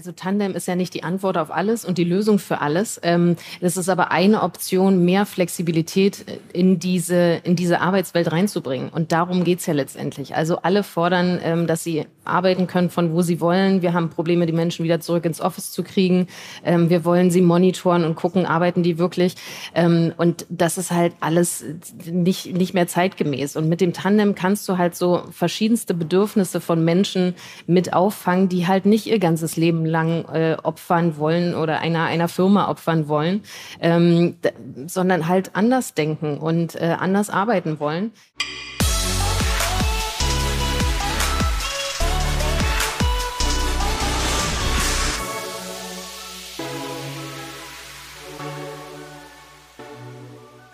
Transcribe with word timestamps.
Also 0.00 0.12
Tandem 0.12 0.54
ist 0.54 0.66
ja 0.66 0.76
nicht 0.76 0.94
die 0.94 1.02
Antwort 1.02 1.36
auf 1.36 1.50
alles 1.50 1.84
und 1.84 1.98
die 1.98 2.04
Lösung 2.04 2.38
für 2.38 2.62
alles. 2.62 2.98
Ähm, 3.02 3.36
das 3.60 3.76
ist 3.76 3.90
aber 3.90 4.10
eine 4.10 4.42
Option, 4.42 5.04
mehr 5.04 5.26
Flexibilität 5.26 6.24
in 6.54 6.78
diese, 6.78 7.42
in 7.44 7.54
diese 7.54 7.82
Arbeitswelt 7.82 8.32
reinzubringen. 8.32 8.88
Und 8.88 9.12
darum 9.12 9.44
geht's 9.44 9.66
ja 9.66 9.74
letztendlich. 9.74 10.34
Also 10.34 10.56
alle 10.62 10.84
fordern, 10.84 11.38
ähm, 11.42 11.66
dass 11.66 11.84
sie 11.84 12.06
arbeiten 12.30 12.66
können, 12.66 12.90
von 12.90 13.12
wo 13.12 13.22
sie 13.22 13.40
wollen. 13.40 13.82
Wir 13.82 13.92
haben 13.92 14.10
Probleme, 14.10 14.46
die 14.46 14.52
Menschen 14.52 14.84
wieder 14.84 15.00
zurück 15.00 15.24
ins 15.24 15.40
Office 15.40 15.72
zu 15.72 15.82
kriegen. 15.82 16.26
Ähm, 16.64 16.90
wir 16.90 17.04
wollen 17.04 17.30
sie 17.30 17.40
monitoren 17.40 18.04
und 18.04 18.14
gucken, 18.14 18.46
arbeiten 18.46 18.82
die 18.82 18.98
wirklich. 18.98 19.34
Und 19.74 20.46
das 20.48 20.78
ist 20.78 20.90
halt 20.90 21.14
alles 21.20 21.64
nicht, 22.04 22.54
nicht 22.56 22.74
mehr 22.74 22.86
zeitgemäß. 22.86 23.56
Und 23.56 23.68
mit 23.68 23.80
dem 23.80 23.92
Tandem 23.92 24.34
kannst 24.34 24.68
du 24.68 24.78
halt 24.78 24.94
so 24.94 25.22
verschiedenste 25.30 25.94
Bedürfnisse 25.94 26.60
von 26.60 26.84
Menschen 26.84 27.34
mit 27.66 27.92
auffangen, 27.92 28.48
die 28.48 28.66
halt 28.66 28.86
nicht 28.86 29.06
ihr 29.06 29.18
ganzes 29.18 29.56
Leben 29.56 29.70
Leben 29.70 29.86
lang 29.86 30.24
äh, 30.32 30.56
opfern 30.62 31.16
wollen 31.16 31.54
oder 31.54 31.80
einer, 31.80 32.04
einer 32.04 32.28
Firma 32.28 32.68
opfern 32.68 33.06
wollen, 33.08 33.42
ähm, 33.80 34.36
sondern 34.86 35.28
halt 35.28 35.54
anders 35.54 35.94
denken 35.94 36.38
und 36.38 36.74
äh, 36.74 36.96
anders 36.98 37.30
arbeiten 37.30 37.78
wollen. 37.78 38.12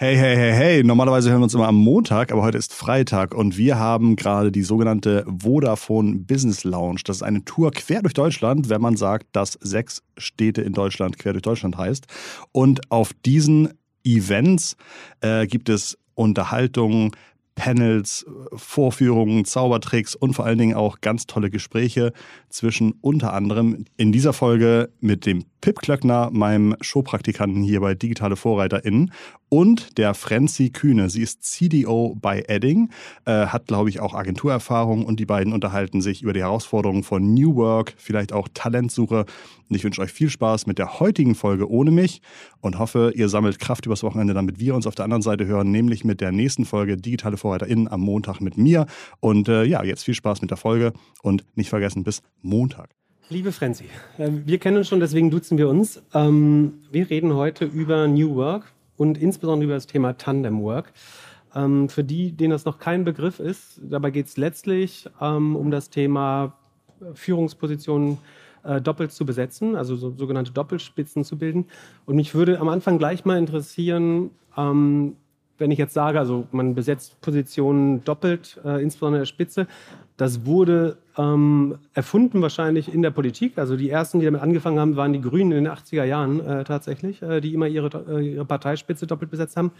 Hey, 0.06 0.16
hey, 0.16 0.36
hey, 0.36 0.52
hey. 0.52 0.84
Normalerweise 0.84 1.30
hören 1.30 1.40
wir 1.40 1.44
uns 1.46 1.54
immer 1.54 1.66
am 1.66 1.74
Montag, 1.74 2.30
aber 2.30 2.42
heute 2.42 2.58
ist 2.58 2.72
Freitag 2.72 3.34
und 3.34 3.56
wir 3.56 3.76
haben 3.76 4.14
gerade 4.14 4.52
die 4.52 4.62
sogenannte 4.62 5.24
Vodafone 5.26 6.20
Business 6.20 6.62
Lounge. 6.62 7.00
Das 7.04 7.16
ist 7.16 7.22
eine 7.24 7.44
Tour 7.44 7.72
quer 7.72 8.02
durch 8.02 8.14
Deutschland, 8.14 8.68
wenn 8.68 8.80
man 8.80 8.96
sagt, 8.96 9.26
dass 9.32 9.58
sechs 9.60 10.04
Städte 10.16 10.62
in 10.62 10.74
Deutschland 10.74 11.18
quer 11.18 11.32
durch 11.32 11.42
Deutschland 11.42 11.76
heißt. 11.76 12.06
Und 12.52 12.88
auf 12.92 13.14
diesen 13.24 13.70
Events 14.04 14.76
äh, 15.22 15.48
gibt 15.48 15.68
es 15.68 15.98
Unterhaltungen, 16.14 17.10
Panels, 17.56 18.24
Vorführungen, 18.54 19.44
Zaubertricks 19.44 20.14
und 20.14 20.34
vor 20.34 20.44
allen 20.44 20.58
Dingen 20.58 20.76
auch 20.76 21.00
ganz 21.00 21.26
tolle 21.26 21.50
Gespräche 21.50 22.12
zwischen 22.48 22.92
unter 23.00 23.32
anderem 23.32 23.86
in 23.96 24.12
dieser 24.12 24.32
Folge 24.32 24.90
mit 25.00 25.26
dem 25.26 25.46
Pip 25.66 25.80
Klöckner, 25.80 26.30
meinem 26.32 26.76
Showpraktikanten 26.80 27.60
hier 27.64 27.80
bei 27.80 27.96
Digitale 27.96 28.36
VorreiterInnen 28.36 29.10
und 29.48 29.98
der 29.98 30.14
Frenzy 30.14 30.70
Kühne. 30.70 31.10
Sie 31.10 31.22
ist 31.22 31.42
CDO 31.42 32.14
bei 32.14 32.44
Edding, 32.46 32.90
äh, 33.24 33.46
hat, 33.46 33.66
glaube 33.66 33.90
ich, 33.90 33.98
auch 33.98 34.14
Agenturerfahrung 34.14 35.04
und 35.04 35.18
die 35.18 35.26
beiden 35.26 35.52
unterhalten 35.52 36.02
sich 36.02 36.22
über 36.22 36.32
die 36.32 36.38
Herausforderungen 36.38 37.02
von 37.02 37.34
New 37.34 37.56
Work, 37.56 37.94
vielleicht 37.96 38.32
auch 38.32 38.46
Talentsuche. 38.54 39.26
Und 39.68 39.74
ich 39.74 39.82
wünsche 39.82 40.02
euch 40.02 40.12
viel 40.12 40.30
Spaß 40.30 40.68
mit 40.68 40.78
der 40.78 41.00
heutigen 41.00 41.34
Folge 41.34 41.68
ohne 41.68 41.90
mich 41.90 42.22
und 42.60 42.78
hoffe, 42.78 43.10
ihr 43.16 43.28
sammelt 43.28 43.58
Kraft 43.58 43.86
übers 43.86 44.04
Wochenende, 44.04 44.34
damit 44.34 44.60
wir 44.60 44.72
uns 44.76 44.86
auf 44.86 44.94
der 44.94 45.06
anderen 45.06 45.22
Seite 45.22 45.46
hören, 45.46 45.72
nämlich 45.72 46.04
mit 46.04 46.20
der 46.20 46.30
nächsten 46.30 46.64
Folge 46.64 46.96
Digitale 46.96 47.38
VorreiterInnen 47.38 47.88
am 47.88 48.02
Montag 48.02 48.40
mit 48.40 48.56
mir. 48.56 48.86
Und 49.18 49.48
äh, 49.48 49.64
ja, 49.64 49.82
jetzt 49.82 50.04
viel 50.04 50.14
Spaß 50.14 50.42
mit 50.42 50.52
der 50.52 50.58
Folge 50.58 50.92
und 51.22 51.44
nicht 51.56 51.70
vergessen, 51.70 52.04
bis 52.04 52.22
Montag. 52.40 52.90
Liebe 53.28 53.50
Frenzy, 53.50 53.86
äh, 54.18 54.30
wir 54.30 54.58
kennen 54.58 54.76
uns 54.76 54.86
schon, 54.86 55.00
deswegen 55.00 55.32
duzen 55.32 55.58
wir 55.58 55.68
uns. 55.68 56.00
Ähm, 56.14 56.74
wir 56.92 57.10
reden 57.10 57.34
heute 57.34 57.64
über 57.64 58.06
New 58.06 58.36
Work 58.36 58.72
und 58.96 59.18
insbesondere 59.18 59.64
über 59.64 59.74
das 59.74 59.88
Thema 59.88 60.16
Tandem 60.16 60.62
Work. 60.62 60.92
Ähm, 61.52 61.88
für 61.88 62.04
die, 62.04 62.30
denen 62.30 62.52
das 62.52 62.64
noch 62.64 62.78
kein 62.78 63.04
Begriff 63.04 63.40
ist, 63.40 63.80
dabei 63.82 64.12
geht 64.12 64.26
es 64.26 64.36
letztlich 64.36 65.10
ähm, 65.20 65.56
um 65.56 65.72
das 65.72 65.90
Thema 65.90 66.56
Führungspositionen 67.14 68.18
äh, 68.62 68.80
doppelt 68.80 69.10
zu 69.10 69.26
besetzen, 69.26 69.74
also 69.74 69.96
so, 69.96 70.14
sogenannte 70.16 70.52
Doppelspitzen 70.52 71.24
zu 71.24 71.36
bilden. 71.36 71.66
Und 72.04 72.14
mich 72.14 72.32
würde 72.32 72.60
am 72.60 72.68
Anfang 72.68 72.96
gleich 72.96 73.24
mal 73.24 73.38
interessieren, 73.38 74.30
wenn 75.58 75.70
ich 75.70 75.78
jetzt 75.78 75.92
sage, 75.92 76.18
also 76.18 76.46
man 76.50 76.74
besetzt 76.74 77.20
Positionen 77.20 78.02
doppelt, 78.04 78.58
äh, 78.64 78.82
insbesondere 78.82 79.20
der 79.20 79.26
Spitze, 79.26 79.66
das 80.16 80.46
wurde 80.46 80.96
ähm, 81.18 81.78
erfunden 81.94 82.42
wahrscheinlich 82.42 82.92
in 82.92 83.02
der 83.02 83.10
Politik. 83.10 83.58
Also 83.58 83.76
die 83.76 83.90
ersten, 83.90 84.20
die 84.20 84.26
damit 84.26 84.42
angefangen 84.42 84.78
haben, 84.78 84.96
waren 84.96 85.12
die 85.12 85.20
Grünen 85.20 85.52
in 85.52 85.64
den 85.64 85.72
80er 85.72 86.04
Jahren 86.04 86.40
äh, 86.40 86.64
tatsächlich, 86.64 87.22
äh, 87.22 87.40
die 87.40 87.54
immer 87.54 87.66
ihre, 87.66 88.04
äh, 88.08 88.34
ihre 88.34 88.44
Parteispitze 88.44 89.06
doppelt 89.06 89.30
besetzt 89.30 89.56
haben. 89.56 89.72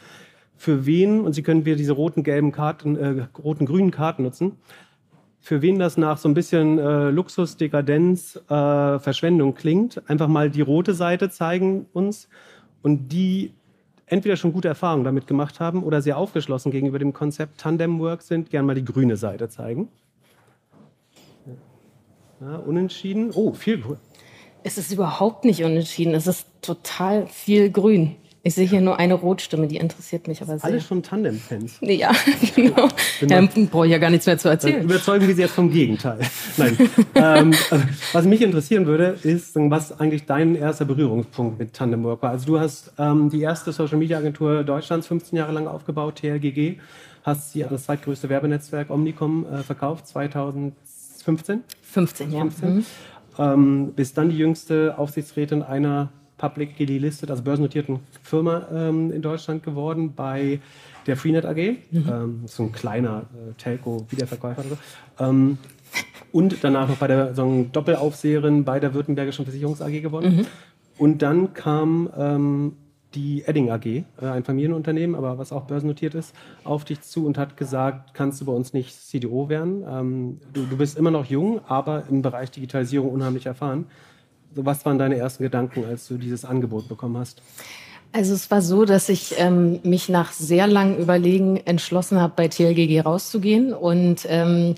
Für 0.57 0.87
wen, 0.87 1.21
und 1.21 1.35
Sie 1.35 1.43
können 1.43 1.67
wieder 1.67 1.77
diese 1.77 1.93
roten, 1.93 2.23
gelben 2.23 2.53
Karten, 2.53 2.97
äh, 2.97 3.27
roten, 3.39 3.67
grünen 3.67 3.91
Karten 3.91 4.23
nutzen, 4.23 4.53
für 5.41 5.63
wen 5.63 5.79
das 5.79 5.97
nach 5.97 6.19
so 6.19 6.29
ein 6.29 6.35
bisschen 6.35 6.79
äh, 6.79 7.11
Luxus, 7.11 7.57
Dekadenz, 7.57 8.37
äh, 8.49 8.99
Verschwendung 8.99 9.55
klingt, 9.55 10.03
einfach 10.09 10.29
mal 10.29 10.51
die 10.51 10.63
rote 10.63 10.95
Seite 10.95 11.31
zeigen 11.31 11.87
uns 11.93 12.29
und 12.83 13.13
die 13.13 13.53
entweder 14.07 14.37
schon 14.37 14.53
gute 14.53 14.69
Erfahrungen 14.69 15.05
damit 15.05 15.27
gemacht 15.27 15.61
haben 15.61 15.83
oder 15.83 16.01
sehr 16.01 16.17
aufgeschlossen 16.17 16.73
gegenüber 16.73 16.99
dem 16.99 17.13
Konzept 17.13 17.61
Tandem 17.61 18.01
Work 18.01 18.23
sind, 18.23 18.51
gerne 18.51 18.67
mal 18.67 18.75
die 18.75 18.85
grüne 18.85 19.17
Seite 19.17 19.49
zeigen. 19.49 19.89
Ja, 22.41 22.57
unentschieden. 22.57 23.31
Oh, 23.35 23.53
viel 23.53 23.81
grün. 23.81 23.97
Es 24.63 24.79
ist 24.79 24.93
überhaupt 24.93 25.45
nicht 25.45 25.63
unentschieden. 25.63 26.15
Es 26.15 26.27
ist 26.27 26.47
total 26.61 27.27
viel 27.29 27.71
grün. 27.71 28.17
Ich 28.47 28.55
sehe 28.55 28.67
hier 28.67 28.81
nur 28.81 28.97
eine 29.01 29.15
Rotstimme, 29.15 29.67
die 29.67 29.77
interessiert 29.77 30.29
mich 30.29 30.41
aber 30.41 30.57
sehr. 30.59 30.65
Alle 30.67 30.81
schon 30.81 31.03
Tandem-Fans. 31.03 31.79
Ja, 31.81 32.13
genau. 32.55 32.89
Dann 33.23 33.49
brauche 33.69 33.87
ich 33.87 33.93
ja 33.93 33.99
gar 33.99 34.11
nichts 34.11 34.25
mehr 34.25 34.39
zu 34.39 34.49
erzählen. 34.49 34.85
Überzeugen 34.85 35.27
wir 35.27 35.35
Sie 35.35 35.43
jetzt 35.43 35.55
vom 35.55 35.69
Gegenteil. 35.69 36.21
Nein. 36.57 36.79
ähm, 37.17 37.55
was 38.13 38.25
mich 38.25 38.43
interessieren 38.43 38.87
würde, 38.87 39.19
ist, 39.25 39.57
was 39.57 39.99
eigentlich 39.99 40.27
dein 40.27 40.55
erster 40.55 40.85
Berührungspunkt 40.85 41.59
mit 41.59 41.73
Tandem 41.73 42.05
Work 42.05 42.23
war. 42.23 42.31
Also 42.31 42.47
du 42.47 42.61
hast 42.61 42.93
ähm, 42.99 43.31
die 43.31 43.41
erste 43.41 43.73
Social-Media-Agentur 43.73 44.63
Deutschlands 44.63 45.09
15 45.09 45.37
Jahre 45.37 45.51
lang 45.51 45.67
aufgebaut, 45.67 46.21
TLGG, 46.21 46.77
hast 47.25 47.53
sie 47.53 47.65
an 47.65 47.71
das 47.71 47.87
zweitgrößte 47.87 48.29
Werbenetzwerk 48.29 48.91
Omnicom 48.91 49.45
äh, 49.53 49.63
verkauft, 49.65 50.07
2015. 50.07 50.96
15, 51.83 52.33
ja. 52.33 52.41
15. 52.41 52.75
Mhm. 52.75 52.85
Ähm, 53.39 53.93
bist 53.95 54.17
dann 54.17 54.31
die 54.31 54.39
jüngste 54.39 54.97
Aufsichtsrätin 54.97 55.63
einer 55.63 56.11
publicly 56.39 56.99
listed, 56.99 57.31
also 57.31 57.43
börsennotierten 57.43 58.01
Firma 58.23 58.67
ähm, 58.73 59.13
in 59.13 59.23
Deutschland 59.23 59.63
geworden 59.63 60.15
bei 60.15 60.61
der 61.07 61.17
Freenet 61.17 61.45
AG. 61.45 61.77
Mhm. 61.91 62.05
Ähm, 62.09 62.41
so 62.47 62.65
ein 62.65 62.73
kleiner 62.73 63.23
äh, 63.33 63.53
Telco-Wiederverkäufer. 63.55 64.61
Oder 64.61 64.77
so. 65.19 65.25
Ähm, 65.25 65.59
und 66.33 66.63
danach 66.63 66.89
noch 66.89 66.97
bei 66.97 67.07
der 67.07 67.35
so 67.35 67.67
Doppelaufseherin 67.73 68.65
bei 68.65 68.81
der 68.81 68.95
Württembergischen 68.95 69.45
Versicherungs 69.45 69.81
AG 69.81 70.03
geworden. 70.03 70.37
Mhm. 70.37 70.47
Und 70.99 71.23
dann 71.23 71.55
kam 71.55 72.11
ähm, 72.17 72.73
die 73.17 73.43
Edding 73.47 73.71
AG, 73.71 73.87
äh, 73.87 74.05
ein 74.21 74.45
Familienunternehmen, 74.45 75.17
aber 75.17 75.39
was 75.39 75.51
auch 75.51 75.65
börsennotiert 75.65 76.15
ist, 76.15 76.35
auf 76.63 76.85
dich 76.85 77.01
zu 77.01 77.27
und 77.27 77.39
hat 77.39 77.57
gesagt, 77.57 78.15
kannst 78.15 78.41
du 78.41 78.45
bei 78.45 78.53
uns 78.53 78.73
nicht 78.73 78.95
CDO 78.95 79.49
werden. 79.49 79.85
Ähm, 79.89 80.41
du, 80.53 80.65
du, 80.67 80.77
bist 80.77 80.97
immer 80.97 81.11
noch 81.11 81.25
jung, 81.25 81.61
aber 81.67 82.05
im 82.09 82.23
Bereich 82.23 82.51
Digitalisierung 82.51 83.11
unheimlich 83.11 83.47
erfahren. 83.47 83.87
Was 84.55 84.85
waren 84.87 84.99
deine 84.99 85.17
ersten 85.17 85.43
Gedanken, 85.43 85.85
als 85.85 86.07
du 86.07 86.17
dieses 86.19 86.45
Angebot 86.45 86.89
bekommen 86.89 87.17
hast? 87.19 87.43
Also 88.13 88.35
es 88.35 88.51
war 88.51 88.63
so, 88.63 88.85
dass 88.85 89.09
ich 89.09 89.35
ähm, 89.39 89.81
mich 89.83 90.09
nach 90.09 90.33
sehr 90.33 90.67
langem 90.67 90.99
Überlegen 90.99 91.57
entschlossen 91.59 92.21
habe, 92.21 92.33
bei 92.37 92.49
TLGG 92.49 93.01
rauszugehen 93.01 93.75
und 93.75 94.27
ähm, 94.29 94.75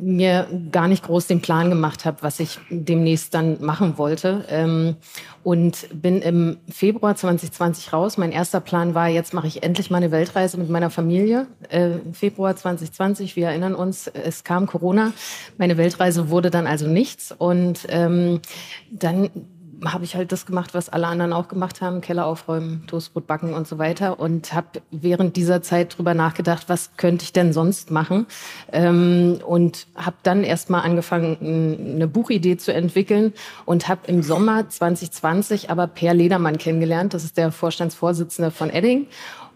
mir 0.00 0.46
gar 0.72 0.88
nicht 0.88 1.04
groß 1.04 1.26
den 1.26 1.42
Plan 1.42 1.68
gemacht 1.68 2.04
habe, 2.04 2.18
was 2.22 2.40
ich 2.40 2.58
demnächst 2.70 3.34
dann 3.34 3.62
machen 3.62 3.98
wollte. 3.98 4.44
Ähm, 4.48 4.96
und 5.42 5.86
bin 5.92 6.22
im 6.22 6.56
Februar 6.68 7.14
2020 7.14 7.92
raus. 7.92 8.16
Mein 8.16 8.32
erster 8.32 8.60
Plan 8.60 8.94
war, 8.94 9.08
jetzt 9.08 9.34
mache 9.34 9.46
ich 9.46 9.62
endlich 9.62 9.90
mal 9.90 9.98
Weltreise 10.10 10.58
mit 10.58 10.70
meiner 10.70 10.90
Familie. 10.90 11.46
Äh, 11.68 11.90
Februar 12.12 12.56
2020, 12.56 13.36
wir 13.36 13.48
erinnern 13.48 13.74
uns, 13.74 14.06
es 14.08 14.44
kam 14.44 14.66
Corona. 14.66 15.12
Meine 15.58 15.76
Weltreise 15.76 16.30
wurde 16.30 16.50
dann 16.50 16.66
also 16.66 16.88
nichts. 16.88 17.32
Und 17.36 17.86
ähm, 17.88 18.40
dann 18.90 19.30
habe 19.84 20.04
ich 20.04 20.16
halt 20.16 20.32
das 20.32 20.46
gemacht, 20.46 20.74
was 20.74 20.88
alle 20.88 21.06
anderen 21.06 21.32
auch 21.32 21.48
gemacht 21.48 21.80
haben, 21.80 22.00
Keller 22.00 22.26
aufräumen, 22.26 22.84
Toastbrot 22.86 23.26
backen 23.26 23.52
und 23.52 23.68
so 23.68 23.78
weiter. 23.78 24.18
Und 24.18 24.54
habe 24.54 24.80
während 24.90 25.36
dieser 25.36 25.62
Zeit 25.62 25.96
drüber 25.96 26.14
nachgedacht, 26.14 26.68
was 26.68 26.96
könnte 26.96 27.24
ich 27.24 27.32
denn 27.32 27.52
sonst 27.52 27.90
machen? 27.90 28.26
Ähm, 28.72 29.38
und 29.46 29.86
habe 29.94 30.16
dann 30.22 30.44
erstmal 30.44 30.82
angefangen, 30.82 31.94
eine 31.96 32.08
Buchidee 32.08 32.56
zu 32.56 32.72
entwickeln 32.72 33.32
und 33.64 33.88
habe 33.88 34.00
im 34.06 34.22
Sommer 34.22 34.68
2020 34.68 35.70
aber 35.70 35.86
Per 35.86 36.14
Ledermann 36.14 36.58
kennengelernt, 36.58 37.14
das 37.14 37.24
ist 37.24 37.36
der 37.36 37.52
Vorstandsvorsitzende 37.52 38.50
von 38.50 38.70
Edding. 38.70 39.06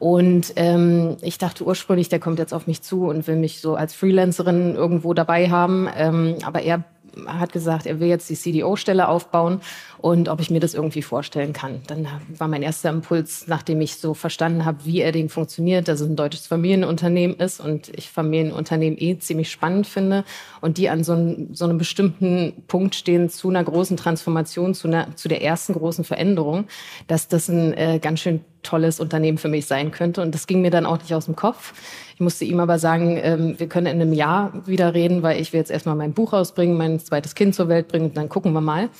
Und 0.00 0.54
ähm, 0.56 1.18
ich 1.20 1.36
dachte 1.36 1.62
ursprünglich, 1.62 2.08
der 2.08 2.20
kommt 2.20 2.38
jetzt 2.38 2.54
auf 2.54 2.66
mich 2.66 2.80
zu 2.80 3.04
und 3.04 3.26
will 3.26 3.36
mich 3.36 3.60
so 3.60 3.74
als 3.74 3.94
Freelancerin 3.94 4.74
irgendwo 4.74 5.12
dabei 5.12 5.50
haben. 5.50 5.88
Ähm, 5.94 6.36
aber 6.42 6.62
er 6.62 6.84
hat 7.26 7.52
gesagt, 7.52 7.86
er 7.86 8.00
will 8.00 8.08
jetzt 8.08 8.28
die 8.30 8.34
CDO-Stelle 8.34 9.08
aufbauen 9.08 9.60
und 9.98 10.28
ob 10.28 10.40
ich 10.40 10.50
mir 10.50 10.60
das 10.60 10.74
irgendwie 10.74 11.02
vorstellen 11.02 11.52
kann. 11.52 11.82
Dann 11.86 12.06
war 12.36 12.48
mein 12.48 12.62
erster 12.62 12.90
Impuls, 12.90 13.44
nachdem 13.46 13.80
ich 13.80 13.96
so 13.96 14.14
verstanden 14.14 14.64
habe, 14.64 14.84
wie 14.84 15.02
Edding 15.02 15.28
funktioniert, 15.28 15.88
dass 15.88 16.00
es 16.00 16.08
ein 16.08 16.16
deutsches 16.16 16.46
Familienunternehmen 16.46 17.36
ist 17.36 17.60
und 17.60 17.90
ich 17.96 18.10
Familienunternehmen 18.10 18.98
eh 19.00 19.18
ziemlich 19.18 19.50
spannend 19.50 19.86
finde 19.86 20.24
und 20.60 20.78
die 20.78 20.88
an 20.88 21.04
so, 21.04 21.12
einem, 21.12 21.54
so 21.54 21.64
einem 21.64 21.78
bestimmten 21.78 22.64
Punkt 22.66 22.94
stehen 22.94 23.28
zu 23.28 23.48
einer 23.48 23.64
großen 23.64 23.96
Transformation, 23.96 24.74
zu, 24.74 24.88
einer, 24.88 25.14
zu 25.16 25.28
der 25.28 25.42
ersten 25.42 25.74
großen 25.74 26.04
Veränderung, 26.04 26.66
dass 27.06 27.28
das 27.28 27.48
ein 27.48 27.74
äh, 27.74 27.98
ganz 28.00 28.20
schön 28.20 28.44
tolles 28.62 29.00
Unternehmen 29.00 29.38
für 29.38 29.48
mich 29.48 29.66
sein 29.66 29.90
könnte. 29.90 30.22
Und 30.22 30.34
das 30.34 30.46
ging 30.46 30.60
mir 30.62 30.70
dann 30.70 30.86
auch 30.86 30.98
nicht 30.98 31.14
aus 31.14 31.26
dem 31.26 31.36
Kopf. 31.36 31.72
Ich 32.20 32.22
musste 32.22 32.44
ihm 32.44 32.60
aber 32.60 32.78
sagen, 32.78 33.18
ähm, 33.22 33.58
wir 33.58 33.66
können 33.66 33.86
in 33.86 33.98
einem 33.98 34.12
Jahr 34.12 34.52
wieder 34.66 34.92
reden, 34.92 35.22
weil 35.22 35.40
ich 35.40 35.54
will 35.54 35.60
jetzt 35.60 35.70
erstmal 35.70 35.96
mein 35.96 36.12
Buch 36.12 36.34
rausbringen, 36.34 36.76
mein 36.76 37.00
zweites 37.00 37.34
Kind 37.34 37.54
zur 37.54 37.68
Welt 37.68 37.88
bringen 37.88 38.10
und 38.10 38.16
dann 38.18 38.28
gucken 38.28 38.52
wir 38.52 38.60
mal. 38.60 38.90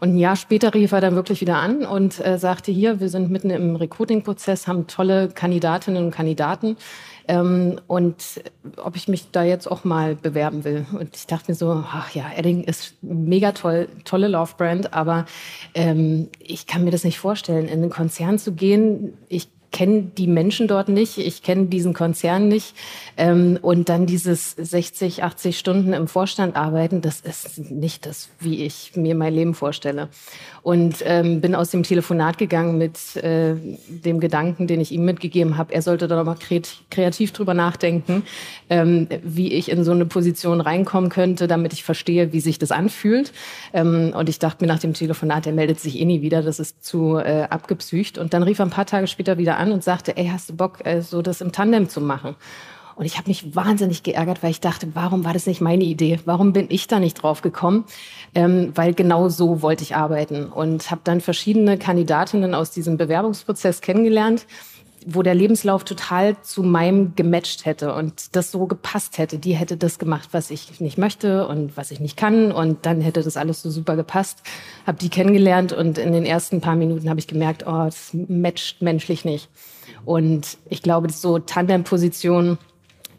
Und 0.00 0.14
ein 0.14 0.18
Jahr 0.18 0.34
später 0.34 0.72
rief 0.72 0.92
er 0.92 1.02
dann 1.02 1.14
wirklich 1.14 1.42
wieder 1.42 1.56
an 1.56 1.84
und 1.84 2.24
äh, 2.24 2.38
sagte, 2.38 2.72
hier, 2.72 2.98
wir 2.98 3.10
sind 3.10 3.30
mitten 3.30 3.50
im 3.50 3.76
Recruiting-Prozess, 3.76 4.66
haben 4.66 4.86
tolle 4.86 5.28
Kandidatinnen 5.28 6.02
und 6.06 6.10
Kandidaten 6.10 6.78
ähm, 7.28 7.78
und 7.86 8.40
ob 8.82 8.96
ich 8.96 9.08
mich 9.08 9.30
da 9.30 9.44
jetzt 9.44 9.70
auch 9.70 9.84
mal 9.84 10.14
bewerben 10.14 10.64
will. 10.64 10.86
Und 10.98 11.14
ich 11.14 11.26
dachte 11.26 11.50
mir 11.50 11.56
so, 11.56 11.84
ach 11.86 12.14
ja, 12.14 12.30
Edding 12.34 12.64
ist 12.64 12.94
mega 13.02 13.52
toll, 13.52 13.90
tolle 14.06 14.28
Love-Brand, 14.28 14.94
aber 14.94 15.26
ähm, 15.74 16.30
ich 16.38 16.66
kann 16.66 16.82
mir 16.82 16.92
das 16.92 17.04
nicht 17.04 17.18
vorstellen, 17.18 17.66
in 17.66 17.82
einen 17.82 17.90
Konzern 17.90 18.38
zu 18.38 18.52
gehen. 18.52 19.18
Ich 19.28 19.50
kenne 19.70 20.02
die 20.16 20.26
Menschen 20.26 20.68
dort 20.68 20.88
nicht, 20.88 21.18
ich 21.18 21.42
kenne 21.42 21.66
diesen 21.66 21.94
Konzern 21.94 22.48
nicht. 22.48 22.74
Ähm, 23.16 23.58
und 23.62 23.88
dann 23.88 24.06
dieses 24.06 24.52
60, 24.52 25.22
80 25.22 25.58
Stunden 25.58 25.92
im 25.92 26.08
Vorstand 26.08 26.56
arbeiten, 26.56 27.00
das 27.00 27.20
ist 27.20 27.70
nicht 27.70 28.06
das, 28.06 28.30
wie 28.38 28.64
ich 28.64 28.92
mir 28.96 29.14
mein 29.14 29.34
Leben 29.34 29.54
vorstelle. 29.54 30.08
Und 30.62 30.96
ähm, 31.04 31.40
bin 31.40 31.54
aus 31.54 31.70
dem 31.70 31.82
Telefonat 31.82 32.36
gegangen 32.36 32.76
mit 32.76 33.16
äh, 33.16 33.54
dem 33.88 34.20
Gedanken, 34.20 34.66
den 34.66 34.80
ich 34.80 34.92
ihm 34.92 35.04
mitgegeben 35.04 35.56
habe, 35.56 35.72
er 35.72 35.82
sollte 35.82 36.06
da 36.06 36.16
nochmal 36.16 36.36
kreativ 36.90 37.32
drüber 37.32 37.54
nachdenken, 37.54 38.24
ähm, 38.68 39.08
wie 39.22 39.52
ich 39.52 39.70
in 39.70 39.84
so 39.84 39.92
eine 39.92 40.04
Position 40.04 40.60
reinkommen 40.60 41.08
könnte, 41.08 41.46
damit 41.46 41.72
ich 41.72 41.84
verstehe, 41.84 42.32
wie 42.32 42.40
sich 42.40 42.58
das 42.58 42.72
anfühlt. 42.72 43.32
Ähm, 43.72 44.12
und 44.14 44.28
ich 44.28 44.38
dachte 44.38 44.64
mir 44.64 44.68
nach 44.72 44.80
dem 44.80 44.94
Telefonat, 44.94 45.46
er 45.46 45.52
meldet 45.52 45.80
sich 45.80 45.98
eh 45.98 46.04
nie 46.04 46.20
wieder, 46.20 46.42
das 46.42 46.60
ist 46.60 46.84
zu 46.84 47.16
äh, 47.16 47.46
abgepsücht. 47.48 48.18
Und 48.18 48.34
dann 48.34 48.42
rief 48.42 48.58
er 48.58 48.66
ein 48.66 48.70
paar 48.70 48.86
Tage 48.86 49.06
später 49.06 49.38
wieder 49.38 49.59
an 49.60 49.72
und 49.72 49.84
sagte, 49.84 50.16
ey, 50.16 50.28
hast 50.28 50.50
du 50.50 50.56
Bock, 50.56 50.84
äh, 50.84 51.02
so 51.02 51.22
das 51.22 51.40
im 51.40 51.52
Tandem 51.52 51.88
zu 51.88 52.00
machen? 52.00 52.34
Und 52.96 53.06
ich 53.06 53.16
habe 53.16 53.28
mich 53.28 53.56
wahnsinnig 53.56 54.02
geärgert, 54.02 54.42
weil 54.42 54.50
ich 54.50 54.60
dachte, 54.60 54.88
warum 54.92 55.24
war 55.24 55.32
das 55.32 55.46
nicht 55.46 55.62
meine 55.62 55.84
Idee? 55.84 56.20
Warum 56.26 56.52
bin 56.52 56.66
ich 56.68 56.86
da 56.86 57.00
nicht 57.00 57.14
drauf 57.14 57.40
gekommen? 57.40 57.84
Ähm, 58.34 58.72
weil 58.74 58.92
genau 58.92 59.30
so 59.30 59.62
wollte 59.62 59.84
ich 59.84 59.96
arbeiten 59.96 60.46
und 60.46 60.90
habe 60.90 61.00
dann 61.04 61.22
verschiedene 61.22 61.78
Kandidatinnen 61.78 62.54
aus 62.54 62.72
diesem 62.72 62.98
Bewerbungsprozess 62.98 63.80
kennengelernt 63.80 64.46
wo 65.06 65.22
der 65.22 65.34
Lebenslauf 65.34 65.84
total 65.84 66.36
zu 66.42 66.62
meinem 66.62 67.14
gematcht 67.14 67.64
hätte 67.64 67.94
und 67.94 68.36
das 68.36 68.50
so 68.50 68.66
gepasst 68.66 69.18
hätte. 69.18 69.38
Die 69.38 69.54
hätte 69.54 69.76
das 69.76 69.98
gemacht, 69.98 70.30
was 70.32 70.50
ich 70.50 70.80
nicht 70.80 70.98
möchte 70.98 71.46
und 71.46 71.76
was 71.76 71.90
ich 71.90 72.00
nicht 72.00 72.16
kann 72.16 72.52
und 72.52 72.86
dann 72.86 73.00
hätte 73.00 73.22
das 73.22 73.36
alles 73.36 73.62
so 73.62 73.70
super 73.70 73.96
gepasst. 73.96 74.42
Habe 74.86 74.98
die 74.98 75.08
kennengelernt 75.08 75.72
und 75.72 75.98
in 75.98 76.12
den 76.12 76.26
ersten 76.26 76.60
paar 76.60 76.76
Minuten 76.76 77.08
habe 77.08 77.20
ich 77.20 77.26
gemerkt, 77.26 77.64
oh, 77.66 77.84
das 77.84 78.10
matcht 78.12 78.82
menschlich 78.82 79.24
nicht. 79.24 79.48
Und 80.04 80.58
ich 80.68 80.82
glaube, 80.82 81.10
so 81.12 81.38
Tandem-Positionen 81.38 82.58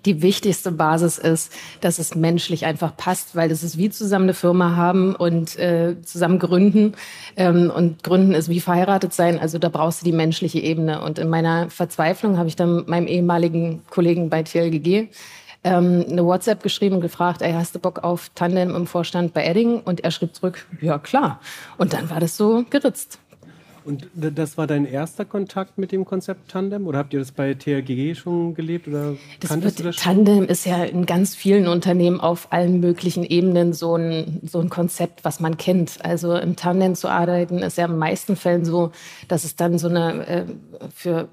die 0.05 0.21
wichtigste 0.21 0.71
Basis 0.71 1.17
ist, 1.17 1.51
dass 1.81 1.99
es 1.99 2.15
menschlich 2.15 2.65
einfach 2.65 2.95
passt, 2.97 3.35
weil 3.35 3.49
das 3.49 3.63
ist 3.63 3.77
wie 3.77 3.89
zusammen 3.89 4.25
eine 4.25 4.33
Firma 4.33 4.75
haben 4.75 5.15
und 5.15 5.57
äh, 5.57 5.95
zusammen 6.03 6.39
gründen. 6.39 6.93
Ähm, 7.35 7.71
und 7.73 8.03
gründen 8.03 8.33
ist 8.33 8.49
wie 8.49 8.59
verheiratet 8.59 9.13
sein. 9.13 9.39
Also 9.39 9.59
da 9.59 9.69
brauchst 9.69 10.01
du 10.01 10.05
die 10.05 10.11
menschliche 10.11 10.59
Ebene. 10.59 11.01
Und 11.01 11.19
in 11.19 11.29
meiner 11.29 11.69
Verzweiflung 11.69 12.37
habe 12.37 12.47
ich 12.47 12.55
dann 12.55 12.83
meinem 12.87 13.07
ehemaligen 13.07 13.83
Kollegen 13.89 14.29
bei 14.29 14.43
TLGG 14.43 15.07
ähm, 15.63 16.05
eine 16.09 16.25
WhatsApp 16.25 16.63
geschrieben 16.63 16.95
und 16.95 17.01
gefragt, 17.01 17.41
ey, 17.41 17.53
hast 17.53 17.75
du 17.75 17.79
Bock 17.79 18.03
auf 18.03 18.29
Tandem 18.35 18.75
im 18.75 18.87
Vorstand 18.87 19.33
bei 19.33 19.45
Edding? 19.45 19.81
Und 19.81 20.03
er 20.03 20.11
schrieb 20.11 20.35
zurück, 20.35 20.65
ja 20.81 20.97
klar. 20.97 21.39
Und 21.77 21.93
dann 21.93 22.09
war 22.09 22.19
das 22.19 22.35
so 22.37 22.65
geritzt. 22.69 23.19
Und 23.83 24.07
das 24.13 24.57
war 24.57 24.67
dein 24.67 24.85
erster 24.85 25.25
Kontakt 25.25 25.77
mit 25.77 25.91
dem 25.91 26.05
Konzept 26.05 26.51
Tandem 26.51 26.87
oder 26.87 26.99
habt 26.99 27.13
ihr 27.13 27.19
das 27.19 27.31
bei 27.31 27.53
TRGG 27.53 28.15
schon 28.15 28.53
gelebt 28.53 28.87
oder 28.87 29.15
das 29.39 29.75
du 29.75 29.83
das? 29.83 29.95
Tandem 29.95 30.45
ist 30.45 30.65
ja 30.65 30.83
in 30.83 31.05
ganz 31.05 31.35
vielen 31.35 31.67
Unternehmen 31.67 32.19
auf 32.19 32.51
allen 32.51 32.79
möglichen 32.79 33.23
Ebenen 33.23 33.73
so 33.73 33.95
ein, 33.95 34.41
so 34.43 34.59
ein 34.59 34.69
Konzept, 34.69 35.23
was 35.23 35.39
man 35.39 35.57
kennt. 35.57 36.03
Also 36.03 36.35
im 36.35 36.55
Tandem 36.55 36.95
zu 36.95 37.07
arbeiten 37.07 37.59
ist 37.59 37.77
ja 37.77 37.85
in 37.85 37.91
den 37.91 37.99
meisten 37.99 38.35
Fällen 38.35 38.65
so, 38.65 38.91
dass 39.27 39.43
es 39.43 39.55
dann 39.55 39.77
so 39.77 39.87
eine 39.87 40.27
äh, 40.27 40.45
für 40.93 41.27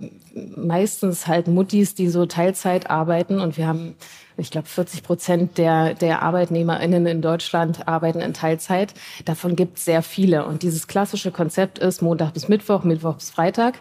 meistens 0.56 1.27
halt 1.27 1.49
Muttis, 1.49 1.95
die 1.95 2.09
so 2.09 2.27
Teilzeit 2.27 2.91
arbeiten 2.91 3.41
und 3.41 3.56
wir 3.56 3.67
haben 3.67 3.95
ich 4.38 4.50
glaube, 4.50 4.69
40 4.69 5.02
Prozent 5.02 5.58
der, 5.58 5.94
der 5.94 6.23
ArbeitnehmerInnen 6.23 7.06
in 7.06 7.23
Deutschland 7.23 7.88
arbeiten 7.88 8.20
in 8.20 8.35
Teilzeit. 8.35 8.94
Davon 9.25 9.56
gibt 9.56 9.79
es 9.79 9.85
sehr 9.85 10.02
viele. 10.02 10.46
Und 10.46 10.62
dieses 10.62 10.87
klassische 10.87 11.32
Konzept 11.32 11.79
ist 11.79 12.02
Montag 12.02 12.35
bis 12.35 12.49
Mittwoch, 12.49 12.85
Mittwoch 12.85 13.17
bis 13.17 13.31
Freitag. 13.31 13.75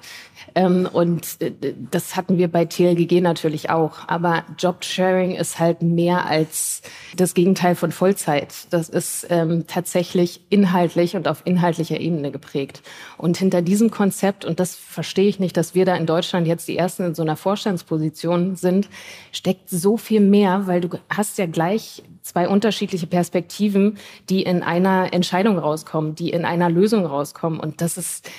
Ähm, 0.55 0.89
und 0.91 1.37
äh, 1.41 1.51
das 1.91 2.15
hatten 2.15 2.37
wir 2.37 2.47
bei 2.47 2.65
TLGG 2.65 3.21
natürlich 3.21 3.69
auch. 3.69 4.07
Aber 4.07 4.43
Jobsharing 4.57 5.35
ist 5.35 5.59
halt 5.59 5.81
mehr 5.81 6.25
als 6.25 6.81
das 7.15 7.33
Gegenteil 7.33 7.75
von 7.75 7.91
Vollzeit. 7.91 8.53
Das 8.71 8.89
ist 8.89 9.27
ähm, 9.29 9.65
tatsächlich 9.67 10.41
inhaltlich 10.49 11.15
und 11.15 11.27
auf 11.27 11.41
inhaltlicher 11.45 11.99
Ebene 11.99 12.31
geprägt. 12.31 12.81
Und 13.17 13.37
hinter 13.37 13.61
diesem 13.61 13.91
Konzept, 13.91 14.43
und 14.43 14.59
das 14.59 14.75
verstehe 14.75 15.27
ich 15.27 15.39
nicht, 15.39 15.55
dass 15.55 15.75
wir 15.75 15.85
da 15.85 15.95
in 15.95 16.05
Deutschland 16.05 16.47
jetzt 16.47 16.67
die 16.67 16.77
Ersten 16.77 17.03
in 17.03 17.15
so 17.15 17.21
einer 17.21 17.35
Vorstandsposition 17.35 18.55
sind, 18.55 18.89
steckt 19.31 19.69
so 19.69 19.97
viel 19.97 20.21
mehr, 20.21 20.46
weil 20.65 20.81
du 20.81 20.89
hast 21.09 21.37
ja 21.37 21.45
gleich 21.45 22.03
zwei 22.21 22.47
unterschiedliche 22.47 23.07
Perspektiven, 23.07 23.97
die 24.29 24.43
in 24.43 24.63
einer 24.63 25.13
Entscheidung 25.13 25.57
rauskommen, 25.57 26.15
die 26.15 26.29
in 26.29 26.45
einer 26.45 26.69
Lösung 26.69 27.05
rauskommen. 27.05 27.59
Und 27.59 27.81
das 27.81 27.97
ist 27.97 28.29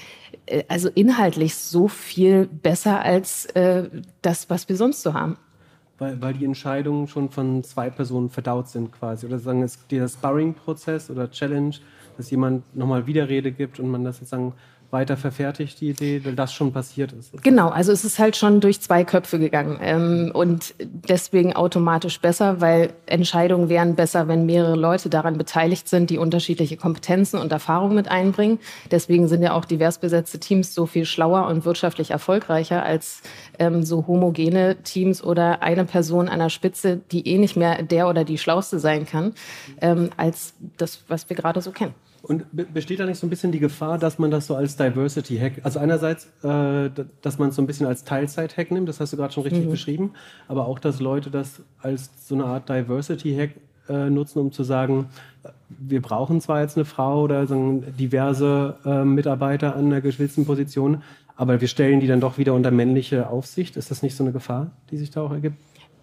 äh, 0.47 0.65
also 0.69 0.89
inhaltlich 0.89 1.55
so 1.55 1.89
viel 1.89 2.47
besser 2.47 3.01
als 3.03 3.47
äh, 3.47 3.89
das, 4.23 4.51
was 4.51 4.69
wir 4.69 4.77
sonst 4.77 5.03
so 5.03 5.15
haben. 5.15 5.37
Weil, 5.99 6.21
weil 6.23 6.35
die 6.35 6.45
Entscheidungen 6.45 7.09
schon 7.09 7.29
von 7.31 7.65
zwei 7.65 7.91
Personen 7.91 8.31
verdaut 8.31 8.69
sind 8.69 8.93
quasi. 8.93 9.27
Oder 9.27 9.39
sagen, 9.39 9.63
es 9.63 9.87
dieser 9.89 10.09
Sparring-Prozess 10.09 11.11
oder 11.11 11.31
Challenge, 11.31 11.75
dass 12.17 12.31
jemand 12.31 12.77
nochmal 12.77 13.07
Widerrede 13.07 13.53
gibt 13.53 13.81
und 13.81 13.91
man 13.91 14.05
das 14.05 14.19
sozusagen 14.19 14.53
weiter 14.91 15.19
verfertigt, 15.19 15.81
die 15.83 15.91
Idee, 15.91 16.25
weil 16.25 16.35
das 16.35 16.53
schon 16.53 16.73
passiert 16.73 17.13
ist. 17.13 17.43
Genau, 17.43 17.69
also 17.69 17.93
es 17.93 18.05
ist 18.05 18.19
halt 18.19 18.37
schon 18.37 18.61
durch 18.61 18.81
zwei 18.81 19.05
Köpfe 19.05 19.39
gegangen 19.39 19.79
ähm, 19.83 20.31
und 20.33 20.75
deswegen 20.79 21.55
automatisch 21.55 22.21
besser, 22.21 22.63
weil 22.63 22.95
Entscheidungen 23.05 23.69
wären 23.69 23.97
besser, 23.97 24.29
wenn 24.29 24.47
mehrere 24.47 24.77
Leute 24.77 25.11
daran 25.11 25.37
beteiligt 25.37 25.89
sind, 25.89 26.09
die 26.09 26.17
unterschiedliche 26.17 26.79
Kompetenzen 26.79 27.39
und 27.39 27.53
Erfahrungen 27.53 27.95
mit 27.95 28.11
einbringen. 28.11 28.61
Deswegen 28.91 29.29
sind 29.29 29.43
ja 29.43 29.53
auch 29.53 29.67
divers 29.67 29.99
besetzte 29.99 30.39
Teams 30.39 30.75
so 30.75 30.87
viel 30.87 31.05
schlauer 31.05 31.47
und 31.49 31.67
wirtschaftlich 31.67 32.11
erfolgreicher 32.13 32.83
als 32.83 33.21
ähm, 33.59 33.83
so 33.83 34.07
homogene 34.07 34.83
Teams 34.85 35.23
oder 35.23 35.63
eine 35.63 35.85
Person 35.85 36.31
an 36.31 36.39
der 36.39 36.49
Spitze, 36.49 37.01
die 37.13 37.29
eh 37.29 37.37
nicht 37.37 37.57
mehr 37.57 37.83
der 37.83 38.09
oder 38.09 38.25
die 38.25 38.39
Schlauste 38.39 38.79
sein 38.79 39.05
kann, 39.05 39.35
ähm, 39.83 40.09
als 40.17 40.55
das, 40.79 41.05
was 41.09 41.29
wir 41.29 41.37
gerade 41.37 41.61
so 41.61 41.73
kennen. 41.73 41.95
Und 42.23 42.47
besteht 42.75 42.99
da 42.99 43.07
nicht 43.07 43.19
so 43.19 43.27
ein 43.27 43.31
bisschen 43.31 43.53
die 43.53 43.61
Gefahr, 43.61 43.97
dass 43.99 44.19
man 44.19 44.31
das 44.31 44.49
so 44.49 44.57
als 44.57 44.77
Diversity-Hack, 44.77 45.61
also 45.63 45.79
einerseits, 45.79 46.27
äh, 46.43 46.91
dass 47.23 47.39
man 47.39 47.51
es 47.51 47.57
so 47.57 47.63
ein 47.63 47.67
bisschen 47.67 47.87
als 47.87 48.05
Teilzeit-Hack 48.05 48.73
nimmt, 48.73 48.89
das 48.89 48.99
hast 48.99 49.13
du 49.13 49.17
gerade 49.17 49.33
schon 49.33 49.45
richtig 49.45 49.67
mhm. 49.67 49.71
beschrieben, 49.71 50.13
aber 50.49 50.67
auch, 50.67 50.81
dass 50.81 51.01
Leute 51.01 51.31
das 51.31 51.63
als 51.81 52.11
so 52.27 52.35
eine 52.35 52.47
Art 52.47 52.69
Diversity-Hack 52.69 53.51
äh, 53.89 54.11
nutzen, 54.11 54.41
um 54.41 54.53
zu 54.53 54.65
sagen, 54.65 55.07
wir 55.69 56.03
brauchen 56.03 56.41
zwar 56.41 56.61
jetzt 56.61 56.77
eine 56.77 56.85
Frau 56.85 57.23
oder 57.23 57.47
so 57.47 57.83
diverse 57.99 58.77
äh, 58.85 59.05
Mitarbeiter 59.05 59.77
an 59.77 59.87
einer 59.87 60.01
gewissen 60.01 60.45
Position, 60.45 61.03
aber 61.37 61.61
wir 61.61 61.69
stellen 61.69 62.01
die 62.01 62.09
dann 62.09 62.21
doch 62.21 62.37
wieder 62.37 62.53
unter 62.55 62.73
männliche 62.73 63.31
Aufsicht. 63.31 63.77
Ist 63.77 63.91
das 63.93 64.03
nicht 64.03 64.17
so 64.17 64.25
eine 64.25 64.33
Gefahr, 64.33 64.73
die 64.91 64.97
sich 64.97 65.11
da 65.11 65.23
auch 65.23 65.31
ergibt? 65.31 65.57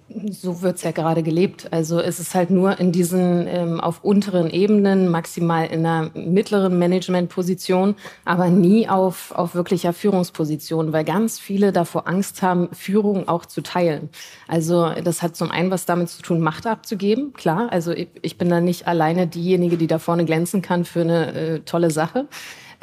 So 0.07 0.62
wird's 0.62 0.83
ja 0.83 0.91
gerade 0.91 1.24
gelebt. 1.24 1.67
Also 1.71 2.00
es 2.00 2.19
ist 2.19 2.35
halt 2.35 2.51
nur 2.51 2.79
in 2.79 2.91
diesen 2.91 3.47
ähm, 3.47 3.81
auf 3.81 4.03
unteren 4.03 4.51
Ebenen, 4.51 5.09
maximal 5.09 5.65
in 5.65 5.83
einer 5.83 6.12
mittleren 6.13 6.77
Managementposition, 6.77 7.95
aber 8.24 8.50
nie 8.50 8.88
auf, 8.88 9.31
auf 9.31 9.55
wirklicher 9.55 9.93
Führungsposition, 9.93 10.93
weil 10.93 11.05
ganz 11.05 11.39
viele 11.39 11.71
davor 11.71 12.07
Angst 12.07 12.43
haben, 12.43 12.69
Führung 12.71 13.27
auch 13.27 13.47
zu 13.47 13.62
teilen. 13.62 14.09
Also 14.47 14.91
das 15.03 15.24
hat 15.24 15.35
zum 15.35 15.50
einen 15.50 15.71
was 15.71 15.88
damit 15.88 16.09
zu 16.09 16.21
tun, 16.21 16.39
Macht 16.39 16.67
abzugeben, 16.67 17.33
klar. 17.33 17.71
Also 17.71 17.91
ich, 17.91 18.09
ich 18.21 18.38
bin 18.38 18.50
da 18.50 18.62
nicht 18.62 18.88
alleine 18.88 19.25
diejenige, 19.25 19.75
die 19.75 19.88
da 19.88 19.97
vorne 19.97 20.25
glänzen 20.25 20.62
kann 20.62 20.85
für 20.85 21.01
eine 21.01 21.33
äh, 21.33 21.59
tolle 21.62 21.89
Sache. 21.89 22.27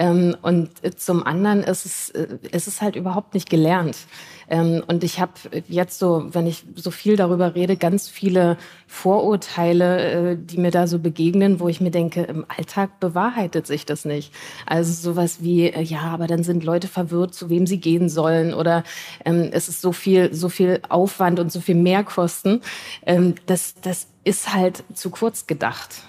Ähm, 0.03 0.37
und 0.43 0.71
zum 0.97 1.25
anderen 1.25 1.63
ist 1.63 1.87
es, 1.87 2.11
äh, 2.11 2.27
ist 2.51 2.67
es 2.67 2.83
halt 2.83 2.97
überhaupt 2.97 3.35
nicht 3.35 3.49
gelernt. 3.49 3.97
Ähm, 4.49 4.83
und 4.89 5.05
ich 5.05 5.21
habe 5.21 5.33
jetzt 5.69 6.01
so, 6.01 6.27
wenn 6.33 6.49
ich 6.49 6.65
so 6.75 6.91
viel 6.91 7.17
darüber 7.17 7.55
rede, 7.55 7.77
ganz 7.77 8.09
viele 8.09 8.57
Vorurteile, 8.89 10.33
äh, 10.33 10.37
die 10.37 10.59
mir 10.59 10.73
da 10.73 10.89
so 10.89 10.99
begegnen, 10.99 11.61
wo 11.61 11.69
ich 11.69 11.81
mir 11.81 11.93
denke, 11.93 12.23
im 12.25 12.45
Alltag 12.49 12.99
bewahrheitet 12.99 13.69
sich 13.69 13.87
das 13.87 14.05
nicht. 14.05 14.33
Also 14.67 14.93
sowas 14.93 15.39
wie, 15.41 15.67
äh, 15.69 15.83
ja, 15.83 16.01
aber 16.01 16.27
dann 16.27 16.43
sind 16.43 16.65
Leute 16.65 16.89
verwirrt, 16.89 17.33
zu 17.33 17.49
wem 17.49 17.69
sie 17.69 17.79
gehen 17.79 18.09
sollen 18.09 18.55
oder 18.55 18.83
ähm, 19.25 19.51
es 19.53 19.69
ist 19.69 19.83
so 19.83 19.93
viel, 19.93 20.35
so 20.35 20.49
viel 20.49 20.81
Aufwand 20.89 21.39
und 21.39 21.53
so 21.53 21.61
viel 21.61 21.77
Mehrkosten. 21.77 22.61
Das, 23.47 23.75
das 23.81 24.09
ist 24.25 24.53
halt 24.53 24.83
zu 24.95 25.11
kurz 25.11 25.47
gedacht. 25.47 26.03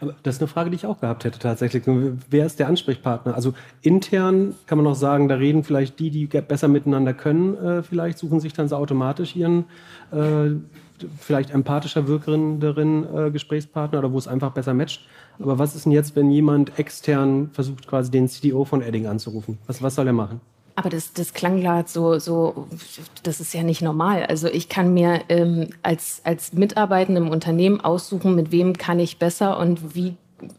Aber 0.00 0.14
das 0.22 0.36
ist 0.36 0.42
eine 0.42 0.48
Frage, 0.48 0.70
die 0.70 0.76
ich 0.76 0.86
auch 0.86 1.00
gehabt 1.00 1.24
hätte 1.24 1.38
tatsächlich. 1.38 1.84
Wer 1.86 2.46
ist 2.46 2.58
der 2.58 2.68
Ansprechpartner? 2.68 3.34
Also 3.34 3.54
intern 3.82 4.54
kann 4.66 4.78
man 4.78 4.86
auch 4.86 4.94
sagen, 4.94 5.28
da 5.28 5.36
reden 5.36 5.64
vielleicht 5.64 5.98
die, 5.98 6.10
die 6.10 6.26
besser 6.26 6.68
miteinander 6.68 7.14
können, 7.14 7.56
äh, 7.56 7.82
vielleicht 7.82 8.18
suchen 8.18 8.40
sich 8.40 8.52
dann 8.52 8.68
so 8.68 8.76
automatisch 8.76 9.36
ihren 9.36 9.64
äh, 10.12 10.50
vielleicht 11.18 11.50
empathischer 11.50 12.06
wirkenderen 12.06 13.06
äh, 13.16 13.30
Gesprächspartner 13.30 13.98
oder 13.98 14.12
wo 14.12 14.18
es 14.18 14.28
einfach 14.28 14.52
besser 14.52 14.74
matcht. 14.74 15.06
Aber 15.38 15.58
was 15.58 15.74
ist 15.74 15.84
denn 15.84 15.92
jetzt, 15.92 16.14
wenn 16.16 16.30
jemand 16.30 16.78
extern 16.78 17.50
versucht, 17.52 17.86
quasi 17.86 18.10
den 18.10 18.28
CDO 18.28 18.64
von 18.64 18.82
Edding 18.82 19.06
anzurufen? 19.06 19.58
Was, 19.66 19.82
was 19.82 19.94
soll 19.94 20.06
er 20.06 20.12
machen? 20.12 20.40
Aber 20.76 20.90
das, 20.90 21.12
das 21.12 21.34
klang 21.34 21.60
gerade 21.60 21.88
so, 21.88 22.18
so, 22.18 22.66
das 23.22 23.40
ist 23.40 23.54
ja 23.54 23.62
nicht 23.62 23.80
normal. 23.80 24.26
Also 24.26 24.48
ich 24.48 24.68
kann 24.68 24.92
mir 24.92 25.20
ähm, 25.28 25.70
als, 25.82 26.20
als 26.24 26.52
Mitarbeitende 26.52 27.20
im 27.20 27.28
Unternehmen 27.28 27.80
aussuchen, 27.80 28.34
mit 28.34 28.50
wem 28.50 28.76
kann 28.76 28.98
ich 28.98 29.18
besser 29.18 29.58
und 29.58 29.94
wie 29.94 30.16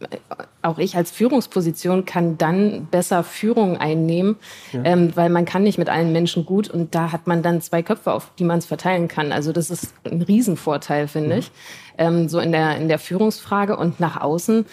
äh, 0.10 0.18
auch 0.62 0.80
ich 0.80 0.96
als 0.96 1.12
Führungsposition 1.12 2.06
kann 2.06 2.38
dann 2.38 2.86
besser 2.86 3.24
Führung 3.24 3.78
einnehmen, 3.78 4.38
ja. 4.72 4.84
ähm, 4.86 5.16
weil 5.16 5.30
man 5.30 5.44
kann 5.44 5.64
nicht 5.64 5.78
mit 5.78 5.90
allen 5.90 6.14
Menschen 6.14 6.46
gut 6.46 6.70
und 6.70 6.96
da 6.96 7.12
hat 7.12 7.28
man 7.28 7.44
dann 7.44 7.62
zwei 7.62 7.84
Köpfe, 7.84 8.14
auf 8.14 8.32
die 8.40 8.46
man 8.46 8.60
es 8.60 8.66
verteilen 8.66 9.08
kann. 9.10 9.34
Also 9.34 9.52
das 9.52 9.70
ist 9.70 9.94
ein 10.06 10.22
Riesenvorteil, 10.22 11.08
finde 11.10 11.32
ja. 11.32 11.38
ich, 11.38 11.52
ähm, 11.98 12.30
so 12.30 12.40
in 12.40 12.54
der, 12.54 12.78
in 12.78 12.88
der 12.88 13.00
Führungsfrage 13.00 13.76
und 13.76 14.00
nach 14.00 14.20
außen 14.22 14.66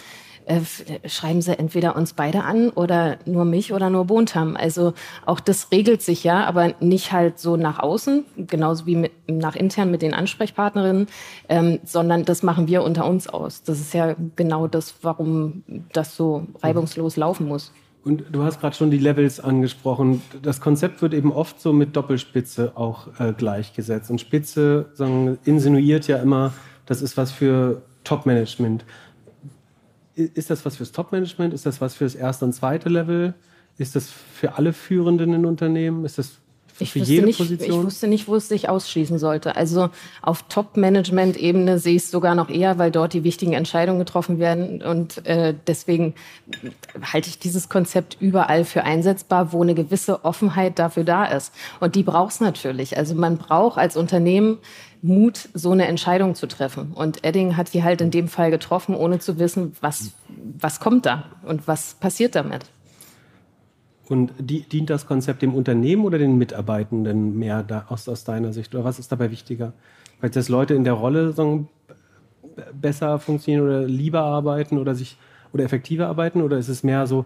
äh, 0.45 0.61
schreiben 1.07 1.41
sie 1.41 1.57
entweder 1.57 1.95
uns 1.95 2.13
beide 2.13 2.43
an 2.43 2.69
oder 2.69 3.17
nur 3.25 3.45
mich 3.45 3.73
oder 3.73 3.89
nur 3.89 4.05
Bontam. 4.05 4.55
Also 4.55 4.93
auch 5.25 5.39
das 5.39 5.71
regelt 5.71 6.01
sich 6.01 6.23
ja, 6.23 6.45
aber 6.45 6.73
nicht 6.79 7.11
halt 7.11 7.39
so 7.39 7.57
nach 7.57 7.79
außen, 7.79 8.25
genauso 8.37 8.85
wie 8.85 8.95
mit, 8.95 9.11
nach 9.27 9.55
intern 9.55 9.91
mit 9.91 10.01
den 10.01 10.13
Ansprechpartnerinnen, 10.13 11.07
ähm, 11.49 11.79
sondern 11.83 12.25
das 12.25 12.43
machen 12.43 12.67
wir 12.67 12.83
unter 12.83 13.05
uns 13.05 13.27
aus. 13.27 13.63
Das 13.63 13.79
ist 13.79 13.93
ja 13.93 14.15
genau 14.35 14.67
das, 14.67 14.95
warum 15.01 15.63
das 15.91 16.15
so 16.15 16.47
reibungslos 16.61 17.17
laufen 17.17 17.47
muss. 17.47 17.71
Und 18.03 18.23
du 18.31 18.43
hast 18.43 18.59
gerade 18.59 18.75
schon 18.75 18.91
die 18.91 18.97
Levels 18.97 19.39
angesprochen. 19.39 20.21
Das 20.41 20.59
Konzept 20.59 21.01
wird 21.01 21.13
eben 21.13 21.31
oft 21.31 21.61
so 21.61 21.71
mit 21.71 21.95
Doppelspitze 21.95 22.73
auch 22.75 23.07
äh, 23.19 23.31
gleichgesetzt. 23.31 24.11
Und 24.11 24.19
Spitze 24.19 24.87
sagen, 24.93 25.37
insinuiert 25.45 26.07
ja 26.07 26.17
immer, 26.17 26.53
das 26.85 27.01
ist 27.01 27.15
was 27.15 27.31
für 27.31 27.81
Top-Management 28.03 28.83
ist 30.15 30.49
das 30.49 30.65
was 30.65 30.77
fürs 30.77 30.91
Top-Management? 30.91 31.53
Ist 31.53 31.65
das 31.65 31.81
was 31.81 31.95
fürs 31.95 32.15
erste 32.15 32.45
und 32.45 32.53
zweite 32.53 32.89
Level? 32.89 33.33
Ist 33.77 33.95
das 33.95 34.09
für 34.09 34.57
alle 34.57 34.73
Führenden 34.73 35.33
in 35.33 35.45
Unternehmen? 35.45 36.05
Ist 36.05 36.17
das 36.17 36.39
für 36.73 36.83
ich 36.83 37.07
jede 37.07 37.25
nicht, 37.27 37.37
Position? 37.37 37.79
Ich 37.79 37.85
wusste 37.85 38.07
nicht, 38.07 38.27
wo 38.27 38.35
es 38.35 38.47
sich 38.47 38.69
ausschließen 38.69 39.19
sollte. 39.19 39.55
Also 39.55 39.89
auf 40.21 40.43
Top-Management-Ebene 40.49 41.79
sehe 41.79 41.95
ich 41.95 42.03
es 42.03 42.11
sogar 42.11 42.35
noch 42.35 42.49
eher, 42.49 42.77
weil 42.79 42.91
dort 42.91 43.13
die 43.13 43.23
wichtigen 43.23 43.53
Entscheidungen 43.53 43.99
getroffen 43.99 44.39
werden. 44.39 44.81
Und 44.81 45.25
äh, 45.25 45.53
deswegen 45.67 46.15
halte 47.01 47.29
ich 47.29 47.39
dieses 47.39 47.69
Konzept 47.69 48.17
überall 48.19 48.65
für 48.65 48.83
einsetzbar, 48.83 49.53
wo 49.53 49.61
eine 49.61 49.75
gewisse 49.75 50.25
Offenheit 50.25 50.79
dafür 50.79 51.03
da 51.03 51.25
ist. 51.25 51.53
Und 51.79 51.95
die 51.95 52.03
braucht 52.03 52.33
es 52.33 52.39
natürlich. 52.39 52.97
Also 52.97 53.15
man 53.15 53.37
braucht 53.37 53.77
als 53.77 53.95
Unternehmen 53.95 54.57
Mut, 55.03 55.49
so 55.53 55.71
eine 55.71 55.85
Entscheidung 55.85 56.33
zu 56.33 56.47
treffen. 56.47 56.93
Und 56.93 57.25
Edding 57.25 57.57
hat 57.57 57.73
die 57.73 57.83
halt 57.83 57.99
in 57.99 58.09
dem 58.09 58.29
Fall 58.29 58.51
getroffen, 58.51 58.95
ohne 58.95 59.19
zu 59.19 59.37
wissen, 59.37 59.75
was, 59.81 60.13
was 60.57 60.79
kommt 60.79 61.05
da 61.05 61.25
und 61.43 61.67
was 61.67 61.95
passiert 61.95 62.35
damit. 62.35 62.65
Und 64.13 64.31
die, 64.37 64.61
dient 64.61 64.91
das 64.91 65.07
Konzept 65.07 65.41
dem 65.41 65.55
Unternehmen 65.55 66.05
oder 66.05 66.19
den 66.19 66.37
Mitarbeitenden 66.37 67.35
mehr 67.35 67.63
da, 67.63 67.87
aus, 67.89 68.07
aus 68.07 68.23
deiner 68.23 68.53
Sicht? 68.53 68.75
Oder 68.75 68.83
was 68.83 68.99
ist 68.99 69.11
dabei 69.11 69.31
wichtiger? 69.31 69.73
Weil 70.21 70.29
das 70.29 70.49
Leute 70.49 70.75
in 70.75 70.83
der 70.83 70.93
Rolle 70.93 71.31
sagen, 71.31 71.67
besser 72.79 73.17
funktionieren 73.17 73.65
oder 73.65 73.81
lieber 73.87 74.21
arbeiten 74.21 74.77
oder 74.77 74.93
sich 74.93 75.17
oder 75.51 75.63
effektiver 75.63 76.05
arbeiten? 76.05 76.43
Oder 76.43 76.59
ist 76.59 76.67
es 76.67 76.83
mehr 76.83 77.07
so, 77.07 77.25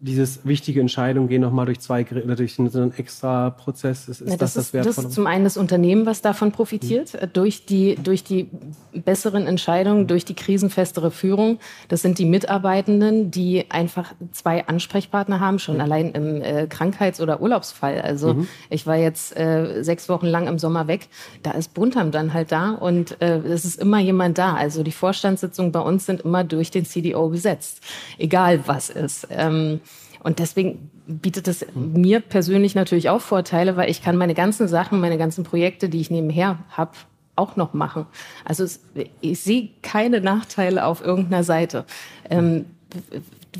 dieses 0.00 0.44
wichtige 0.44 0.80
Entscheidung 0.80 1.28
gehen 1.28 1.40
nochmal 1.40 1.66
durch 1.66 1.80
zwei 1.80 2.04
durch 2.04 2.54
so 2.56 2.62
einen 2.62 2.92
extra 2.96 3.50
Prozess. 3.50 4.08
Ist, 4.08 4.20
ist 4.20 4.30
ja, 4.30 4.36
das, 4.36 4.54
das, 4.54 4.64
das 4.64 4.72
wertvoll? 4.72 4.94
Das 4.94 5.04
ist 5.04 5.14
zum 5.14 5.26
einen 5.26 5.44
das 5.44 5.56
Unternehmen, 5.56 6.06
was 6.06 6.20
davon 6.22 6.52
profitiert, 6.52 7.14
mhm. 7.14 7.32
durch, 7.32 7.66
die, 7.66 7.96
durch 7.96 8.24
die 8.24 8.48
besseren 8.92 9.46
Entscheidungen, 9.46 10.02
mhm. 10.02 10.06
durch 10.06 10.24
die 10.24 10.34
krisenfestere 10.34 11.10
Führung. 11.10 11.58
Das 11.88 12.02
sind 12.02 12.18
die 12.18 12.24
Mitarbeitenden, 12.24 13.30
die 13.30 13.70
einfach 13.70 14.14
zwei 14.32 14.66
Ansprechpartner 14.66 15.40
haben, 15.40 15.58
schon 15.58 15.76
mhm. 15.76 15.80
allein 15.80 16.12
im 16.12 16.42
äh, 16.42 16.66
Krankheits- 16.66 17.20
oder 17.20 17.40
Urlaubsfall. 17.40 18.00
Also 18.00 18.34
mhm. 18.34 18.48
ich 18.70 18.86
war 18.86 18.96
jetzt 18.96 19.36
äh, 19.36 19.82
sechs 19.82 20.08
Wochen 20.08 20.26
lang 20.26 20.46
im 20.48 20.58
Sommer 20.58 20.86
weg. 20.88 21.08
Da 21.42 21.52
ist 21.52 21.74
Buntam 21.74 22.10
dann 22.10 22.34
halt 22.34 22.52
da 22.52 22.70
und 22.72 23.20
äh, 23.20 23.38
es 23.38 23.64
ist 23.64 23.80
immer 23.80 24.00
jemand 24.00 24.38
da. 24.38 24.54
Also 24.54 24.82
die 24.82 24.92
Vorstandssitzungen 24.92 25.72
bei 25.72 25.80
uns 25.80 26.06
sind 26.06 26.22
immer 26.22 26.44
durch 26.44 26.70
den 26.70 26.84
CDO 26.84 27.28
besetzt, 27.28 27.80
egal 28.18 28.60
was 28.66 28.90
ist. 28.90 29.28
Ähm, 29.30 29.80
und 30.24 30.38
deswegen 30.38 30.90
bietet 31.06 31.46
es 31.48 31.66
mir 31.74 32.20
persönlich 32.20 32.74
natürlich 32.74 33.10
auch 33.10 33.20
Vorteile, 33.20 33.76
weil 33.76 33.90
ich 33.90 34.02
kann 34.02 34.16
meine 34.16 34.32
ganzen 34.32 34.68
Sachen, 34.68 34.98
meine 34.98 35.18
ganzen 35.18 35.44
Projekte, 35.44 35.90
die 35.90 36.00
ich 36.00 36.10
nebenher 36.10 36.60
habe, 36.70 36.92
auch 37.36 37.56
noch 37.56 37.74
machen. 37.74 38.06
Also 38.42 38.64
es, 38.64 38.80
ich 39.20 39.40
sehe 39.40 39.68
keine 39.82 40.22
Nachteile 40.22 40.86
auf 40.86 41.04
irgendeiner 41.04 41.44
Seite. 41.44 41.84
Ähm, 42.30 42.64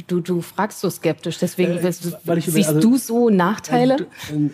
du, 0.07 0.21
du 0.21 0.41
fragst 0.41 0.81
so 0.81 0.89
skeptisch, 0.89 1.39
deswegen 1.39 1.73
äh, 1.77 1.93
siehst 1.93 2.69
also, 2.69 2.81
du 2.81 2.97
so 2.97 3.29
Nachteile? 3.29 4.07
Äh, 4.33 4.49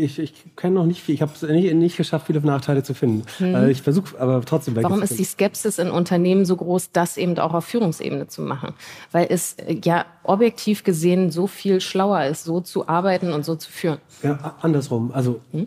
ich, 0.00 0.18
ich 0.18 0.32
kenne 0.56 0.74
noch 0.74 0.86
nicht 0.86 1.02
viel. 1.02 1.14
Ich 1.14 1.22
habe 1.22 1.32
es 1.34 1.42
nicht, 1.42 1.72
nicht, 1.74 1.96
geschafft, 1.96 2.26
viele 2.26 2.40
Nachteile 2.40 2.82
zu 2.82 2.94
finden. 2.94 3.24
Hm. 3.38 3.68
ich 3.68 3.82
versuche 3.82 4.18
aber 4.20 4.40
trotzdem. 4.44 4.76
Warum 4.76 5.02
ist 5.02 5.18
die 5.18 5.24
Skepsis 5.24 5.78
in 5.78 5.90
Unternehmen 5.90 6.44
so 6.44 6.56
groß, 6.56 6.92
das 6.92 7.16
eben 7.16 7.38
auch 7.38 7.54
auf 7.54 7.64
Führungsebene 7.64 8.26
zu 8.28 8.42
machen? 8.42 8.74
Weil 9.12 9.26
es 9.30 9.54
äh, 9.54 9.80
ja 9.84 10.04
objektiv 10.22 10.84
gesehen 10.84 11.30
so 11.30 11.46
viel 11.46 11.80
schlauer 11.80 12.24
ist, 12.24 12.44
so 12.44 12.60
zu 12.60 12.88
arbeiten 12.88 13.32
und 13.32 13.44
so 13.44 13.54
zu 13.56 13.70
führen. 13.70 13.98
Ja, 14.22 14.56
andersrum. 14.60 15.12
Also 15.12 15.40
hm? 15.52 15.66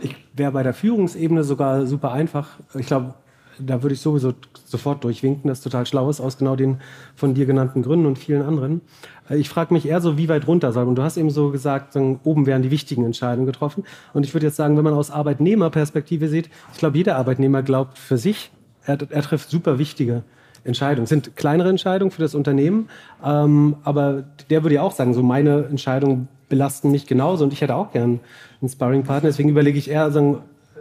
ich 0.00 0.14
wäre 0.34 0.52
bei 0.52 0.62
der 0.62 0.74
Führungsebene 0.74 1.44
sogar 1.44 1.86
super 1.86 2.12
einfach. 2.12 2.48
Ich 2.74 2.86
glaube, 2.86 3.14
da 3.58 3.82
würde 3.82 3.94
ich 3.94 4.00
sowieso 4.00 4.34
sofort 4.64 5.04
durchwinken, 5.04 5.48
das 5.48 5.60
total 5.60 5.86
schlau 5.86 6.08
ist, 6.10 6.20
aus 6.20 6.38
genau 6.38 6.56
den 6.56 6.78
von 7.14 7.34
dir 7.34 7.46
genannten 7.46 7.82
Gründen 7.82 8.06
und 8.06 8.18
vielen 8.18 8.42
anderen. 8.42 8.80
Äh, 9.28 9.36
ich 9.36 9.48
frage 9.48 9.74
mich 9.74 9.86
eher 9.86 10.00
so, 10.00 10.18
wie 10.18 10.28
weit 10.28 10.46
runter 10.46 10.72
soll. 10.72 10.86
Und 10.86 10.96
du 10.96 11.02
hast 11.02 11.16
eben 11.16 11.30
so 11.30 11.50
gesagt, 11.50 11.96
oben 11.96 12.46
werden 12.46 12.62
die 12.62 12.70
wichtigen 12.70 13.04
Entscheidungen 13.04 13.46
getroffen. 13.46 13.84
Und 14.12 14.24
ich 14.24 14.34
würde 14.34 14.46
jetzt 14.46 14.56
sagen, 14.56 14.76
wenn 14.76 14.84
man 14.84 14.94
aus 14.94 15.10
Arbeitnehmerperspektive 15.10 16.28
sieht, 16.28 16.50
ich 16.72 16.78
glaube, 16.78 16.96
jeder 16.96 17.16
Arbeitnehmer 17.16 17.62
glaubt 17.62 17.98
für 17.98 18.18
sich, 18.18 18.50
er, 18.84 18.98
er 19.10 19.22
trifft 19.22 19.50
super 19.50 19.78
wichtige 19.78 20.22
Entscheidungen. 20.64 21.04
Es 21.04 21.10
sind 21.10 21.36
kleinere 21.36 21.68
Entscheidungen 21.68 22.10
für 22.10 22.22
das 22.22 22.34
Unternehmen, 22.34 22.88
ähm, 23.24 23.76
aber 23.84 24.24
der 24.50 24.62
würde 24.62 24.76
ja 24.76 24.82
auch 24.82 24.92
sagen, 24.92 25.14
so 25.14 25.22
meine 25.22 25.64
Entscheidungen 25.64 26.28
belasten 26.48 26.90
mich 26.90 27.06
genauso 27.06 27.44
und 27.44 27.52
ich 27.52 27.62
hätte 27.62 27.74
auch 27.74 27.92
gern 27.92 28.20
einen 28.60 28.68
Sparring-Partner. 28.68 29.28
Deswegen 29.28 29.48
überlege 29.48 29.78
ich 29.78 29.90
eher, 29.90 30.10
sagen, 30.10 30.38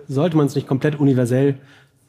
sollte 0.07 0.37
man 0.37 0.47
es 0.47 0.55
nicht 0.55 0.67
komplett 0.67 0.99
universell 0.99 1.55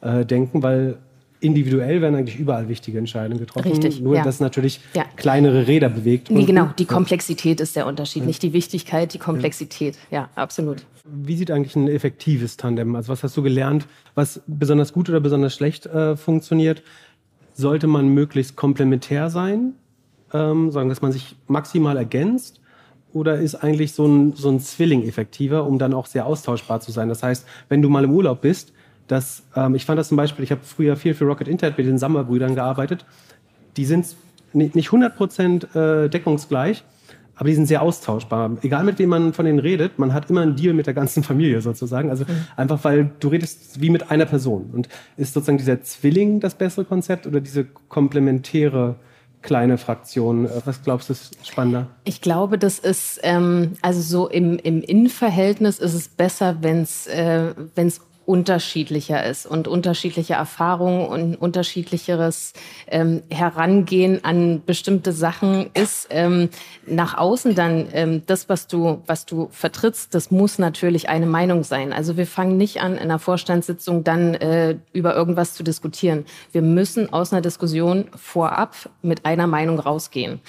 äh, 0.03 0.27
denken, 0.27 0.63
weil 0.63 0.99
individuell 1.43 2.01
werden 2.01 2.15
eigentlich 2.15 2.39
überall 2.39 2.69
wichtige 2.69 2.99
Entscheidungen 2.99 3.41
getroffen. 3.41 3.69
Richtig, 3.69 4.01
Nur, 4.01 4.17
ja. 4.17 4.23
dass 4.23 4.39
natürlich 4.39 4.81
ja. 4.95 5.05
kleinere 5.17 5.67
Räder 5.67 5.89
bewegt. 5.89 6.31
Nee, 6.31 6.45
genau, 6.45 6.71
die 6.79 6.85
Komplexität 6.85 7.61
ist 7.61 7.75
der 7.75 7.87
Unterschied. 7.87 8.23
Ja. 8.23 8.27
Nicht 8.27 8.43
die 8.43 8.53
Wichtigkeit, 8.53 9.13
die 9.13 9.19
Komplexität. 9.19 9.99
Ja, 10.11 10.31
absolut. 10.37 10.85
Wie 11.05 11.37
sieht 11.37 11.51
eigentlich 11.51 11.75
ein 11.75 11.89
effektives 11.89 12.57
Tandem? 12.57 12.95
Also 12.95 13.09
was 13.11 13.25
hast 13.25 13.37
du 13.37 13.43
gelernt, 13.43 13.87
was 14.15 14.41
besonders 14.47 14.93
gut 14.93 15.09
oder 15.09 15.19
besonders 15.19 15.55
schlecht 15.55 15.87
äh, 15.87 16.17
funktioniert? 16.17 16.83
Sollte 17.55 17.89
man 17.89 18.09
möglichst 18.09 18.55
komplementär 18.55 19.29
sein? 19.29 19.75
Ähm, 20.33 20.71
sagen, 20.71 20.89
dass 20.89 21.03
man 21.03 21.11
sich 21.11 21.35
maximal 21.49 21.97
ergänzt? 21.97 22.61
Oder 23.13 23.41
ist 23.41 23.57
eigentlich 23.57 23.93
so 23.93 24.07
ein, 24.07 24.33
so 24.35 24.49
ein 24.49 24.61
Zwilling 24.61 25.03
effektiver, 25.03 25.67
um 25.67 25.79
dann 25.79 25.93
auch 25.93 26.07
sehr 26.07 26.25
austauschbar 26.25 26.81
zu 26.81 26.93
sein? 26.93 27.09
Das 27.09 27.23
heißt, 27.23 27.47
wenn 27.69 27.83
du 27.83 27.91
mal 27.91 28.05
im 28.05 28.13
Urlaub 28.13 28.41
bist, 28.41 28.73
dass 29.09 29.43
ähm, 29.57 29.75
ich 29.75 29.85
fand 29.85 29.99
das 29.99 30.09
zum 30.09 30.17
Beispiel, 30.17 30.45
ich 30.45 30.51
habe 30.51 30.63
früher 30.65 30.97
viel 30.97 31.15
für 31.15 31.25
Rocket 31.25 31.49
Internet 31.49 31.79
mit 31.79 31.87
den 31.87 31.99
Sammerbrüdern 31.99 32.55
gearbeitet. 32.55 33.05
Die 33.77 33.85
sind 33.85 34.17
nicht 34.53 34.89
100% 34.89 36.05
äh, 36.05 36.09
deckungsgleich, 36.09 36.85
aber 37.35 37.49
die 37.49 37.55
sind 37.55 37.67
sehr 37.67 37.83
austauschbar. 37.83 38.59
Egal 38.63 38.85
mit 38.85 38.99
wem 38.99 39.09
man 39.09 39.33
von 39.33 39.47
denen 39.47 39.59
redet, 39.59 39.99
man 39.99 40.13
hat 40.13 40.31
immer 40.31 40.43
einen 40.43 40.57
Deal 40.57 40.75
mit 40.75 40.87
der 40.87 40.95
ganzen 40.95 41.23
Familie 41.25 41.61
sozusagen. 41.61 42.11
Also 42.11 42.25
mhm. 42.25 42.47
einfach, 42.57 42.85
weil 42.85 43.11
du 43.21 43.29
redest 43.29 43.81
wie 43.81 43.91
mit 43.91 44.11
einer 44.11 44.27
Person. 44.27 44.71
Und 44.73 44.89
ist 45.17 45.35
sozusagen 45.35 45.59
dieser 45.59 45.83
Zwilling 45.83 46.41
das 46.41 46.55
bessere 46.55 46.85
Konzept 46.85 47.27
oder 47.27 47.41
diese 47.41 47.65
komplementäre 47.65 48.97
kleine 49.41 49.77
Fraktion? 49.77 50.49
Was 50.65 50.83
glaubst 50.83 51.09
du 51.09 51.15
ist 51.15 51.37
spannender? 51.47 51.89
Ich 52.05 52.21
glaube, 52.21 52.59
das 52.59 52.79
ist, 52.79 53.21
ähm, 53.23 53.73
also 53.83 54.01
so 54.01 54.29
im, 54.29 54.59
im 54.59 54.81
Innenverhältnis 54.83 55.79
ist 55.79 55.95
es 55.95 56.09
besser, 56.09 56.59
wenn 56.61 56.83
es 56.83 57.07
äh, 57.09 57.55
wenn's 57.75 58.01
unterschiedlicher 58.26 59.25
ist 59.25 59.47
und 59.47 59.69
unterschiedliche 59.69 60.35
Erfahrungen 60.35 61.07
und 61.07 61.37
unterschiedlicheres 61.37 62.52
ähm, 62.88 63.23
Herangehen 63.31 64.25
an 64.25 64.62
bestimmte 64.64 65.12
Sachen 65.12 65.71
ist. 65.75 66.07
Ähm, 66.11 66.49
nach 66.87 67.17
außen 67.17 67.55
dann 67.55 67.88
ähm, 67.93 68.23
das, 68.26 68.49
was 68.49 68.67
du, 68.67 69.02
was 69.07 69.26
du 69.26 69.49
vertrittst, 69.50 70.14
das 70.14 70.31
muss 70.31 70.59
natürlich 70.59 71.09
eine 71.09 71.26
Meinung 71.26 71.64
sein. 71.64 71.93
Also 71.93 72.17
wir 72.17 72.26
fangen 72.26 72.57
nicht 72.57 72.81
an, 72.81 72.95
in 72.95 73.00
einer 73.00 73.19
Vorstandssitzung 73.19 74.05
dann 74.05 74.35
äh, 74.35 74.76
über 74.93 75.14
irgendwas 75.14 75.55
zu 75.55 75.62
diskutieren. 75.62 76.25
Wir 76.52 76.62
müssen 76.62 77.12
aus 77.12 77.33
einer 77.33 77.43
Diskussion 77.43 78.07
vorab 78.14 78.75
mit 79.02 79.26
einer 79.26 79.47
Meinung 79.47 79.79
rausgehen. 79.79 80.41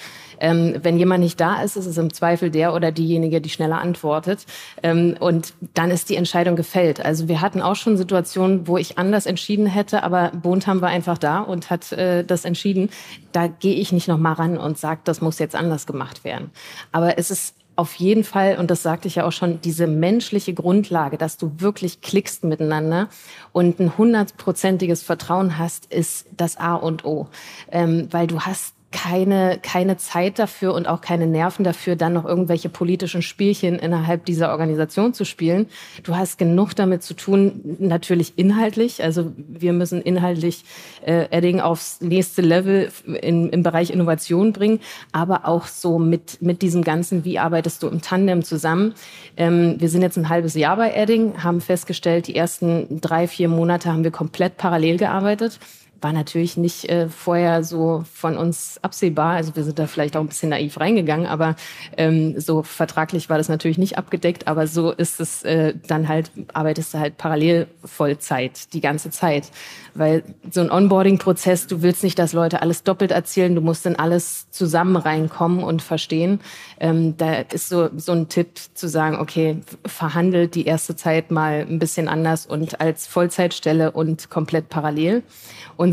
Ähm, 0.44 0.74
wenn 0.82 0.98
jemand 0.98 1.24
nicht 1.24 1.40
da 1.40 1.62
ist, 1.62 1.74
ist 1.74 1.86
es 1.86 1.96
im 1.96 2.12
Zweifel 2.12 2.50
der 2.50 2.74
oder 2.74 2.92
diejenige, 2.92 3.40
die 3.40 3.48
schneller 3.48 3.80
antwortet. 3.80 4.44
Ähm, 4.82 5.16
und 5.18 5.54
dann 5.72 5.90
ist 5.90 6.10
die 6.10 6.16
Entscheidung 6.16 6.54
gefällt. 6.54 7.02
Also 7.02 7.28
wir 7.28 7.40
hatten 7.40 7.62
auch 7.62 7.76
schon 7.76 7.96
Situationen, 7.96 8.68
wo 8.68 8.76
ich 8.76 8.98
anders 8.98 9.24
entschieden 9.24 9.66
hätte, 9.66 10.02
aber 10.02 10.32
Bontam 10.34 10.82
war 10.82 10.90
einfach 10.90 11.16
da 11.16 11.40
und 11.40 11.70
hat 11.70 11.92
äh, 11.92 12.24
das 12.24 12.44
entschieden. 12.44 12.90
Da 13.32 13.46
gehe 13.46 13.74
ich 13.74 13.90
nicht 13.90 14.06
noch 14.06 14.18
mal 14.18 14.34
ran 14.34 14.58
und 14.58 14.76
sage, 14.76 15.00
das 15.04 15.22
muss 15.22 15.38
jetzt 15.38 15.56
anders 15.56 15.86
gemacht 15.86 16.24
werden. 16.24 16.50
Aber 16.92 17.16
es 17.16 17.30
ist 17.30 17.54
auf 17.76 17.94
jeden 17.94 18.22
Fall, 18.22 18.58
und 18.58 18.70
das 18.70 18.82
sagte 18.82 19.08
ich 19.08 19.16
ja 19.16 19.26
auch 19.26 19.32
schon, 19.32 19.60
diese 19.62 19.86
menschliche 19.86 20.52
Grundlage, 20.52 21.16
dass 21.16 21.38
du 21.38 21.52
wirklich 21.56 22.02
klickst 22.02 22.44
miteinander 22.44 23.08
und 23.52 23.80
ein 23.80 23.96
hundertprozentiges 23.96 25.02
Vertrauen 25.02 25.58
hast, 25.58 25.86
ist 25.86 26.26
das 26.36 26.56
A 26.56 26.74
und 26.74 27.04
O. 27.04 27.28
Ähm, 27.72 28.08
weil 28.10 28.26
du 28.26 28.40
hast 28.40 28.73
keine, 28.94 29.58
keine 29.60 29.96
Zeit 29.96 30.38
dafür 30.38 30.72
und 30.72 30.86
auch 30.86 31.00
keine 31.00 31.26
Nerven 31.26 31.64
dafür, 31.64 31.96
dann 31.96 32.12
noch 32.12 32.24
irgendwelche 32.24 32.68
politischen 32.68 33.22
Spielchen 33.22 33.76
innerhalb 33.76 34.24
dieser 34.24 34.50
Organisation 34.50 35.12
zu 35.12 35.24
spielen. 35.24 35.66
Du 36.04 36.14
hast 36.14 36.38
genug 36.38 36.76
damit 36.76 37.02
zu 37.02 37.14
tun, 37.14 37.76
natürlich 37.80 38.34
inhaltlich. 38.36 39.02
Also 39.02 39.32
wir 39.36 39.72
müssen 39.72 40.00
inhaltlich 40.00 40.64
äh, 41.04 41.26
Edding 41.36 41.60
aufs 41.60 42.00
nächste 42.02 42.40
Level 42.40 42.88
in, 43.20 43.48
im 43.48 43.64
Bereich 43.64 43.90
Innovation 43.90 44.52
bringen, 44.52 44.78
aber 45.10 45.48
auch 45.48 45.66
so 45.66 45.98
mit, 45.98 46.40
mit 46.40 46.62
diesem 46.62 46.82
Ganzen, 46.82 47.24
wie 47.24 47.40
arbeitest 47.40 47.82
du 47.82 47.88
im 47.88 48.00
Tandem 48.00 48.44
zusammen. 48.44 48.94
Ähm, 49.36 49.74
wir 49.80 49.88
sind 49.88 50.02
jetzt 50.02 50.16
ein 50.16 50.28
halbes 50.28 50.54
Jahr 50.54 50.76
bei 50.76 50.92
Edding, 50.92 51.42
haben 51.42 51.60
festgestellt, 51.60 52.28
die 52.28 52.36
ersten 52.36 53.00
drei, 53.00 53.26
vier 53.26 53.48
Monate 53.48 53.92
haben 53.92 54.04
wir 54.04 54.12
komplett 54.12 54.56
parallel 54.56 54.98
gearbeitet 54.98 55.58
war 56.04 56.12
natürlich 56.12 56.56
nicht 56.56 56.88
äh, 56.90 57.08
vorher 57.08 57.64
so 57.64 58.04
von 58.12 58.36
uns 58.36 58.78
absehbar. 58.82 59.34
Also 59.34 59.56
wir 59.56 59.64
sind 59.64 59.78
da 59.78 59.86
vielleicht 59.86 60.16
auch 60.16 60.20
ein 60.20 60.28
bisschen 60.28 60.50
naiv 60.50 60.78
reingegangen, 60.78 61.26
aber 61.26 61.56
ähm, 61.96 62.38
so 62.38 62.62
vertraglich 62.62 63.30
war 63.30 63.38
das 63.38 63.48
natürlich 63.48 63.78
nicht 63.78 63.98
abgedeckt. 63.98 64.46
Aber 64.46 64.66
so 64.66 64.92
ist 64.92 65.18
es 65.18 65.42
äh, 65.42 65.74
dann 65.88 66.06
halt, 66.08 66.30
arbeitest 66.52 66.94
du 66.94 66.98
halt 66.98 67.16
parallel 67.16 67.66
Vollzeit 67.84 68.72
die 68.74 68.82
ganze 68.82 69.10
Zeit. 69.10 69.50
Weil 69.94 70.24
so 70.50 70.60
ein 70.60 70.70
Onboarding-Prozess, 70.70 71.66
du 71.68 71.80
willst 71.82 72.04
nicht, 72.04 72.18
dass 72.18 72.32
Leute 72.32 72.60
alles 72.60 72.82
doppelt 72.82 73.10
erzählen, 73.10 73.54
du 73.54 73.60
musst 73.60 73.86
in 73.86 73.96
alles 73.96 74.50
zusammen 74.50 74.96
reinkommen 74.96 75.64
und 75.64 75.82
verstehen. 75.82 76.40
Ähm, 76.80 77.16
da 77.16 77.34
ist 77.34 77.68
so, 77.68 77.88
so 77.96 78.12
ein 78.12 78.28
Tipp 78.28 78.48
zu 78.74 78.88
sagen, 78.88 79.16
okay, 79.20 79.60
verhandelt 79.86 80.54
die 80.54 80.66
erste 80.66 80.96
Zeit 80.96 81.30
mal 81.30 81.66
ein 81.66 81.78
bisschen 81.78 82.08
anders 82.08 82.44
und 82.44 82.80
als 82.80 83.06
Vollzeitstelle 83.06 83.92
und 83.92 84.28
komplett 84.28 84.68
parallel. 84.68 85.22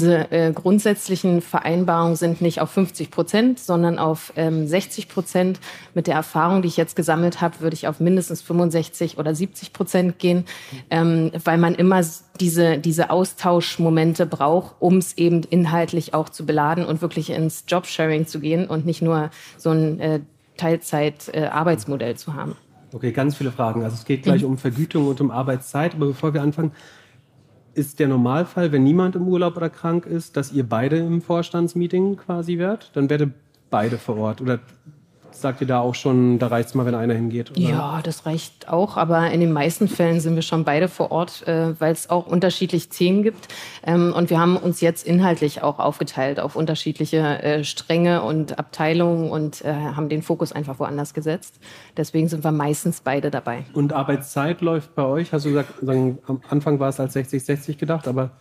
Unsere 0.01 0.31
äh, 0.31 0.51
grundsätzlichen 0.51 1.43
Vereinbarungen 1.43 2.15
sind 2.15 2.41
nicht 2.41 2.59
auf 2.59 2.71
50 2.71 3.11
Prozent, 3.11 3.59
sondern 3.59 3.99
auf 3.99 4.33
ähm, 4.35 4.65
60 4.65 5.07
Prozent. 5.07 5.59
Mit 5.93 6.07
der 6.07 6.15
Erfahrung, 6.15 6.63
die 6.63 6.69
ich 6.69 6.75
jetzt 6.75 6.95
gesammelt 6.95 7.39
habe, 7.39 7.59
würde 7.59 7.75
ich 7.75 7.87
auf 7.87 7.99
mindestens 7.99 8.41
65 8.41 9.19
oder 9.19 9.35
70 9.35 9.73
Prozent 9.73 10.17
gehen, 10.17 10.45
ähm, 10.89 11.31
weil 11.45 11.59
man 11.59 11.75
immer 11.75 12.01
diese, 12.39 12.79
diese 12.79 13.11
Austauschmomente 13.11 14.25
braucht, 14.25 14.73
um 14.79 14.97
es 14.97 15.15
eben 15.19 15.43
inhaltlich 15.43 16.15
auch 16.15 16.29
zu 16.29 16.47
beladen 16.47 16.83
und 16.83 17.03
wirklich 17.03 17.29
ins 17.29 17.65
Jobsharing 17.67 18.25
zu 18.25 18.39
gehen 18.39 18.65
und 18.65 18.87
nicht 18.87 19.03
nur 19.03 19.29
so 19.55 19.69
ein 19.69 19.99
äh, 19.99 20.21
Teilzeit-Arbeitsmodell 20.57 22.13
äh, 22.13 22.15
zu 22.15 22.33
haben. 22.33 22.55
Okay, 22.91 23.11
ganz 23.11 23.35
viele 23.35 23.51
Fragen. 23.51 23.83
Also 23.83 23.97
es 23.97 24.05
geht 24.05 24.23
gleich 24.23 24.41
mhm. 24.41 24.47
um 24.47 24.57
Vergütung 24.57 25.07
und 25.07 25.21
um 25.21 25.29
Arbeitszeit. 25.29 25.93
Aber 25.93 26.07
bevor 26.07 26.33
wir 26.33 26.41
anfangen, 26.41 26.71
ist 27.73 27.99
der 27.99 28.07
Normalfall, 28.07 28.71
wenn 28.71 28.83
niemand 28.83 29.15
im 29.15 29.27
Urlaub 29.27 29.57
oder 29.57 29.69
krank 29.69 30.05
ist, 30.05 30.37
dass 30.37 30.51
ihr 30.51 30.67
beide 30.67 30.97
im 30.97 31.21
Vorstandsmeeting 31.21 32.17
quasi 32.17 32.57
wärt? 32.57 32.91
Dann 32.95 33.09
werdet 33.09 33.33
beide 33.69 33.97
vor 33.97 34.17
Ort. 34.17 34.41
Oder 34.41 34.59
sagt 35.31 35.61
ihr 35.61 35.67
da 35.67 35.79
auch 35.79 35.95
schon, 35.95 36.39
da 36.39 36.47
reicht 36.47 36.69
es 36.69 36.75
mal, 36.75 36.85
wenn 36.85 36.95
einer 36.95 37.13
hingeht? 37.13 37.51
Oder? 37.51 37.59
Ja, 37.59 37.99
das 38.03 38.25
reicht 38.25 38.69
auch, 38.69 38.97
aber 38.97 39.31
in 39.31 39.39
den 39.39 39.51
meisten 39.51 39.87
Fällen 39.87 40.19
sind 40.19 40.35
wir 40.35 40.41
schon 40.41 40.63
beide 40.63 40.87
vor 40.87 41.11
Ort, 41.11 41.47
äh, 41.47 41.79
weil 41.79 41.91
es 41.91 42.09
auch 42.09 42.27
unterschiedliche 42.27 42.89
Themen 42.89 43.23
gibt. 43.23 43.47
Ähm, 43.85 44.13
und 44.15 44.29
wir 44.29 44.39
haben 44.39 44.57
uns 44.57 44.81
jetzt 44.81 45.05
inhaltlich 45.05 45.63
auch 45.63 45.79
aufgeteilt 45.79 46.39
auf 46.39 46.55
unterschiedliche 46.55 47.17
äh, 47.17 47.63
Stränge 47.63 48.21
und 48.21 48.59
Abteilungen 48.59 49.31
und 49.31 49.63
äh, 49.63 49.73
haben 49.73 50.09
den 50.09 50.21
Fokus 50.21 50.51
einfach 50.51 50.79
woanders 50.79 51.13
gesetzt. 51.13 51.59
Deswegen 51.97 52.27
sind 52.27 52.43
wir 52.43 52.51
meistens 52.51 53.01
beide 53.01 53.31
dabei. 53.31 53.65
Und 53.73 53.93
Arbeitszeit 53.93 54.61
läuft 54.61 54.95
bei 54.95 55.03
euch? 55.03 55.33
Hast 55.33 55.45
du 55.45 55.49
gesagt, 55.49 55.73
sagen, 55.81 56.19
am 56.27 56.41
Anfang 56.49 56.79
war 56.79 56.89
es 56.89 56.99
als 56.99 57.15
60-60 57.15 57.77
gedacht, 57.77 58.07
aber 58.07 58.31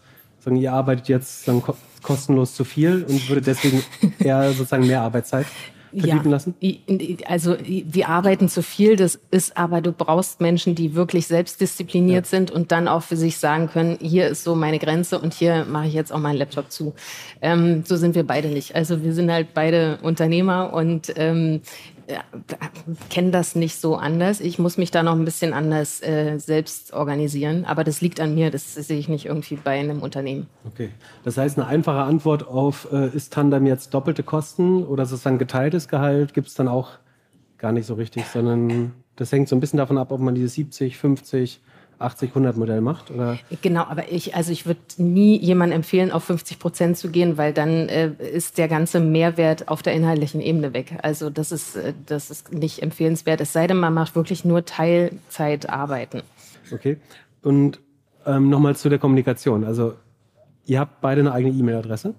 sagen, 0.41 0.57
ihr 0.57 0.73
arbeitet 0.73 1.09
jetzt 1.09 1.45
sagen, 1.45 1.63
kostenlos 2.03 2.55
zu 2.55 2.65
viel 2.65 3.05
und 3.09 3.29
würde 3.29 3.43
deswegen 3.43 3.83
eher 4.19 4.53
sozusagen 4.53 4.87
mehr 4.87 5.03
Arbeitszeit? 5.03 5.47
Vergüten 5.91 6.25
ja, 6.25 6.31
lassen? 6.31 6.55
Also 7.27 7.57
wir 7.65 8.09
arbeiten 8.09 8.49
zu 8.49 8.63
viel, 8.63 8.97
das 8.97 9.19
ist 9.31 9.57
aber, 9.57 9.81
du 9.81 9.93
brauchst 9.93 10.41
Menschen, 10.41 10.75
die 10.75 10.95
wirklich 10.95 11.27
selbstdiszipliniert 11.27 12.27
ja. 12.27 12.31
sind 12.31 12.51
und 12.51 12.73
dann 12.73 12.89
auch 12.89 13.03
für 13.03 13.17
sich 13.17 13.39
sagen 13.39 13.69
können, 13.69 13.99
hier 14.01 14.29
ist 14.29 14.45
so 14.45 14.55
meine 14.55 14.79
Grenze 14.79 15.19
und 15.19 15.35
hier 15.35 15.65
mache 15.65 15.89
ich 15.89 15.95
jetzt 15.95 16.13
auch 16.13 16.19
meinen 16.19 16.37
Laptop 16.37 16.71
zu. 16.71 16.95
Ähm, 17.43 17.85
so 17.85 17.97
sind 17.97 18.15
wir 18.15 18.25
beide 18.25 18.49
nicht. 18.49 18.75
Also 18.75 19.03
wir 19.03 19.13
sind 19.13 19.31
halt 19.31 19.49
beide 19.55 19.99
Unternehmer 20.03 20.73
und 20.73 21.13
ähm, 21.17 21.61
kenne 23.09 23.31
das 23.31 23.55
nicht 23.55 23.81
so 23.81 23.97
anders. 23.97 24.41
Ich 24.41 24.59
muss 24.59 24.79
mich 24.79 24.91
da 24.91 25.03
noch 25.03 25.13
ein 25.13 25.25
bisschen 25.25 25.53
anders 25.53 26.03
äh, 26.03 26.39
selbst 26.39 26.93
organisieren. 26.93 27.65
Aber 27.65 27.85
das 27.85 28.01
liegt 28.01 28.21
an 28.21 28.35
mir. 28.35 28.51
Das 28.51 28.75
sehe 28.75 28.99
ich 28.99 29.09
nicht 29.09 29.27
irgendwie 29.27 29.57
bei 29.57 29.79
einem 29.79 30.03
Unternehmen. 30.03 30.47
Okay. 30.67 30.91
Das 31.25 31.37
heißt, 31.37 31.59
eine 31.59 31.67
einfache 31.67 32.03
Antwort 32.03 32.47
auf, 32.47 32.89
äh, 32.93 33.09
ist 33.15 33.33
Tandem 33.33 33.67
jetzt 33.67 33.95
doppelte 33.95 34.23
Kosten 34.23 34.85
oder 34.85 35.03
ist 35.03 35.13
es 35.13 35.23
dann 35.23 35.39
geteiltes 35.39 35.89
Gehalt? 35.89 36.35
Gibt 36.35 36.49
es 36.49 36.55
dann 36.55 36.69
auch 36.69 36.91
gar 37.59 37.73
nicht 37.73 37.87
so 37.87 37.95
richtig, 37.95 38.25
sondern 38.27 38.93
das 39.17 39.31
hängt 39.33 39.49
so 39.49 39.57
ein 39.57 39.61
bisschen 39.61 39.77
davon 39.77 39.99
ab, 39.99 40.13
ob 40.13 40.21
man 40.21 40.35
diese 40.35 40.49
70, 40.49 40.97
50 40.97 41.61
80-100-Modell 42.01 42.81
macht? 42.81 43.11
Oder? 43.11 43.39
Genau, 43.63 43.83
aber 43.83 44.11
ich, 44.11 44.35
also 44.35 44.53
ich 44.53 44.67
würde 44.67 44.81
nie 44.97 45.39
jemandem 45.39 45.77
empfehlen, 45.77 46.11
auf 46.11 46.25
50 46.25 46.59
Prozent 46.59 46.97
zu 46.97 47.11
gehen, 47.11 47.37
weil 47.37 47.53
dann 47.53 47.89
äh, 47.89 48.11
ist 48.33 48.59
der 48.59 48.69
ganze 48.69 49.01
Mehrwert 49.01 49.69
auf 49.69 49.83
der 49.83 49.93
inhaltlichen 49.93 50.41
Ebene 50.41 50.73
weg. 50.73 50.99
Also 51.03 51.31
das 51.31 51.53
ist, 51.53 51.77
äh, 51.77 51.93
das 52.07 52.31
ist 52.31 52.53
nicht 52.53 52.83
empfehlenswert, 52.83 53.41
es 53.41 53.53
sei 53.53 53.67
denn, 53.67 53.79
man 53.79 53.95
macht 53.95 54.17
wirklich 54.17 54.45
nur 54.45 54.65
Teilzeitarbeiten. 54.65 56.23
Okay. 56.73 56.99
Und 57.43 57.81
ähm, 58.27 58.49
nochmal 58.49 58.77
zu 58.77 58.89
der 58.89 58.99
Kommunikation. 58.99 59.65
Also 59.65 59.95
ihr 60.67 60.81
habt 60.81 61.01
beide 61.01 61.21
eine 61.21 61.33
eigene 61.33 61.55
E-Mail-Adresse? 61.55 62.15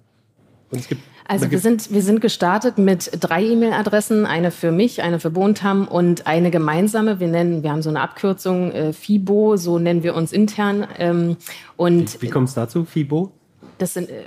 Gibt 0.72 1.02
also 1.28 1.50
wir 1.50 1.60
sind, 1.60 1.94
wir 1.94 2.02
sind 2.02 2.20
gestartet 2.20 2.78
mit 2.78 3.10
drei 3.20 3.44
E-Mail-Adressen, 3.44 4.26
eine 4.26 4.52
für 4.52 4.72
mich, 4.72 5.02
eine 5.02 5.20
für 5.20 5.30
Bontam 5.30 5.88
und 5.88 6.28
eine 6.28 6.52
gemeinsame. 6.52 7.20
Wir 7.22 7.28
nennen, 7.28 7.64
wir 7.64 7.72
haben 7.72 7.82
so 7.82 7.90
eine 7.90 8.02
Abkürzung, 8.02 8.72
äh, 8.72 8.92
FIBO, 8.92 9.56
so 9.56 9.80
nennen 9.80 10.04
wir 10.04 10.16
uns 10.16 10.34
intern. 10.34 10.88
Ähm, 10.98 11.38
und 11.78 12.22
wie, 12.22 12.28
wie 12.28 12.30
kommt 12.30 12.50
es 12.50 12.56
dazu, 12.56 12.84
FIBO? 12.84 13.32
Das 13.78 13.94
sind 13.94 14.10
äh, 14.10 14.26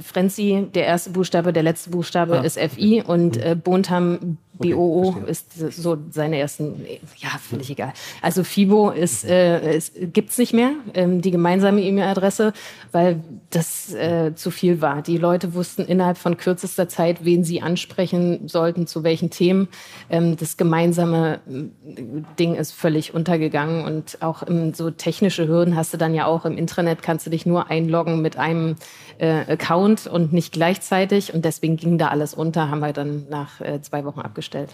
Frenzy, 0.00 0.66
der 0.74 0.86
erste 0.86 1.10
Buchstabe, 1.10 1.52
der 1.52 1.62
letzte 1.62 1.90
Buchstabe 1.90 2.40
ah. 2.40 2.42
ist 2.42 2.58
FI 2.58 3.02
und 3.06 3.36
äh, 3.36 3.54
Bontam 3.54 4.38
BOO 4.58 5.08
okay, 5.08 5.30
ist 5.30 5.58
so 5.58 5.96
seine 6.10 6.38
ersten, 6.38 6.84
ja, 7.18 7.28
völlig 7.38 7.70
egal. 7.70 7.92
Also 8.22 8.44
FIBO 8.44 8.90
ist, 8.90 9.24
äh, 9.24 9.76
es 9.76 9.92
gibt's 9.94 10.38
nicht 10.38 10.52
mehr, 10.52 10.72
ähm, 10.94 11.20
die 11.20 11.30
gemeinsame 11.30 11.82
E-Mail-Adresse, 11.82 12.52
weil 12.92 13.20
das 13.50 13.94
äh, 13.94 14.34
zu 14.34 14.50
viel 14.50 14.80
war. 14.80 15.02
Die 15.02 15.18
Leute 15.18 15.54
wussten 15.54 15.82
innerhalb 15.82 16.18
von 16.18 16.36
kürzester 16.36 16.88
Zeit, 16.88 17.24
wen 17.24 17.44
sie 17.44 17.62
ansprechen 17.62 18.48
sollten, 18.48 18.86
zu 18.86 19.04
welchen 19.04 19.30
Themen. 19.30 19.68
Ähm, 20.10 20.36
das 20.36 20.56
gemeinsame 20.56 21.40
äh, 21.48 22.02
Ding 22.38 22.54
ist 22.54 22.72
völlig 22.72 23.14
untergegangen 23.14 23.84
und 23.84 24.22
auch 24.22 24.42
im, 24.42 24.74
so 24.74 24.90
technische 24.90 25.48
Hürden 25.48 25.76
hast 25.76 25.92
du 25.92 25.98
dann 25.98 26.14
ja 26.14 26.26
auch 26.26 26.44
im 26.44 26.56
Intranet, 26.56 27.02
kannst 27.02 27.26
du 27.26 27.30
dich 27.30 27.46
nur 27.46 27.70
einloggen 27.70 28.22
mit 28.22 28.36
einem 28.36 28.76
äh, 29.18 29.52
Account 29.52 30.06
und 30.06 30.32
nicht 30.32 30.52
gleichzeitig 30.52 31.34
und 31.34 31.44
deswegen 31.44 31.76
ging 31.76 31.98
da 31.98 32.08
alles 32.08 32.34
unter, 32.34 32.70
haben 32.70 32.80
wir 32.80 32.92
dann 32.92 33.26
nach 33.28 33.60
äh, 33.60 33.80
zwei 33.82 34.04
Wochen 34.04 34.20
abgestellt. 34.20 34.70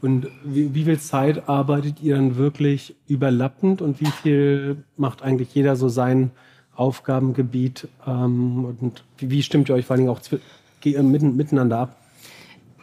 Und 0.00 0.28
wie, 0.44 0.74
wie, 0.74 0.84
viel 0.84 1.00
Zeit 1.00 1.48
arbeitet 1.48 2.00
ihr 2.00 2.14
dann 2.14 2.36
wirklich 2.36 2.94
überlappend 3.08 3.82
und 3.82 4.00
wie 4.00 4.06
viel 4.06 4.84
macht 4.96 5.22
eigentlich 5.22 5.52
jeder 5.54 5.74
so 5.74 5.88
sein 5.88 6.30
Aufgabengebiet? 6.76 7.88
Ähm, 8.06 8.64
und 8.64 9.04
wie, 9.18 9.30
wie, 9.30 9.42
stimmt 9.42 9.68
ihr 9.68 9.74
euch 9.74 9.86
vor 9.86 9.96
allem 9.96 10.08
auch 10.08 10.20
mitten, 10.84 11.36
miteinander 11.36 11.78
ab? 11.78 11.96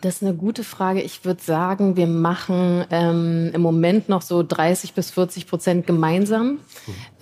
Das 0.06 0.18
ist 0.18 0.22
eine 0.22 0.36
gute 0.36 0.64
Frage. 0.64 1.02
Ich 1.02 1.26
würde 1.26 1.42
sagen, 1.42 1.98
wir 1.98 2.06
machen 2.06 2.86
ähm, 2.92 3.50
im 3.56 3.62
Moment 3.62 4.08
noch 4.08 4.22
so 4.22 4.44
30 4.44 4.94
bis 4.94 5.10
40 5.10 5.48
Prozent 5.48 5.88
gemeinsam 5.88 6.60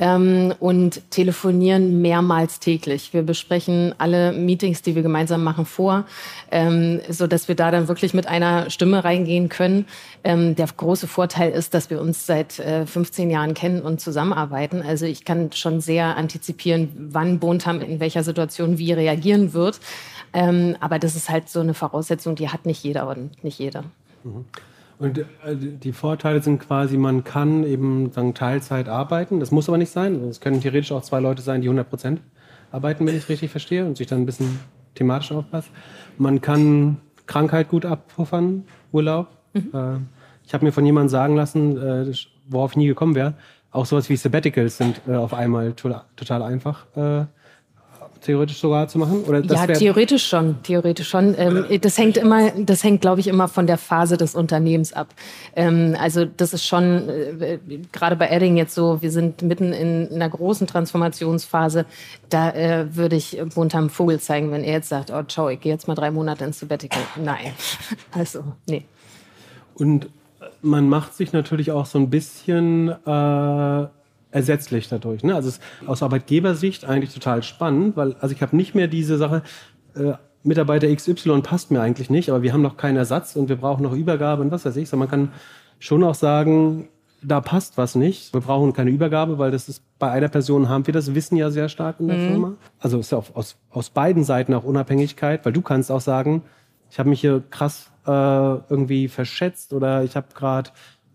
ähm, 0.02 0.54
und 0.60 1.10
telefonieren 1.10 2.02
mehrmals 2.02 2.60
täglich. 2.60 3.14
Wir 3.14 3.24
besprechen 3.24 3.96
alle 4.00 4.34
Meetings, 4.34 4.82
die 4.82 4.96
wir 4.96 5.02
gemeinsam 5.02 5.46
machen, 5.46 5.66
vor, 5.66 6.04
ähm, 6.52 7.00
so 7.08 7.26
dass 7.26 7.48
wir 7.48 7.56
da 7.56 7.72
dann 7.72 7.88
wirklich 7.88 8.14
mit 8.14 8.28
einer 8.28 8.70
Stimme 8.70 9.06
reingehen 9.06 9.48
können. 9.48 9.86
Ähm, 10.26 10.58
der 10.58 10.68
große 10.68 11.08
Vorteil 11.08 11.52
ist, 11.52 11.74
dass 11.74 11.90
wir 11.90 12.02
uns 12.02 12.26
seit 12.26 12.60
äh, 12.60 12.86
15 12.86 13.30
Jahren 13.30 13.54
kennen 13.54 13.82
und 13.82 14.02
zusammenarbeiten. 14.02 14.82
Also 14.82 15.06
ich 15.06 15.24
kann 15.24 15.54
schon 15.54 15.80
sehr 15.80 16.18
antizipieren, 16.18 16.90
wann 17.14 17.40
Bontam 17.40 17.80
in 17.80 18.02
welcher 18.02 18.24
Situation 18.24 18.78
wie 18.78 18.92
reagieren 18.92 19.54
wird. 19.54 19.80
Ähm, 20.34 20.76
aber 20.80 21.00
das 21.00 21.16
ist 21.16 21.30
halt 21.30 21.48
so 21.50 21.60
eine 21.60 21.74
Voraussetzung, 21.74 22.36
die 22.36 22.50
hat 22.50 22.66
nicht 22.66 22.84
jeder 22.84 23.08
und 23.08 23.44
nicht 23.44 23.60
jeder. 23.60 23.84
Mhm. 24.24 24.46
Und 25.00 25.18
äh, 25.18 25.26
die 25.56 25.92
Vorteile 25.92 26.42
sind 26.42 26.60
quasi, 26.60 26.98
man 26.98 27.24
kann 27.24 27.64
eben 27.64 28.12
sagen, 28.12 28.34
Teilzeit 28.34 28.88
arbeiten. 28.88 29.40
Das 29.40 29.52
muss 29.52 29.68
aber 29.68 29.78
nicht 29.78 29.92
sein. 29.92 30.16
Es 30.24 30.40
können 30.40 30.62
theoretisch 30.62 30.92
auch 30.92 31.02
zwei 31.02 31.20
Leute 31.20 31.42
sein, 31.42 31.62
die 31.62 31.68
100 31.68 31.90
Prozent 31.90 32.22
arbeiten, 32.72 33.06
wenn 33.06 33.16
ich 33.16 33.24
es 33.24 33.30
richtig 33.30 33.52
verstehe 33.52 33.86
und 33.86 33.98
sich 33.98 34.08
dann 34.08 34.22
ein 34.22 34.26
bisschen 34.26 34.60
thematisch 34.96 35.32
aufpasst. 35.32 35.70
Man 36.18 36.42
kann 36.42 36.98
Krankheit 37.26 37.70
gut 37.70 37.86
abpuffern, 37.86 38.66
Urlaub. 38.92 39.28
Mhm. 39.54 39.70
Äh, 39.74 39.98
ich 40.46 40.54
habe 40.54 40.66
mir 40.66 40.72
von 40.72 40.86
jemandem 40.86 41.10
sagen 41.10 41.36
lassen, 41.36 41.78
äh, 41.78 42.14
worauf 42.48 42.72
ich 42.72 42.78
nie 42.78 42.88
gekommen 42.88 43.16
wäre, 43.16 43.36
auch 43.72 43.86
sowas 43.86 44.10
wie 44.10 44.16
Sabbaticals 44.16 44.78
sind 44.78 45.02
auf 45.10 45.34
einmal 45.34 45.74
total 45.74 46.44
einfach 46.44 46.86
theoretisch 48.24 48.60
sogar 48.60 48.88
zu 48.88 48.98
machen? 48.98 49.24
Oder 49.24 49.44
ja, 49.44 49.68
theoretisch 49.68 50.28
schon, 50.28 50.62
theoretisch 50.64 51.10
schon. 51.10 51.36
Ähm, 51.38 51.66
das 51.82 51.98
hängt 51.98 52.18
immer, 52.18 52.52
das 52.52 52.84
hängt, 52.84 53.02
glaube 53.02 53.20
ich, 53.20 53.28
immer 53.28 53.48
von 53.48 53.68
der 53.68 53.78
Phase 53.78 54.18
des 54.18 54.36
Unternehmens 54.36 54.94
ab. 54.94 55.14
Ähm, 55.56 55.96
also 56.00 56.26
das 56.26 56.54
ist 56.54 56.66
schon 56.66 57.10
äh, 57.10 57.60
gerade 57.92 58.16
bei 58.16 58.28
Edding 58.30 58.58
jetzt 58.58 58.74
so, 58.74 59.02
wir 59.02 59.12
sind 59.12 59.42
mitten 59.42 59.74
in 59.74 60.10
einer 60.14 60.30
großen 60.30 60.68
Transformationsphase. 60.68 61.86
Da 62.30 62.52
äh, 62.52 62.96
würde 62.96 63.16
ich 63.16 63.42
Buntam 63.54 63.90
Vogel 63.90 64.20
zeigen, 64.20 64.52
wenn 64.52 64.64
er 64.64 64.74
jetzt 64.74 64.90
sagt, 64.90 65.12
oh 65.12 65.24
ciao, 65.24 65.50
ich 65.50 65.60
gehe 65.60 65.72
jetzt 65.72 65.88
mal 65.88 65.96
drei 65.96 66.12
Monate 66.12 66.46
ins 66.46 66.60
Sabbatical. 66.60 67.04
Nein, 67.18 67.52
also 68.12 68.44
nee. 68.68 68.86
Und 69.76 70.10
man 70.62 70.88
macht 70.88 71.14
sich 71.14 71.34
natürlich 71.34 71.72
auch 71.72 71.86
so 71.86 72.00
ein 72.00 72.10
bisschen 72.10 72.90
äh 73.06 73.88
ersetzlich 74.34 74.90
dadurch. 74.90 75.24
Ne? 75.24 75.36
Also 75.36 75.50
es 75.50 75.56
ist 75.58 75.64
aus 75.86 76.04
Arbeitgebersicht 76.04 76.86
eigentlich 76.86 77.14
total 77.14 77.44
spannend, 77.44 77.96
weil 77.96 78.16
also 78.20 78.34
ich 78.36 78.42
habe 78.42 78.56
nicht 78.56 78.76
mehr 78.76 78.88
diese 78.88 79.18
Sache, 79.18 79.44
äh, 79.96 80.14
Mitarbeiter 80.44 80.94
XY 80.94 81.42
passt 81.42 81.72
mir 81.72 81.80
eigentlich 81.82 82.10
nicht, 82.10 82.30
aber 82.30 82.42
wir 82.42 82.52
haben 82.52 82.62
noch 82.62 82.76
keinen 82.76 82.98
Ersatz 82.98 83.36
und 83.36 83.48
wir 83.48 83.56
brauchen 83.56 83.84
noch 83.84 83.94
Übergabe 83.94 84.42
und 84.42 84.52
was 84.52 84.66
weiß 84.66 84.76
ich. 84.76 84.90
So, 84.90 84.98
man 84.98 85.08
kann 85.08 85.32
schon 85.80 86.04
auch 86.04 86.16
sagen, 86.16 86.90
da 87.22 87.40
passt 87.40 87.78
was 87.78 87.96
nicht. 87.96 88.34
Wir 88.34 88.42
brauchen 88.42 88.74
keine 88.74 88.90
Übergabe, 88.90 89.38
weil 89.38 89.52
das 89.52 89.70
ist 89.70 89.84
bei 90.00 90.12
einer 90.12 90.28
Person 90.28 90.68
haben 90.68 90.86
wir 90.86 90.94
das 90.94 91.16
Wissen 91.16 91.38
ja 91.38 91.50
sehr 91.50 91.70
stark 91.70 92.00
in 92.00 92.10
der 92.10 92.18
mhm. 92.18 92.28
Firma. 92.28 92.54
Also 92.80 93.00
ist 93.00 93.12
ja 93.12 93.20
auf, 93.20 93.36
aus, 93.36 93.56
aus 93.70 93.90
beiden 93.90 94.26
Seiten 94.26 94.54
auch 94.54 94.66
Unabhängigkeit, 94.66 95.46
weil 95.46 95.54
du 95.54 95.62
kannst 95.62 95.92
auch 95.92 96.02
sagen, 96.02 96.44
ich 96.90 97.00
habe 97.00 97.10
mich 97.10 97.22
hier 97.22 97.42
krass 97.50 97.92
äh, 98.06 98.10
irgendwie 98.12 99.08
verschätzt 99.08 99.72
oder 99.72 100.04
ich 100.04 100.16
habe 100.18 100.28
gerade 100.34 100.72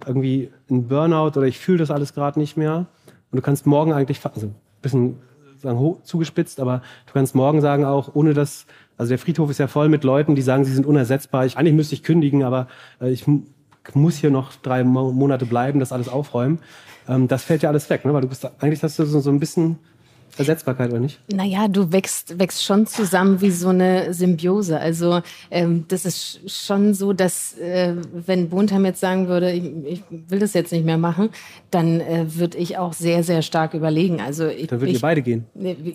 irgendwie 0.07 0.50
einen 0.70 0.88
Burnout 0.88 1.38
oder 1.38 1.42
ich 1.42 1.59
fühle 1.59 1.78
das 1.78 1.90
alles 1.90 2.14
gerade 2.14 2.38
nicht 2.38 2.57
mehr. 2.57 2.87
Und 3.31 3.37
du 3.37 3.43
kannst 3.43 3.67
morgen 3.67 3.93
eigentlich, 3.93 4.25
also 4.25 4.47
ein 4.47 4.55
bisschen 4.83 5.17
sagen, 5.59 5.97
zugespitzt, 6.05 6.61
aber 6.61 6.83
du 7.07 7.12
kannst 7.12 7.35
morgen 7.35 7.61
sagen 7.61 7.85
auch, 7.85 8.14
ohne 8.14 8.35
dass, 8.35 8.67
also 8.97 9.11
der 9.11 9.19
Friedhof 9.19 9.51
ist 9.51 9.59
ja 9.59 9.67
voll 9.67 9.88
mit 9.88 10.05
Leuten, 10.05 10.35
die 10.35 10.43
sagen, 10.43 10.64
sie 10.64 10.73
sind 10.73 10.87
unersetzbar. 10.87 11.47
Ich, 11.47 11.57
eigentlich 11.57 11.75
müsste 11.75 11.95
ich 11.95 12.03
kündigen, 12.03 12.43
aber 12.43 12.69
äh, 13.01 13.11
ich 13.11 13.25
muss 13.95 14.17
hier 14.17 14.31
noch 14.31 14.53
drei 14.57 14.85
Monate 14.85 15.47
bleiben, 15.47 15.81
das 15.81 15.93
alles 15.93 16.09
aufräumen. 16.09 16.61
Ähm, 17.09 17.29
das 17.29 17.43
fällt 17.43 17.62
ja 17.62 17.71
alles 17.71 17.88
weg, 17.91 18.05
ne? 18.05 18.12
weil 18.12 18.23
du 18.23 18.29
bist 18.29 18.49
eigentlich 18.61 18.83
hast 18.83 18.99
du 18.99 19.05
so, 19.05 19.21
so 19.21 19.31
ein 19.31 19.41
bisschen 19.41 19.79
Ersetzbarkeit 20.37 20.91
oder 20.91 21.01
nicht? 21.01 21.21
Naja, 21.33 21.69
du 21.69 21.93
wächst, 21.93 22.38
wächst 22.38 22.64
schon 22.64 22.87
zusammen 22.87 23.41
wie 23.41 23.51
so 23.51 23.69
eine 23.69 24.12
Symbiose. 24.14 24.79
Also 24.79 25.21
ähm, 25.51 25.85
das 25.88 26.05
ist 26.05 26.41
schon 26.47 26.95
so, 26.95 27.12
dass 27.12 27.57
äh, 27.59 27.95
wenn 28.12 28.49
Bontheim 28.49 28.85
jetzt 28.85 29.01
sagen 29.01 29.29
würde, 29.29 29.53
ich, 29.53 29.64
ich, 29.85 30.03
will 30.11 30.38
das 30.38 30.55
jetzt 30.55 30.73
nicht 30.73 30.85
mehr 30.85 30.99
machen, 30.99 31.31
dann 31.71 32.01
äh, 32.01 32.27
würde 32.29 32.59
ich 32.59 32.79
auch 32.79 32.93
sehr, 32.93 33.23
sehr 33.23 33.43
stark 33.43 33.75
überlegen. 33.75 34.21
Also 34.21 34.47
ich, 34.47 34.69
dann 34.69 34.81
würden 34.81 34.93
wir 34.93 35.01
beide 35.01 35.23
gehen. 35.23 35.47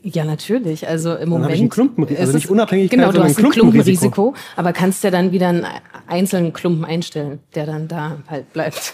Ja, 0.03 0.25
natürlich. 0.25 0.87
Also 0.87 1.13
im 1.13 1.19
dann 1.19 1.29
Moment. 1.29 1.53
Ich 1.53 1.61
ein 1.61 1.69
Klumpen, 1.69 2.07
also 2.17 2.33
nicht 2.33 2.49
unabhängig. 2.49 2.89
Genau, 2.89 3.11
du 3.11 3.23
hast 3.23 3.39
ein 3.39 3.49
Klumpenrisiko, 3.49 4.33
aber 4.55 4.73
kannst 4.73 5.03
ja 5.03 5.11
dann 5.11 5.31
wieder 5.31 5.49
einen 5.49 5.65
einzelnen 6.07 6.53
Klumpen 6.53 6.85
einstellen, 6.85 7.39
der 7.55 7.65
dann 7.65 7.87
da 7.87 8.17
halt 8.27 8.51
bleibt. 8.53 8.93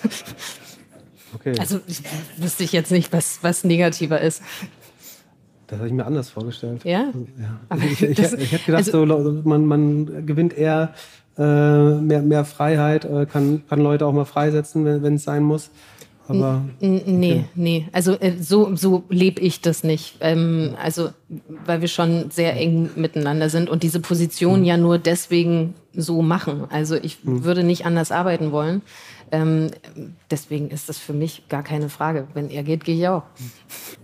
Okay. 1.35 1.55
Also 1.59 1.79
wüsste 2.37 2.63
ich 2.63 2.71
jetzt 2.71 2.91
nicht, 2.91 3.13
was, 3.13 3.39
was 3.41 3.63
negativer 3.63 4.19
ist. 4.19 4.41
Das 5.69 5.77
habe 5.77 5.87
ich 5.87 5.93
mir 5.93 6.05
anders 6.05 6.29
vorgestellt. 6.29 6.83
Ja? 6.83 7.11
ja. 7.39 7.77
Ich, 7.77 8.01
ich, 8.01 8.19
ich, 8.19 8.33
ich 8.33 8.51
hätte 8.51 8.65
gedacht, 8.65 8.93
also, 8.93 9.05
so, 9.05 9.41
man, 9.43 9.65
man 9.65 10.25
gewinnt 10.25 10.57
eher 10.57 10.93
äh, 11.37 11.41
mehr, 11.41 12.21
mehr 12.21 12.43
Freiheit, 12.43 13.05
äh, 13.05 13.25
kann, 13.25 13.63
kann 13.69 13.79
Leute 13.79 14.05
auch 14.05 14.13
mal 14.13 14.25
freisetzen, 14.25 15.03
wenn 15.03 15.15
es 15.15 15.23
sein 15.23 15.43
muss. 15.43 15.69
Aber, 16.29 16.61
okay. 16.77 17.01
Nee, 17.07 17.45
nee. 17.55 17.87
Also 17.91 18.13
äh, 18.19 18.33
so, 18.39 18.75
so 18.75 19.03
lebe 19.09 19.41
ich 19.41 19.61
das 19.61 19.83
nicht. 19.83 20.17
Ähm, 20.19 20.75
also, 20.81 21.09
weil 21.65 21.81
wir 21.81 21.87
schon 21.87 22.29
sehr 22.29 22.55
eng 22.55 22.91
miteinander 22.95 23.49
sind 23.49 23.67
und 23.67 23.81
diese 23.81 23.99
Position 23.99 24.59
mhm. 24.59 24.65
ja 24.65 24.77
nur 24.77 24.99
deswegen 24.99 25.73
so 25.93 26.21
machen. 26.21 26.65
Also 26.69 26.95
ich 26.95 27.23
mhm. 27.23 27.43
würde 27.43 27.63
nicht 27.63 27.85
anders 27.85 28.11
arbeiten 28.11 28.51
wollen. 28.51 28.83
Ähm, 29.31 29.71
deswegen 30.31 30.69
ist 30.69 30.89
das 30.89 30.97
für 30.97 31.13
mich 31.13 31.47
gar 31.49 31.63
keine 31.63 31.89
Frage. 31.89 32.27
Wenn 32.33 32.49
er 32.49 32.63
geht, 32.63 32.83
gehe 32.83 32.95
ich 32.95 33.07
auch. 33.07 33.23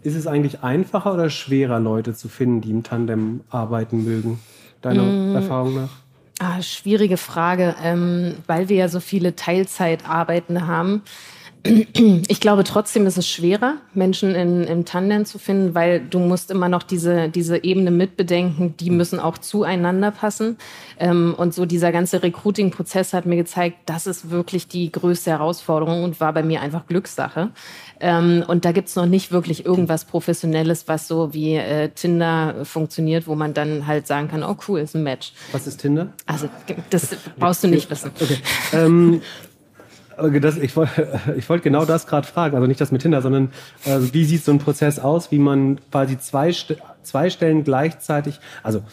Ist 0.03 0.15
es 0.15 0.27
eigentlich 0.27 0.61
einfacher 0.61 1.13
oder 1.13 1.29
schwerer, 1.29 1.79
Leute 1.79 2.13
zu 2.13 2.29
finden, 2.29 2.61
die 2.61 2.71
im 2.71 2.83
Tandem 2.83 3.41
arbeiten 3.49 4.03
mögen, 4.03 4.39
deiner 4.81 5.03
mm. 5.03 5.35
Erfahrung 5.35 5.75
nach? 5.75 5.89
Ah, 6.39 6.61
schwierige 6.61 7.17
Frage, 7.17 7.75
ähm, 7.81 8.35
weil 8.45 8.67
wir 8.67 8.75
ja 8.75 8.89
so 8.89 8.99
viele 8.99 9.35
Teilzeitarbeitende 9.35 10.67
haben 10.67 11.01
ich 11.65 12.39
glaube 12.39 12.63
trotzdem 12.63 13.07
ist 13.07 13.17
es 13.17 13.27
schwerer, 13.27 13.77
Menschen 13.93 14.35
in, 14.35 14.65
im 14.65 14.85
Tandem 14.85 15.25
zu 15.25 15.39
finden, 15.39 15.73
weil 15.73 15.99
du 15.99 16.19
musst 16.19 16.51
immer 16.51 16.69
noch 16.69 16.83
diese, 16.83 17.29
diese 17.29 17.63
Ebene 17.63 17.89
mitbedenken, 17.89 18.77
die 18.77 18.91
müssen 18.91 19.19
auch 19.19 19.39
zueinander 19.39 20.11
passen. 20.11 20.57
Ähm, 20.99 21.33
und 21.35 21.53
so 21.53 21.65
dieser 21.65 21.91
ganze 21.91 22.21
Recruiting-Prozess 22.21 23.13
hat 23.13 23.25
mir 23.25 23.35
gezeigt, 23.35 23.77
das 23.87 24.05
ist 24.05 24.29
wirklich 24.29 24.67
die 24.67 24.91
größte 24.91 25.31
Herausforderung 25.31 26.03
und 26.03 26.19
war 26.19 26.33
bei 26.33 26.43
mir 26.43 26.61
einfach 26.61 26.85
Glückssache. 26.85 27.49
Ähm, 27.99 28.43
und 28.47 28.65
da 28.65 28.71
gibt's 28.71 28.95
noch 28.95 29.05
nicht 29.05 29.31
wirklich 29.31 29.65
irgendwas 29.65 30.05
Professionelles, 30.05 30.87
was 30.87 31.07
so 31.07 31.33
wie 31.33 31.55
äh, 31.55 31.89
Tinder 31.89 32.65
funktioniert, 32.65 33.27
wo 33.27 33.35
man 33.35 33.53
dann 33.53 33.87
halt 33.87 34.05
sagen 34.05 34.27
kann, 34.27 34.43
oh 34.43 34.55
cool, 34.67 34.81
ist 34.81 34.95
ein 34.95 35.03
Match. 35.03 35.33
Was 35.51 35.65
ist 35.65 35.77
Tinder? 35.77 36.13
Also 36.25 36.49
das 36.89 37.15
brauchst 37.39 37.63
du 37.63 37.67
nicht 37.67 37.89
wissen. 37.89 38.11
Okay. 38.21 38.37
Ähm, 38.73 39.21
das, 40.17 40.57
ich 40.57 40.75
wollte 40.75 41.19
wollt 41.47 41.63
genau 41.63 41.85
das 41.85 42.07
gerade 42.07 42.27
fragen, 42.27 42.55
also 42.55 42.67
nicht 42.67 42.81
das 42.81 42.91
mit 42.91 43.01
Tinder, 43.01 43.21
sondern 43.21 43.51
äh, 43.85 43.99
wie 44.11 44.25
sieht 44.25 44.43
so 44.43 44.51
ein 44.51 44.59
Prozess 44.59 44.99
aus, 44.99 45.31
wie 45.31 45.39
man 45.39 45.79
quasi 45.91 46.17
zwei, 46.17 46.53
zwei 47.03 47.29
Stellen 47.29 47.63
gleichzeitig, 47.63 48.39
also 48.63 48.83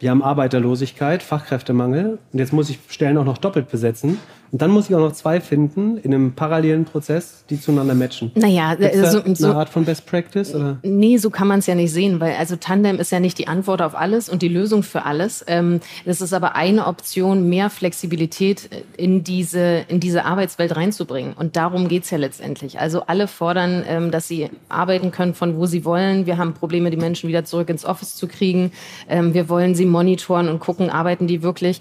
wir 0.00 0.10
haben 0.10 0.22
Arbeiterlosigkeit, 0.22 1.22
Fachkräftemangel 1.22 2.18
und 2.32 2.38
jetzt 2.38 2.52
muss 2.52 2.68
ich 2.68 2.78
Stellen 2.88 3.16
auch 3.16 3.24
noch 3.24 3.38
doppelt 3.38 3.70
besetzen. 3.70 4.18
Und 4.54 4.62
dann 4.62 4.70
muss 4.70 4.88
ich 4.88 4.94
auch 4.94 5.00
noch 5.00 5.10
zwei 5.10 5.40
finden 5.40 5.96
in 5.96 6.14
einem 6.14 6.34
parallelen 6.34 6.84
Prozess, 6.84 7.42
die 7.50 7.60
zueinander 7.60 7.96
matchen. 7.96 8.30
Naja, 8.36 8.76
so, 9.10 9.20
eine 9.20 9.34
so, 9.34 9.48
Art 9.48 9.68
von 9.68 9.84
Best 9.84 10.06
Practice? 10.06 10.54
Oder? 10.54 10.78
Nee, 10.84 11.16
so 11.16 11.28
kann 11.28 11.48
man 11.48 11.58
es 11.58 11.66
ja 11.66 11.74
nicht 11.74 11.92
sehen, 11.92 12.20
weil 12.20 12.36
also 12.36 12.54
Tandem 12.54 13.00
ist 13.00 13.10
ja 13.10 13.18
nicht 13.18 13.36
die 13.38 13.48
Antwort 13.48 13.82
auf 13.82 13.96
alles 13.96 14.28
und 14.28 14.42
die 14.42 14.48
Lösung 14.48 14.84
für 14.84 15.06
alles. 15.06 15.44
Ähm, 15.48 15.80
das 16.04 16.20
ist 16.20 16.32
aber 16.32 16.54
eine 16.54 16.86
Option, 16.86 17.48
mehr 17.48 17.68
Flexibilität 17.68 18.70
in 18.96 19.24
diese, 19.24 19.86
in 19.88 19.98
diese 19.98 20.24
Arbeitswelt 20.24 20.76
reinzubringen. 20.76 21.32
Und 21.32 21.56
darum 21.56 21.88
geht's 21.88 22.10
ja 22.10 22.18
letztendlich. 22.18 22.78
Also 22.78 23.02
alle 23.06 23.26
fordern, 23.26 23.82
ähm, 23.88 24.12
dass 24.12 24.28
sie 24.28 24.50
arbeiten 24.68 25.10
können, 25.10 25.34
von 25.34 25.56
wo 25.56 25.66
sie 25.66 25.84
wollen. 25.84 26.26
Wir 26.26 26.38
haben 26.38 26.54
Probleme, 26.54 26.90
die 26.90 26.96
Menschen 26.96 27.28
wieder 27.28 27.44
zurück 27.44 27.70
ins 27.70 27.84
Office 27.84 28.14
zu 28.14 28.28
kriegen. 28.28 28.70
Ähm, 29.08 29.34
wir 29.34 29.48
wollen 29.48 29.74
sie 29.74 29.84
monitoren 29.84 30.48
und 30.48 30.60
gucken, 30.60 30.90
arbeiten 30.90 31.26
die 31.26 31.42
wirklich. 31.42 31.80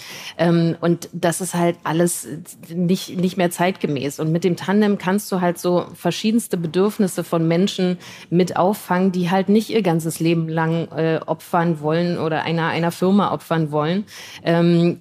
Und 0.82 1.10
das 1.14 1.40
ist 1.40 1.54
halt 1.54 1.76
alles 1.84 2.28
nicht, 2.70 3.18
nicht 3.18 3.38
mehr 3.38 3.52
zeitgemäß. 3.52 4.20
Und 4.20 4.32
mit 4.32 4.44
dem 4.44 4.56
Tandem 4.56 4.98
kannst 4.98 5.32
du 5.32 5.42
halt 5.42 5.58
so 5.58 5.86
verschiedenste 5.96 6.58
Bedürfnisse 6.58 7.24
von 7.24 7.48
Menschen 7.48 7.98
mit 8.30 8.58
auffangen, 8.58 9.12
die 9.12 9.30
halt 9.30 9.50
nicht 9.50 9.70
ihr 9.70 9.82
ganzes 9.82 10.20
Leben 10.20 10.48
lang 10.48 10.88
äh, 10.92 11.20
opfern 11.26 11.82
wollen 11.82 12.18
oder 12.18 12.44
einer, 12.44 12.68
einer 12.68 12.92
Firma 12.92 13.32
opfern 13.34 13.72
wollen, 13.72 14.06
ähm, 14.44 15.00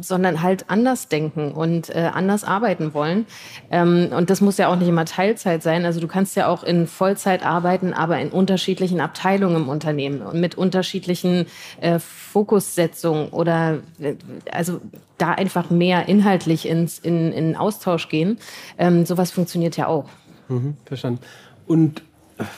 sondern 0.00 0.42
halt 0.42 0.70
anders 0.70 1.08
denken 1.08 1.52
und 1.52 1.90
äh, 1.90 2.10
anders 2.12 2.44
arbeiten 2.44 2.94
wollen. 2.94 3.26
Ähm, 3.70 4.08
und 4.16 4.30
das 4.30 4.40
muss 4.40 4.58
ja 4.58 4.68
auch 4.68 4.76
nicht 4.76 4.88
immer 4.88 5.04
Teilzeit 5.04 5.62
sein. 5.62 5.84
Also 5.84 6.00
du 6.00 6.08
kannst 6.08 6.36
ja 6.36 6.48
auch 6.48 6.62
in 6.62 6.86
Vollzeit 6.86 7.44
arbeiten, 7.44 7.92
aber 7.92 8.18
in 8.18 8.30
unterschiedlichen 8.30 9.00
Abteilungen 9.00 9.56
im 9.56 9.68
Unternehmen 9.68 10.22
und 10.22 10.40
mit 10.40 10.56
unterschiedlichen 10.56 11.46
äh, 11.80 11.98
Fokussetzungen 11.98 13.28
oder 13.28 13.78
äh, 14.00 14.14
also 14.50 14.80
da 15.18 15.32
einfach 15.32 15.70
mehr 15.70 16.08
inhaltlich 16.08 16.68
ins, 16.68 16.98
in, 16.98 17.32
in 17.32 17.56
Austausch 17.56 18.08
gehen. 18.08 18.38
Ähm, 18.78 19.06
sowas 19.06 19.30
funktioniert 19.30 19.76
ja 19.76 19.86
auch. 19.86 20.06
Mhm, 20.48 20.76
verstanden. 20.84 21.20
Und 21.66 22.02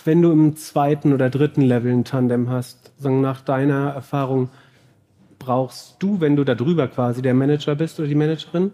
wenn 0.04 0.22
du 0.22 0.32
im 0.32 0.56
zweiten 0.56 1.12
oder 1.12 1.30
dritten 1.30 1.62
Level 1.62 1.92
ein 1.92 2.04
Tandem 2.04 2.48
hast, 2.48 2.92
sagen 2.98 3.20
nach 3.20 3.42
deiner 3.42 3.90
Erfahrung, 3.90 4.48
brauchst 5.38 5.96
du, 5.98 6.20
wenn 6.20 6.36
du 6.36 6.44
da 6.44 6.54
drüber 6.54 6.88
quasi 6.88 7.22
der 7.22 7.34
Manager 7.34 7.74
bist 7.74 7.98
oder 7.98 8.08
die 8.08 8.14
Managerin, 8.14 8.72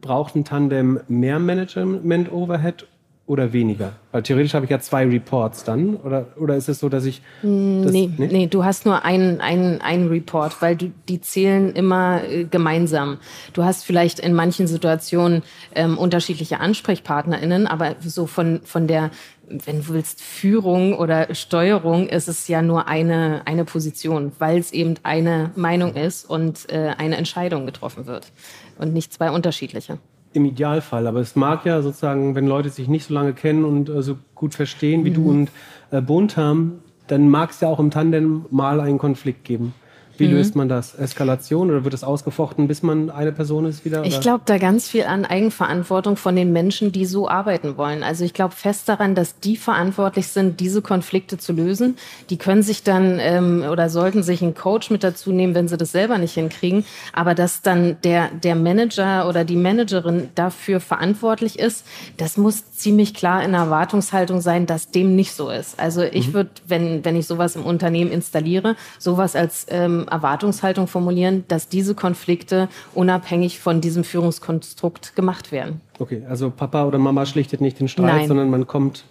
braucht 0.00 0.34
ein 0.34 0.44
Tandem 0.44 1.00
mehr 1.08 1.38
Management-Overhead 1.38 2.86
oder 3.26 3.52
weniger? 3.52 3.92
Weil 4.12 4.22
theoretisch 4.22 4.54
habe 4.54 4.66
ich 4.66 4.70
ja 4.70 4.80
zwei 4.80 5.06
Reports 5.06 5.64
dann. 5.64 5.96
Oder, 5.96 6.26
oder 6.36 6.56
ist 6.56 6.68
es 6.68 6.80
so, 6.80 6.88
dass 6.88 7.06
ich. 7.06 7.22
Das, 7.42 7.50
nee, 7.50 8.10
nee, 8.16 8.26
nee, 8.26 8.46
du 8.46 8.64
hast 8.64 8.84
nur 8.84 9.04
einen, 9.04 9.40
einen, 9.40 9.80
einen 9.80 10.08
Report, 10.08 10.60
weil 10.60 10.76
du, 10.76 10.92
die 11.08 11.20
zählen 11.20 11.72
immer 11.72 12.22
äh, 12.24 12.44
gemeinsam. 12.44 13.18
Du 13.54 13.64
hast 13.64 13.84
vielleicht 13.84 14.18
in 14.18 14.34
manchen 14.34 14.66
Situationen 14.66 15.42
ähm, 15.74 15.96
unterschiedliche 15.96 16.60
AnsprechpartnerInnen, 16.60 17.66
aber 17.66 17.96
so 18.00 18.26
von, 18.26 18.60
von 18.64 18.86
der 18.86 19.10
wenn 19.46 19.82
du 19.82 19.88
willst, 19.88 20.22
Führung 20.22 20.96
oder 20.96 21.34
Steuerung 21.34 22.08
ist 22.08 22.28
es 22.28 22.48
ja 22.48 22.62
nur 22.62 22.88
eine, 22.88 23.42
eine 23.44 23.66
Position, 23.66 24.32
weil 24.38 24.58
es 24.58 24.72
eben 24.72 24.94
eine 25.02 25.50
Meinung 25.54 25.96
ist 25.96 26.24
und 26.24 26.70
äh, 26.70 26.94
eine 26.96 27.16
Entscheidung 27.16 27.66
getroffen 27.66 28.06
wird 28.06 28.32
und 28.78 28.94
nicht 28.94 29.12
zwei 29.12 29.30
unterschiedliche 29.30 29.98
im 30.34 30.44
Idealfall. 30.44 31.06
Aber 31.06 31.20
es 31.20 31.36
mag 31.36 31.64
ja 31.64 31.80
sozusagen, 31.80 32.34
wenn 32.34 32.46
Leute 32.46 32.68
sich 32.68 32.88
nicht 32.88 33.06
so 33.06 33.14
lange 33.14 33.32
kennen 33.32 33.64
und 33.64 33.88
äh, 33.88 34.02
so 34.02 34.16
gut 34.34 34.54
verstehen 34.54 35.04
wie 35.04 35.10
mhm. 35.10 35.14
du 35.14 35.30
und 35.30 35.50
äh, 35.90 36.00
Bontam, 36.00 36.80
dann 37.06 37.28
mag 37.28 37.50
es 37.50 37.60
ja 37.60 37.68
auch 37.68 37.78
im 37.78 37.90
Tandem 37.90 38.44
mal 38.50 38.80
einen 38.80 38.98
Konflikt 38.98 39.44
geben. 39.44 39.74
Wie 40.16 40.28
mhm. 40.28 40.34
löst 40.34 40.56
man 40.56 40.68
das? 40.68 40.94
Eskalation 40.94 41.70
oder 41.70 41.84
wird 41.84 41.94
es 41.94 42.04
ausgefochten, 42.04 42.68
bis 42.68 42.82
man 42.82 43.10
eine 43.10 43.32
Person 43.32 43.66
ist 43.66 43.84
wieder? 43.84 44.04
Ich 44.04 44.20
glaube 44.20 44.42
da 44.46 44.58
ganz 44.58 44.88
viel 44.88 45.04
an 45.04 45.24
Eigenverantwortung 45.24 46.16
von 46.16 46.36
den 46.36 46.52
Menschen, 46.52 46.92
die 46.92 47.06
so 47.06 47.28
arbeiten 47.28 47.76
wollen. 47.76 48.02
Also 48.02 48.24
ich 48.24 48.32
glaube 48.32 48.54
fest 48.54 48.88
daran, 48.88 49.14
dass 49.14 49.40
die 49.40 49.56
verantwortlich 49.56 50.28
sind, 50.28 50.60
diese 50.60 50.82
Konflikte 50.82 51.38
zu 51.38 51.52
lösen. 51.52 51.96
Die 52.30 52.36
können 52.36 52.62
sich 52.62 52.82
dann 52.82 53.18
ähm, 53.20 53.64
oder 53.70 53.90
sollten 53.90 54.22
sich 54.22 54.42
einen 54.42 54.54
Coach 54.54 54.90
mit 54.90 55.02
dazu 55.02 55.32
nehmen, 55.32 55.54
wenn 55.54 55.68
sie 55.68 55.76
das 55.76 55.92
selber 55.92 56.18
nicht 56.18 56.34
hinkriegen. 56.34 56.84
Aber 57.12 57.34
dass 57.34 57.62
dann 57.62 57.96
der, 58.04 58.28
der 58.28 58.54
Manager 58.54 59.28
oder 59.28 59.44
die 59.44 59.56
Managerin 59.56 60.28
dafür 60.34 60.80
verantwortlich 60.80 61.58
ist, 61.58 61.84
das 62.16 62.36
muss 62.36 62.70
ziemlich 62.72 63.14
klar 63.14 63.42
in 63.42 63.52
der 63.52 63.62
Erwartungshaltung 63.62 64.40
sein, 64.40 64.66
dass 64.66 64.90
dem 64.90 65.16
nicht 65.16 65.32
so 65.32 65.50
ist. 65.50 65.78
Also 65.80 66.02
ich 66.02 66.28
mhm. 66.28 66.34
würde, 66.34 66.50
wenn, 66.66 67.04
wenn 67.04 67.16
ich 67.16 67.26
sowas 67.26 67.56
im 67.56 67.64
Unternehmen 67.64 68.10
installiere, 68.10 68.76
sowas 68.98 69.34
als 69.34 69.66
ähm, 69.70 70.03
Erwartungshaltung 70.08 70.86
formulieren, 70.86 71.44
dass 71.48 71.68
diese 71.68 71.94
Konflikte 71.94 72.68
unabhängig 72.94 73.60
von 73.60 73.80
diesem 73.80 74.04
Führungskonstrukt 74.04 75.16
gemacht 75.16 75.52
werden. 75.52 75.80
Okay, 75.98 76.22
also 76.28 76.50
Papa 76.50 76.84
oder 76.84 76.98
Mama 76.98 77.26
schlichtet 77.26 77.60
nicht 77.60 77.80
den 77.80 77.88
Streit, 77.88 78.14
Nein. 78.14 78.28
sondern 78.28 78.50
man 78.50 78.66
kommt, 78.66 79.04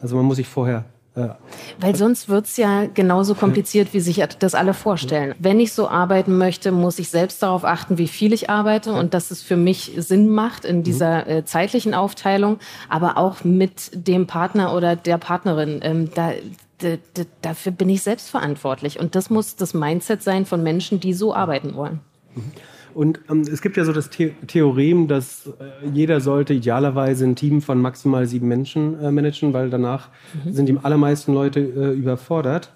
also 0.00 0.16
man 0.16 0.24
muss 0.24 0.36
sich 0.36 0.48
vorher 0.48 0.84
weil 1.80 1.96
sonst 1.96 2.28
wird 2.28 2.44
es 2.44 2.58
ja 2.58 2.84
genauso 2.92 3.34
kompliziert, 3.34 3.94
wie 3.94 4.00
sich 4.00 4.22
das 4.38 4.54
alle 4.54 4.74
vorstellen. 4.74 5.34
Wenn 5.38 5.60
ich 5.60 5.72
so 5.72 5.88
arbeiten 5.88 6.36
möchte, 6.36 6.72
muss 6.72 6.98
ich 6.98 7.08
selbst 7.08 7.42
darauf 7.42 7.64
achten, 7.64 7.96
wie 7.96 8.08
viel 8.08 8.34
ich 8.34 8.50
arbeite 8.50 8.92
und 8.92 9.14
dass 9.14 9.30
es 9.30 9.40
für 9.40 9.56
mich 9.56 9.92
Sinn 9.96 10.28
macht 10.28 10.66
in 10.66 10.82
dieser 10.82 11.26
äh, 11.26 11.44
zeitlichen 11.44 11.94
Aufteilung, 11.94 12.58
aber 12.90 13.16
auch 13.16 13.44
mit 13.44 13.90
dem 13.94 14.26
Partner 14.26 14.74
oder 14.74 14.94
der 14.94 15.16
Partnerin. 15.16 15.80
Ähm, 15.82 16.10
da, 16.14 16.32
dafür 17.42 17.72
bin 17.72 17.88
ich 17.88 18.02
selbst 18.02 18.30
verantwortlich. 18.30 19.00
Und 19.00 19.14
das 19.14 19.30
muss 19.30 19.56
das 19.56 19.74
Mindset 19.74 20.22
sein 20.22 20.46
von 20.46 20.62
Menschen, 20.62 21.00
die 21.00 21.12
so 21.12 21.34
arbeiten 21.34 21.74
wollen. 21.74 22.00
Und 22.94 23.20
ähm, 23.30 23.42
es 23.42 23.60
gibt 23.60 23.76
ja 23.76 23.84
so 23.84 23.92
das 23.92 24.08
The 24.10 24.34
Theorem, 24.46 25.06
dass 25.06 25.46
äh, 25.46 25.86
jeder 25.92 26.20
sollte 26.20 26.54
idealerweise 26.54 27.26
ein 27.26 27.36
Team 27.36 27.60
von 27.60 27.78
maximal 27.78 28.26
sieben 28.26 28.48
Menschen 28.48 28.98
äh, 28.98 29.10
managen, 29.10 29.52
weil 29.52 29.68
danach 29.68 30.08
mhm. 30.44 30.52
sind 30.52 30.66
die 30.66 30.78
allermeisten 30.82 31.34
Leute 31.34 31.60
äh, 31.60 31.92
überfordert. 31.92 32.72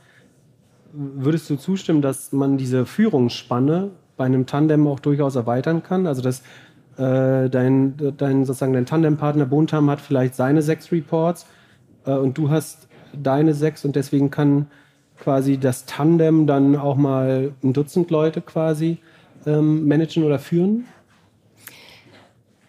Würdest 0.93 1.49
du 1.49 1.57
zustimmen, 1.57 2.03
dass 2.03 2.33
man 2.33 2.59
diese 2.59 2.85
Führungsspanne 2.85 3.93
bei 4.19 4.27
einem 4.27 4.45
Tandem 4.45 4.87
auch 4.89 5.01
durchaus 5.01 5.37
erweitern 5.37 5.83
kann? 5.83 6.07
Also 6.07 6.21
dass 6.21 6.43
äh, 6.99 7.49
dein, 7.49 7.95
dein, 8.19 8.45
sozusagen 8.45 8.75
dein 8.75 8.85
Tandempartner 8.85 9.47
Bontam 9.47 9.89
hat 9.89 10.03
vielleicht 10.03 10.35
seine 10.35 10.61
sechs 10.61 10.93
Reports 10.93 11.47
äh, 12.05 12.13
und 12.13 12.37
du 12.37 12.51
hast 12.51 12.90
deine 13.13 13.55
sechs 13.55 13.85
und 13.85 13.97
deswegen 13.97 14.31
kann 14.31 14.67
quasi 15.19 15.59
das 15.59 15.87
Tandem 15.87 16.47
dann 16.47 16.77
auch 16.77 16.97
mal 16.97 17.53
ein 17.63 17.73
Dutzend 17.73 18.11
Leute 18.11 18.41
quasi 18.41 18.99
ähm, 19.47 19.87
managen 19.87 20.25
oder 20.25 20.39
führen? 20.39 20.87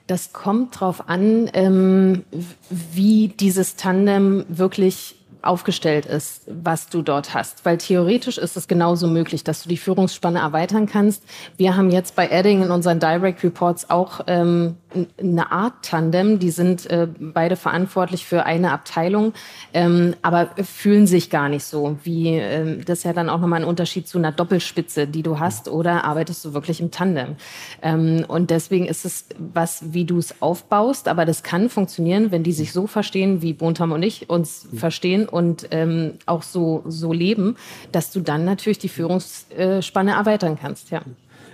Das 0.07 0.33
kommt 0.33 0.75
darauf 0.75 1.07
an, 1.07 1.49
ähm, 1.53 2.23
wie 2.69 3.29
dieses 3.29 3.77
Tandem 3.77 4.45
wirklich 4.49 5.15
aufgestellt 5.41 6.05
ist, 6.05 6.43
was 6.47 6.87
du 6.87 7.01
dort 7.01 7.33
hast. 7.33 7.65
Weil 7.65 7.77
theoretisch 7.77 8.37
ist 8.37 8.57
es 8.57 8.67
genauso 8.67 9.07
möglich, 9.07 9.43
dass 9.43 9.63
du 9.63 9.69
die 9.69 9.77
Führungsspanne 9.77 10.39
erweitern 10.39 10.85
kannst. 10.85 11.23
Wir 11.57 11.75
haben 11.75 11.89
jetzt 11.89 12.15
bei 12.15 12.31
Adding 12.31 12.61
in 12.63 12.71
unseren 12.71 12.99
Direct 12.99 13.43
Reports 13.43 13.89
auch 13.89 14.21
ähm, 14.27 14.75
eine 15.19 15.51
Art 15.51 15.83
Tandem. 15.83 16.39
Die 16.39 16.51
sind 16.51 16.89
äh, 16.89 17.07
beide 17.19 17.55
verantwortlich 17.55 18.25
für 18.25 18.45
eine 18.45 18.71
Abteilung, 18.71 19.33
ähm, 19.73 20.15
aber 20.21 20.51
fühlen 20.63 21.07
sich 21.07 21.29
gar 21.29 21.49
nicht 21.49 21.63
so. 21.63 21.97
Wie 22.03 22.29
ähm, 22.29 22.83
das 22.85 22.99
ist 22.99 23.03
ja 23.05 23.13
dann 23.13 23.29
auch 23.29 23.39
nochmal 23.39 23.61
ein 23.61 23.67
Unterschied 23.67 24.07
zu 24.07 24.17
einer 24.17 24.31
Doppelspitze, 24.31 25.07
die 25.07 25.23
du 25.23 25.39
hast, 25.39 25.67
oder 25.67 26.03
arbeitest 26.03 26.45
du 26.45 26.53
wirklich 26.53 26.81
im 26.81 26.91
Tandem? 26.91 27.35
Ähm, 27.81 28.25
und 28.27 28.49
deswegen 28.49 28.85
ist 28.85 29.05
es 29.05 29.25
was, 29.37 29.93
wie 29.93 30.05
du 30.05 30.17
es 30.17 30.41
aufbaust, 30.41 31.07
aber 31.07 31.25
das 31.25 31.43
kann 31.43 31.69
funktionieren, 31.69 32.31
wenn 32.31 32.43
die 32.43 32.53
sich 32.53 32.73
so 32.73 32.87
verstehen, 32.87 33.41
wie 33.41 33.53
Bontam 33.53 33.91
und 33.91 34.03
ich 34.03 34.29
uns 34.29 34.67
mhm. 34.71 34.77
verstehen 34.77 35.27
und 35.27 35.67
ähm, 35.71 36.13
auch 36.25 36.43
so 36.43 36.83
so 36.87 37.13
leben, 37.13 37.55
dass 37.91 38.11
du 38.11 38.21
dann 38.21 38.45
natürlich 38.45 38.79
die 38.79 38.89
Führungsspanne 38.89 40.11
erweitern 40.11 40.57
kannst. 40.59 40.91
Ja. 40.91 41.01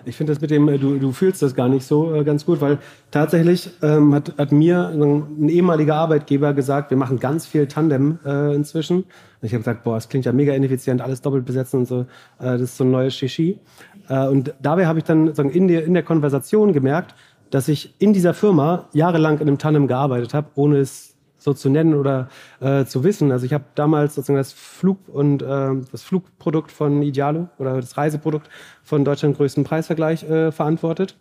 Ich 0.08 0.16
finde 0.16 0.34
das 0.34 0.42
mit 0.42 0.52
dem, 0.52 0.70
äh, 0.70 0.78
du, 0.78 0.98
du 0.98 1.12
fühlst 1.12 1.42
das 1.42 1.54
gar 1.54 1.68
nicht 1.68 1.86
so 1.86 2.16
äh, 2.16 2.24
ganz 2.24 2.46
gut, 2.46 2.62
weil 2.62 2.80
tatsächlich 3.12 3.70
ähm, 3.82 4.14
hat, 4.16 4.38
hat 4.38 4.52
mir 4.52 4.88
ein 4.88 5.50
ehemaliger 5.50 5.96
Arbeitgeber 5.96 6.54
gesagt, 6.54 6.90
wir 6.90 6.98
machen 6.98 7.20
ganz 7.20 7.46
viel 7.46 7.68
Tandem 7.68 8.20
äh, 8.26 8.56
inzwischen. 8.56 8.98
Und 8.98 9.06
ich 9.42 9.54
habe 9.54 9.60
gesagt, 9.60 9.84
boah, 9.84 9.96
das 9.96 10.08
klingt 10.08 10.26
ja 10.26 10.32
mega 10.32 10.54
ineffizient, 10.54 11.02
alles 11.02 11.22
doppelt 11.22 11.46
besetzen 11.46 11.82
und 11.82 11.86
so. 11.88 12.02
Äh, 12.02 12.06
das 12.40 12.62
ist 12.62 12.78
so 12.78 12.86
ein 12.86 12.92
neues 12.92 13.16
Shishi. 13.16 13.60
Äh, 14.08 14.28
und 14.28 14.54
dabei 14.62 14.88
habe 14.88 15.00
ich 15.00 15.06
dann 15.06 15.34
sagen, 15.34 15.50
in, 15.50 15.68
der, 15.68 15.84
in 15.84 15.94
der 15.94 16.04
Konversation 16.04 16.72
gemerkt, 16.72 17.14
dass 17.50 17.68
ich 17.68 17.94
in 18.00 18.14
dieser 18.14 18.34
Firma 18.34 18.88
jahrelang 18.94 19.36
in 19.36 19.48
einem 19.48 19.58
Tandem 19.58 19.88
gearbeitet 19.88 20.34
habe, 20.34 20.48
ohne 20.56 20.78
es 20.78 21.17
so 21.48 21.54
zu 21.54 21.70
nennen 21.70 21.94
oder 21.94 22.28
äh, 22.60 22.84
zu 22.84 23.06
wissen. 23.06 23.32
Also 23.32 23.46
ich 23.46 23.54
habe 23.54 23.64
damals 23.74 24.16
sozusagen 24.16 24.38
das 24.38 24.52
Flug 24.52 25.00
und 25.08 25.42
äh, 25.42 25.70
das 25.92 26.04
Flugprodukt 26.04 26.74
von 26.74 27.02
Idealo 27.02 27.48
oder 27.58 27.78
das 27.78 27.96
Reiseprodukt 27.96 28.50
von 28.84 29.06
Deutschland 29.06 29.38
größten 29.38 29.64
Preisvergleich 29.64 30.24
äh, 30.30 30.52
verantwortet. 30.52 31.18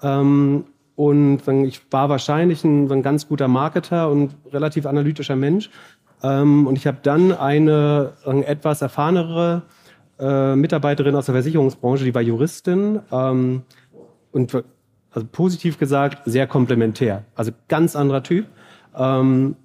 Ähm, 0.00 0.66
und 0.94 1.40
ich 1.64 1.80
war 1.90 2.08
wahrscheinlich 2.08 2.62
ein, 2.62 2.88
ein, 2.88 3.02
ganz 3.02 3.26
guter 3.26 3.48
Marketer 3.48 4.08
und 4.10 4.36
relativ 4.52 4.86
analytischer 4.86 5.34
Mensch. 5.34 5.70
Ähm, 6.22 6.68
und 6.68 6.78
ich 6.78 6.86
habe 6.86 6.98
dann 7.02 7.32
eine 7.32 8.12
etwas 8.46 8.80
erfahrenere 8.80 9.62
äh, 10.20 10.54
Mitarbeiterin 10.54 11.16
aus 11.16 11.26
der 11.26 11.34
Versicherungsbranche, 11.34 12.04
die 12.04 12.14
war 12.14 12.22
Juristin 12.22 13.00
ähm, 13.10 13.62
und 14.30 14.54
also 15.10 15.26
positiv 15.32 15.80
gesagt 15.80 16.22
sehr 16.26 16.46
komplementär. 16.46 17.24
Also 17.34 17.50
ganz 17.66 17.96
anderer 17.96 18.22
Typ. 18.22 18.46
Ähm, 18.96 19.56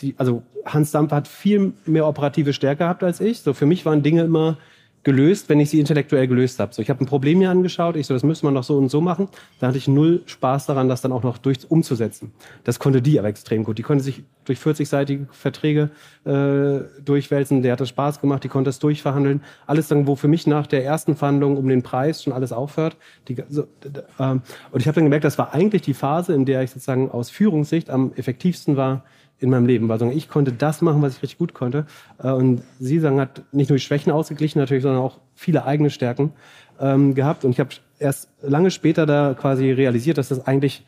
die, 0.00 0.14
also 0.18 0.42
Hans 0.64 0.90
Dampf 0.90 1.12
hat 1.12 1.28
viel 1.28 1.72
mehr 1.86 2.06
operative 2.06 2.52
Stärke 2.52 2.84
gehabt 2.84 3.02
als 3.02 3.20
ich. 3.20 3.40
So 3.40 3.54
für 3.54 3.66
mich 3.66 3.84
waren 3.84 4.02
Dinge 4.02 4.22
immer 4.22 4.58
gelöst, 5.04 5.48
wenn 5.48 5.60
ich 5.60 5.70
sie 5.70 5.80
intellektuell 5.80 6.26
gelöst 6.26 6.58
habe. 6.58 6.74
So, 6.74 6.82
ich 6.82 6.90
habe 6.90 7.02
ein 7.02 7.06
Problem 7.06 7.38
mir 7.38 7.50
angeschaut, 7.50 7.96
ich 7.96 8.06
so, 8.06 8.14
das 8.14 8.24
müsste 8.24 8.44
man 8.44 8.54
noch 8.54 8.64
so 8.64 8.76
und 8.76 8.90
so 8.90 9.00
machen. 9.00 9.28
Da 9.58 9.68
hatte 9.68 9.78
ich 9.78 9.88
null 9.88 10.22
Spaß 10.26 10.66
daran, 10.66 10.88
das 10.88 11.00
dann 11.00 11.12
auch 11.12 11.22
noch 11.22 11.38
durch 11.38 11.58
umzusetzen. 11.70 12.32
Das 12.64 12.78
konnte 12.78 13.00
die 13.00 13.18
aber 13.18 13.28
extrem 13.28 13.64
gut. 13.64 13.78
Die 13.78 13.82
konnte 13.82 14.02
sich 14.04 14.24
durch 14.44 14.58
40-seitige 14.58 15.26
Verträge 15.30 15.90
äh, 16.24 16.80
durchwälzen. 17.02 17.62
Der 17.62 17.72
hat 17.72 17.80
das 17.80 17.88
Spaß 17.90 18.20
gemacht, 18.20 18.44
die 18.44 18.48
konnte 18.48 18.70
es 18.70 18.80
durchverhandeln. 18.80 19.42
Alles 19.66 19.88
dann, 19.88 20.06
wo 20.06 20.16
für 20.16 20.28
mich 20.28 20.46
nach 20.46 20.66
der 20.66 20.84
ersten 20.84 21.16
Verhandlung 21.16 21.56
um 21.56 21.68
den 21.68 21.82
Preis 21.82 22.22
schon 22.22 22.32
alles 22.32 22.52
aufhört. 22.52 22.96
Die, 23.28 23.36
so, 23.48 23.62
äh, 23.62 24.22
und 24.22 24.42
ich 24.74 24.88
habe 24.88 24.96
dann 24.96 25.04
gemerkt, 25.04 25.24
das 25.24 25.38
war 25.38 25.54
eigentlich 25.54 25.82
die 25.82 25.94
Phase, 25.94 26.34
in 26.34 26.44
der 26.44 26.62
ich 26.62 26.70
sozusagen 26.70 27.10
aus 27.10 27.30
Führungssicht 27.30 27.88
am 27.88 28.12
effektivsten 28.14 28.76
war, 28.76 29.04
in 29.40 29.50
meinem 29.50 29.66
Leben, 29.66 29.88
weil 29.88 30.02
ich 30.12 30.28
konnte 30.28 30.52
das 30.52 30.82
machen, 30.82 31.00
was 31.02 31.16
ich 31.16 31.22
richtig 31.22 31.38
gut 31.38 31.54
konnte. 31.54 31.86
Äh, 32.22 32.30
und 32.30 32.62
sie 32.80 32.98
sagen, 32.98 33.20
hat 33.20 33.42
nicht 33.52 33.70
nur 33.70 33.76
die 33.76 33.84
Schwächen 33.84 34.12
ausgeglichen 34.12 34.58
natürlich, 34.58 34.82
sondern 34.82 35.02
auch 35.02 35.18
viele 35.34 35.64
eigene 35.64 35.90
Stärken 35.90 36.32
ähm, 36.80 37.14
gehabt. 37.14 37.44
Und 37.44 37.52
ich 37.52 37.60
habe 37.60 37.70
erst 37.98 38.28
lange 38.42 38.70
später 38.70 39.06
da 39.06 39.34
quasi 39.34 39.70
realisiert, 39.70 40.18
dass 40.18 40.28
das 40.28 40.46
eigentlich 40.46 40.84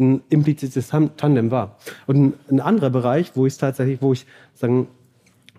ein 0.00 0.22
implizites 0.30 0.88
Tandem 0.88 1.50
war. 1.50 1.76
Und 2.06 2.34
ein, 2.50 2.60
anderer 2.60 2.90
Bereich, 2.90 3.32
wo 3.34 3.46
ich 3.46 3.56
tatsächlich, 3.56 4.02
wo 4.02 4.12
ich 4.12 4.26
sagen, 4.54 4.88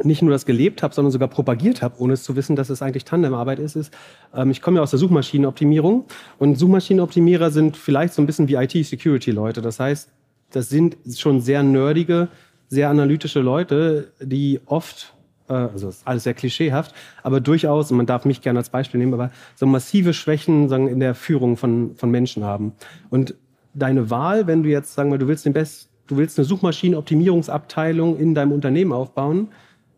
nicht 0.01 0.21
nur 0.23 0.31
das 0.31 0.45
gelebt 0.45 0.81
habe, 0.81 0.93
sondern 0.93 1.11
sogar 1.11 1.27
propagiert 1.27 1.83
habe, 1.83 1.99
ohne 1.99 2.13
es 2.13 2.23
zu 2.23 2.35
wissen, 2.35 2.55
dass 2.55 2.71
es 2.71 2.81
eigentlich 2.81 3.05
Tandemarbeit 3.05 3.59
ist, 3.59 3.75
ist, 3.75 3.93
ähm, 4.33 4.49
ich 4.49 4.61
komme 4.61 4.77
ja 4.77 4.83
aus 4.83 4.89
der 4.89 4.99
Suchmaschinenoptimierung 4.99 6.05
und 6.39 6.57
Suchmaschinenoptimierer 6.57 7.51
sind 7.51 7.77
vielleicht 7.77 8.13
so 8.13 8.21
ein 8.21 8.25
bisschen 8.25 8.47
wie 8.47 8.55
IT-Security-Leute. 8.55 9.61
Das 9.61 9.79
heißt, 9.79 10.09
das 10.53 10.69
sind 10.69 10.97
schon 11.15 11.41
sehr 11.41 11.63
nerdige, 11.63 12.29
sehr 12.69 12.89
analytische 12.89 13.41
Leute, 13.41 14.11
die 14.19 14.61
oft, 14.65 15.13
äh, 15.49 15.53
also 15.53 15.89
ist 15.89 16.07
alles 16.07 16.23
sehr 16.23 16.33
klischeehaft, 16.33 16.93
aber 17.21 17.41
durchaus, 17.41 17.91
und 17.91 17.97
man 17.97 18.05
darf 18.05 18.25
mich 18.25 18.41
gerne 18.41 18.59
als 18.59 18.69
Beispiel 18.69 18.99
nehmen, 18.99 19.13
aber 19.13 19.31
so 19.55 19.65
massive 19.65 20.13
Schwächen 20.13 20.69
sagen, 20.69 20.87
in 20.87 20.99
der 20.99 21.15
Führung 21.15 21.57
von, 21.57 21.95
von 21.95 22.09
Menschen 22.09 22.43
haben. 22.43 22.73
Und 23.09 23.35
deine 23.73 24.09
Wahl, 24.09 24.47
wenn 24.47 24.63
du 24.63 24.69
jetzt, 24.69 24.93
sagen 24.93 25.11
wir, 25.11 25.17
du 25.17 25.27
willst 25.27 25.45
den 25.45 25.53
Best, 25.53 25.89
du 26.07 26.17
willst 26.17 26.37
eine 26.37 26.45
Suchmaschinenoptimierungsabteilung 26.45 28.17
in 28.17 28.35
deinem 28.35 28.51
Unternehmen 28.51 28.91
aufbauen, 28.91 29.49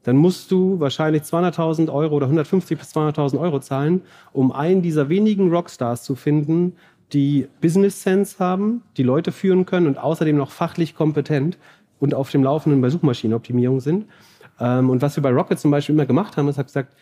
dann 0.04 0.18
musst 0.18 0.52
du 0.52 0.80
wahrscheinlich 0.80 1.24
200.000 1.24 1.92
Euro 1.92 2.16
oder 2.16 2.28
150 2.28 2.78
bis 2.78 2.96
200.000 2.96 3.40
Euro 3.40 3.60
zahlen, 3.60 4.02
um 4.34 4.52
einen 4.52 4.84
dieser 4.84 5.10
wenigen 5.10 5.50
Rockstars 5.50 6.04
zu 6.04 6.14
finden, 6.16 6.74
die 7.14 7.48
Business 7.62 8.02
Sense 8.02 8.38
haben, 8.40 8.84
die 8.98 9.04
Leute 9.04 9.32
führen 9.32 9.66
können 9.66 9.88
und 9.88 9.98
außerdem 9.98 10.36
noch 10.36 10.52
fachlich 10.52 10.96
kompetent 10.96 11.58
und 12.00 12.14
auf 12.14 12.32
dem 12.32 12.44
Laufenden 12.44 12.82
bei 12.82 12.90
Suchmaschinenoptimierung 12.90 13.80
sind. 13.80 14.06
Ähm, 14.60 14.90
und 14.90 15.02
was 15.02 15.16
wir 15.16 15.24
bei 15.24 15.32
Rocket 15.32 15.60
zum 15.60 15.72
Beispiel 15.72 15.96
immer 15.96 16.06
gemacht 16.06 16.38
haben, 16.38 16.48
ist, 16.48 16.58
hat 16.58 16.68
gesagt, 16.68 16.96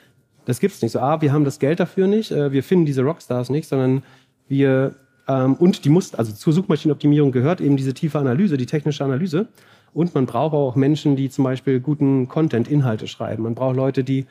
das 0.46 0.60
gibt's 0.60 0.82
nicht. 0.82 0.92
So, 0.92 1.00
ah, 1.00 1.22
wir 1.22 1.32
haben 1.32 1.46
das 1.46 1.60
Geld 1.60 1.80
dafür 1.80 2.08
nicht, 2.08 2.32
äh, 2.32 2.52
wir 2.52 2.64
finden 2.64 2.86
diese 2.86 3.04
Rockstars 3.04 3.50
nicht, 3.50 3.68
sondern 3.68 4.04
wir 4.48 4.96
ähm, 5.28 5.56
und 5.56 5.86
die 5.86 5.90
muss, 5.90 6.16
also 6.16 6.34
zur 6.34 6.54
Suchmaschinenoptimierung 6.54 7.32
gehört 7.32 7.62
eben 7.62 7.78
diese 7.78 7.94
tiefe 7.94 8.20
Analyse, 8.20 8.58
die 8.58 8.66
technische 8.66 9.04
Analyse. 9.04 9.48
Und 9.94 10.16
man 10.16 10.26
braucht 10.26 10.54
auch 10.54 10.76
Menschen, 10.76 11.16
die 11.16 11.30
zum 11.30 11.44
Beispiel 11.44 11.80
guten 11.80 12.28
Content, 12.28 12.68
Inhalte 12.68 13.08
schreiben. 13.08 13.44
Man 13.44 13.56
braucht 13.56 13.76
Leute, 13.76 14.04
die 14.04 14.26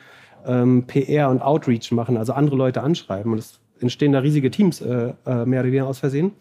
ähm, 0.45 0.85
PR 0.87 1.31
und 1.31 1.41
Outreach 1.41 1.93
machen, 1.93 2.17
also 2.17 2.33
andere 2.33 2.57
Leute 2.57 2.83
anschreiben. 2.83 3.33
Und 3.33 3.39
es 3.39 3.61
entstehen 3.83 4.13
da 4.13 4.21
riesige 4.21 4.51
Teams, 4.51 4.81
äh, 4.81 5.13
äh, 5.27 5.45
mehr 5.45 5.61
oder 5.61 5.65
weniger 5.65 5.87
aus 5.87 5.99
Versehen. 5.99 6.33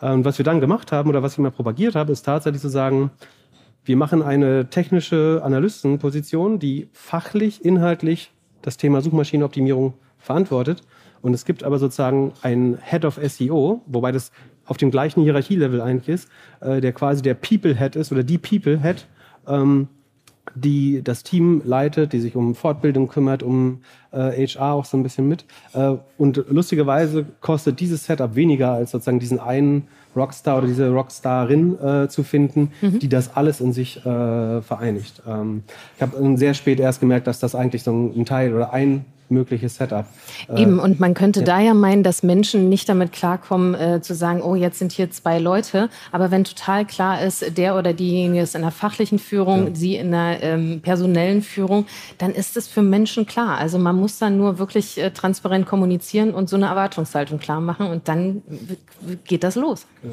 Und 0.00 0.08
ähm, 0.08 0.24
was 0.24 0.38
wir 0.38 0.44
dann 0.44 0.60
gemacht 0.60 0.92
haben 0.92 1.08
oder 1.08 1.22
was 1.22 1.32
ich 1.32 1.38
mal 1.38 1.50
propagiert 1.50 1.94
habe, 1.94 2.12
ist 2.12 2.22
tatsächlich 2.22 2.60
zu 2.60 2.68
sagen, 2.68 3.10
wir 3.84 3.96
machen 3.96 4.22
eine 4.22 4.68
technische 4.68 5.40
Analystenposition, 5.44 6.58
die 6.58 6.88
fachlich, 6.92 7.64
inhaltlich 7.64 8.32
das 8.62 8.76
Thema 8.76 9.00
Suchmaschinenoptimierung 9.00 9.94
verantwortet. 10.18 10.82
Und 11.22 11.34
es 11.34 11.44
gibt 11.44 11.62
aber 11.64 11.78
sozusagen 11.78 12.32
einen 12.42 12.78
Head 12.82 13.04
of 13.04 13.18
SEO, 13.22 13.82
wobei 13.86 14.12
das 14.12 14.32
auf 14.66 14.76
dem 14.76 14.90
gleichen 14.90 15.22
Hierarchielevel 15.22 15.80
eigentlich 15.80 16.08
ist, 16.08 16.28
äh, 16.60 16.80
der 16.80 16.92
quasi 16.92 17.22
der 17.22 17.34
People 17.34 17.76
Head 17.76 17.96
ist 17.96 18.12
oder 18.12 18.24
die 18.24 18.38
People 18.38 18.80
Head, 18.82 19.06
ähm, 19.46 19.88
die 20.54 21.02
das 21.02 21.22
Team 21.22 21.62
leitet, 21.64 22.12
die 22.12 22.20
sich 22.20 22.36
um 22.36 22.54
Fortbildung 22.54 23.08
kümmert, 23.08 23.42
um 23.42 23.82
äh, 24.12 24.46
HR 24.46 24.72
auch 24.72 24.84
so 24.84 24.96
ein 24.96 25.02
bisschen 25.02 25.28
mit. 25.28 25.44
Äh, 25.72 25.94
und 26.18 26.44
lustigerweise 26.48 27.26
kostet 27.40 27.80
dieses 27.80 28.04
Setup 28.04 28.34
weniger 28.34 28.72
als 28.72 28.92
sozusagen 28.92 29.18
diesen 29.18 29.40
einen 29.40 29.88
Rockstar 30.14 30.58
oder 30.58 30.66
diese 30.66 30.90
Rockstarin 30.90 31.78
äh, 31.78 32.08
zu 32.08 32.22
finden, 32.22 32.72
mhm. 32.80 32.98
die 32.98 33.08
das 33.08 33.36
alles 33.36 33.60
in 33.60 33.72
sich 33.72 33.98
äh, 33.98 34.62
vereinigt. 34.62 35.22
Ähm, 35.26 35.62
ich 35.96 36.02
habe 36.02 36.36
sehr 36.36 36.54
spät 36.54 36.80
erst 36.80 37.00
gemerkt, 37.00 37.26
dass 37.26 37.38
das 37.38 37.54
eigentlich 37.54 37.82
so 37.82 37.92
ein 37.92 38.24
Teil 38.24 38.54
oder 38.54 38.72
ein 38.72 39.04
mögliches 39.28 39.76
Setup. 39.76 40.06
Äh, 40.48 40.62
Eben, 40.62 40.78
und 40.78 41.00
man 41.00 41.14
könnte 41.14 41.40
ja. 41.40 41.46
da 41.46 41.60
ja 41.60 41.74
meinen, 41.74 42.02
dass 42.02 42.22
Menschen 42.22 42.68
nicht 42.68 42.88
damit 42.88 43.12
klarkommen, 43.12 43.74
äh, 43.74 44.00
zu 44.00 44.14
sagen, 44.14 44.42
oh, 44.42 44.54
jetzt 44.54 44.78
sind 44.78 44.92
hier 44.92 45.10
zwei 45.10 45.38
Leute. 45.38 45.88
Aber 46.12 46.30
wenn 46.30 46.44
total 46.44 46.84
klar 46.84 47.22
ist, 47.22 47.56
der 47.56 47.76
oder 47.76 47.92
diejenige 47.92 48.42
ist 48.42 48.54
in 48.54 48.62
der 48.62 48.70
fachlichen 48.70 49.18
Führung, 49.18 49.68
ja. 49.68 49.74
sie 49.74 49.96
in 49.96 50.10
der 50.10 50.42
ähm, 50.42 50.80
personellen 50.80 51.42
Führung, 51.42 51.86
dann 52.18 52.32
ist 52.32 52.56
es 52.56 52.68
für 52.68 52.82
Menschen 52.82 53.26
klar. 53.26 53.58
Also 53.58 53.78
man 53.78 53.96
muss 53.96 54.18
dann 54.18 54.36
nur 54.36 54.58
wirklich 54.58 54.98
äh, 54.98 55.10
transparent 55.10 55.66
kommunizieren 55.66 56.32
und 56.34 56.48
so 56.48 56.56
eine 56.56 56.66
Erwartungshaltung 56.66 57.38
klar 57.38 57.60
machen 57.60 57.86
und 57.86 58.08
dann 58.08 58.42
geht 59.24 59.44
das 59.44 59.56
los. 59.56 59.86
Ja. 60.02 60.10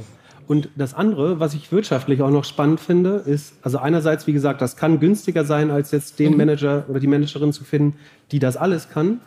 Und 0.48 0.70
das 0.76 0.94
andere, 0.94 1.40
was 1.40 1.54
ich 1.54 1.72
wirtschaftlich 1.72 2.22
auch 2.22 2.30
noch 2.30 2.44
spannend 2.44 2.80
finde, 2.80 3.24
ist, 3.26 3.56
also 3.62 3.78
einerseits, 3.78 4.28
wie 4.28 4.34
gesagt, 4.34 4.62
das 4.62 4.76
kann 4.76 5.00
günstiger 5.00 5.46
sein, 5.46 5.72
als 5.72 5.92
jetzt 5.92 6.20
den 6.20 6.32
mhm. 6.32 6.38
Manager 6.38 6.86
oder 6.90 7.00
die 7.00 7.08
Managerin 7.08 7.54
zu 7.54 7.64
finden, 7.64 7.98
die 8.32 8.40
das 8.40 8.58
alles 8.58 8.90
kann. 8.90 9.22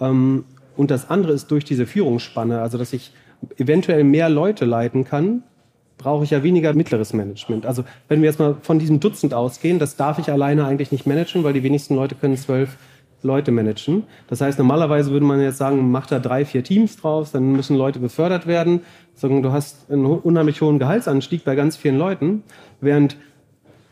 Ähm, 0.00 0.44
und 0.76 0.90
das 0.90 1.10
andere 1.10 1.32
ist 1.32 1.50
durch 1.50 1.64
diese 1.64 1.86
Führungsspanne, 1.86 2.60
also 2.60 2.78
dass 2.78 2.92
ich 2.92 3.12
eventuell 3.56 4.04
mehr 4.04 4.28
Leute 4.28 4.64
leiten 4.64 5.04
kann, 5.04 5.42
brauche 5.96 6.24
ich 6.24 6.30
ja 6.30 6.42
weniger 6.42 6.72
mittleres 6.74 7.12
Management. 7.12 7.66
Also 7.66 7.84
wenn 8.08 8.22
wir 8.22 8.28
jetzt 8.28 8.38
mal 8.38 8.56
von 8.62 8.78
diesem 8.78 9.00
Dutzend 9.00 9.34
ausgehen, 9.34 9.78
das 9.78 9.96
darf 9.96 10.18
ich 10.18 10.30
alleine 10.30 10.64
eigentlich 10.64 10.92
nicht 10.92 11.06
managen, 11.06 11.42
weil 11.44 11.52
die 11.52 11.64
wenigsten 11.64 11.96
Leute 11.96 12.14
können 12.14 12.36
zwölf 12.36 12.76
Leute 13.22 13.50
managen. 13.50 14.04
Das 14.28 14.40
heißt, 14.40 14.58
normalerweise 14.58 15.10
würde 15.10 15.26
man 15.26 15.40
jetzt 15.40 15.58
sagen, 15.58 15.90
mach 15.90 16.06
da 16.06 16.18
drei, 16.18 16.44
vier 16.44 16.62
Teams 16.62 16.96
draus, 16.96 17.32
dann 17.32 17.52
müssen 17.52 17.76
Leute 17.76 17.98
befördert 17.98 18.46
werden. 18.46 18.80
Du 19.20 19.52
hast 19.52 19.90
einen 19.90 20.06
unheimlich 20.06 20.60
hohen 20.60 20.78
Gehaltsanstieg 20.78 21.44
bei 21.44 21.56
ganz 21.56 21.76
vielen 21.76 21.98
Leuten, 21.98 22.44
während 22.80 23.16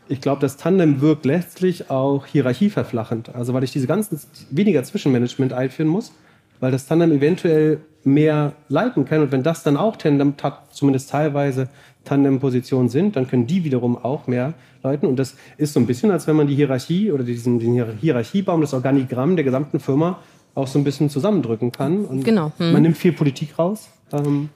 ich 0.09 0.21
glaube, 0.21 0.39
das 0.39 0.55
Tandem 0.55 1.01
wirkt 1.01 1.25
letztlich 1.25 1.89
auch 1.89 2.25
hierarchieverflachend. 2.25 3.35
Also 3.35 3.53
weil 3.53 3.65
ich 3.65 3.73
diese 3.73 3.87
ganzen 3.87 4.17
weniger 4.49 4.81
Zwischenmanagement 4.83 5.51
einführen 5.51 5.89
muss, 5.89 6.13
weil 6.61 6.71
das 6.71 6.87
Tandem 6.87 7.11
eventuell 7.11 7.81
mehr 8.05 8.53
leiten 8.69 9.03
kann. 9.03 9.21
Und 9.21 9.33
wenn 9.33 9.43
das 9.43 9.63
dann 9.63 9.75
auch 9.75 9.97
Tandem, 9.97 10.35
zumindest 10.71 11.09
teilweise 11.09 11.67
Tandem-Positionen 12.07 12.89
sind, 12.89 13.15
dann 13.15 13.27
können 13.27 13.47
die 13.47 13.63
wiederum 13.63 13.97
auch 13.97 14.27
mehr 14.27 14.53
leiten. 14.83 15.07
Und 15.07 15.17
das 15.17 15.35
ist 15.57 15.73
so 15.73 15.79
ein 15.79 15.85
bisschen, 15.85 16.11
als 16.11 16.27
wenn 16.27 16.35
man 16.35 16.47
die 16.47 16.55
Hierarchie 16.55 17.11
oder 17.11 17.23
diesen, 17.23 17.59
den 17.59 17.97
Hierarchiebaum, 17.99 18.61
das 18.61 18.73
Organigramm 18.73 19.35
der 19.35 19.45
gesamten 19.45 19.79
Firma 19.79 20.19
auch 20.55 20.67
so 20.67 20.79
ein 20.79 20.83
bisschen 20.83 21.09
zusammendrücken 21.09 21.71
kann. 21.71 22.05
Und 22.05 22.23
genau. 22.23 22.51
Hm. 22.57 22.73
Man 22.73 22.81
nimmt 22.81 22.97
viel 22.97 23.11
Politik 23.11 23.59
raus. 23.59 23.89
Ähm, 24.11 24.49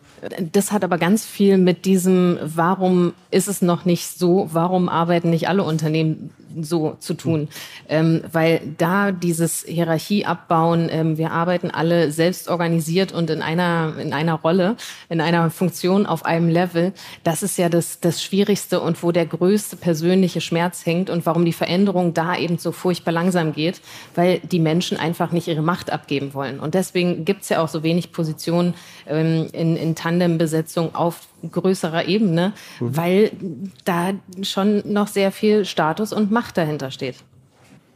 das 0.51 0.71
hat 0.71 0.83
aber 0.83 0.97
ganz 0.97 1.25
viel 1.25 1.57
mit 1.57 1.85
diesem, 1.85 2.37
warum 2.43 3.13
ist 3.31 3.47
es 3.47 3.61
noch 3.61 3.85
nicht 3.85 4.07
so, 4.07 4.47
warum 4.51 4.87
arbeiten 4.87 5.31
nicht 5.31 5.47
alle 5.47 5.63
Unternehmen 5.63 6.29
so 6.59 6.95
zu 6.99 7.13
tun? 7.13 7.47
Ähm, 7.89 8.23
weil 8.31 8.61
da 8.77 9.11
dieses 9.11 9.63
Hierarchie 9.63 10.25
abbauen, 10.25 10.89
ähm, 10.91 11.17
wir 11.17 11.31
arbeiten 11.31 11.71
alle 11.71 12.11
selbst 12.11 12.47
organisiert 12.47 13.11
und 13.11 13.29
in 13.29 13.41
einer, 13.41 13.93
in 13.99 14.13
einer 14.13 14.35
Rolle, 14.35 14.75
in 15.09 15.21
einer 15.21 15.49
Funktion 15.49 16.05
auf 16.05 16.25
einem 16.25 16.49
Level, 16.49 16.93
das 17.23 17.43
ist 17.43 17.57
ja 17.57 17.69
das, 17.69 17.99
das 17.99 18.23
Schwierigste 18.23 18.79
und 18.79 19.01
wo 19.03 19.11
der 19.11 19.25
größte 19.25 19.75
persönliche 19.75 20.41
Schmerz 20.41 20.85
hängt 20.85 21.09
und 21.09 21.25
warum 21.25 21.45
die 21.45 21.53
Veränderung 21.53 22.13
da 22.13 22.35
eben 22.37 22.57
so 22.57 22.71
furchtbar 22.71 23.11
langsam 23.11 23.53
geht, 23.53 23.81
weil 24.15 24.39
die 24.39 24.59
Menschen 24.59 24.97
einfach 24.97 25.31
nicht 25.31 25.47
ihre 25.47 25.61
Macht 25.61 25.91
abgeben 25.91 26.33
wollen. 26.33 26.59
Und 26.59 26.73
deswegen 26.73 27.25
gibt 27.25 27.43
es 27.43 27.49
ja 27.49 27.61
auch 27.61 27.67
so 27.67 27.83
wenig 27.83 28.11
Positionen 28.11 28.73
ähm, 29.07 29.47
in, 29.53 29.75
in 29.75 29.95
Tandembesetzung 29.95 30.95
auf 30.95 31.27
größerer 31.49 32.05
Ebene, 32.05 32.53
mhm. 32.79 32.97
weil 32.97 33.31
da 33.85 34.11
schon 34.41 34.83
noch 34.85 35.07
sehr 35.07 35.31
viel 35.31 35.65
Status 35.65 36.13
und 36.13 36.31
Macht 36.31 36.57
dahinter 36.57 36.91
steht. 36.91 37.15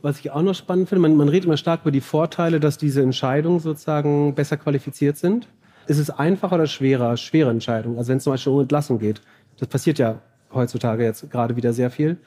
Was 0.01 0.19
ich 0.19 0.31
auch 0.31 0.41
noch 0.41 0.53
spannend 0.53 0.89
finde, 0.89 1.01
man, 1.01 1.15
man 1.15 1.29
redet 1.29 1.45
immer 1.45 1.57
stark 1.57 1.81
über 1.81 1.91
die 1.91 2.01
Vorteile, 2.01 2.59
dass 2.59 2.77
diese 2.77 3.01
Entscheidungen 3.01 3.59
sozusagen 3.59 4.35
besser 4.35 4.57
qualifiziert 4.57 5.17
sind. 5.17 5.47
Ist 5.87 5.97
es 5.97 6.09
einfacher 6.09 6.55
oder 6.55 6.67
schwerer? 6.67 7.17
Schwere 7.17 7.49
Entscheidungen. 7.49 7.97
Also 7.97 8.09
wenn 8.09 8.17
es 8.17 8.23
zum 8.23 8.33
Beispiel 8.33 8.53
um 8.53 8.61
Entlassung 8.61 8.99
geht. 8.99 9.21
Das 9.57 9.67
passiert 9.67 9.99
ja 9.99 10.21
heutzutage 10.53 11.03
jetzt 11.03 11.29
gerade 11.31 11.55
wieder 11.55 11.73
sehr 11.73 11.89
viel. 11.89 12.17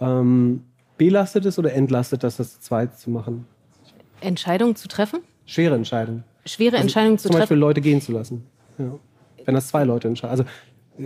Ähm, 0.00 0.64
belastet 0.96 1.44
es 1.46 1.58
oder 1.58 1.72
entlastet 1.72 2.24
das, 2.24 2.36
das 2.36 2.60
zweit 2.60 2.98
zu 2.98 3.10
machen? 3.10 3.46
Entscheidungen 4.20 4.76
zu 4.76 4.88
treffen? 4.88 5.20
Schwere 5.46 5.74
Entscheidungen. 5.74 6.24
Schwere 6.46 6.76
also 6.76 6.82
Entscheidungen 6.82 7.18
zu 7.18 7.28
treffen. 7.28 7.32
Zum 7.32 7.40
Beispiel 7.40 7.56
Leute 7.58 7.80
gehen 7.80 8.00
zu 8.00 8.12
lassen. 8.12 8.46
Ja 8.78 8.98
wenn 9.44 9.54
das 9.54 9.68
zwei 9.68 9.84
Leute 9.84 10.08
entscheiden. 10.08 10.30
Also 10.30 10.44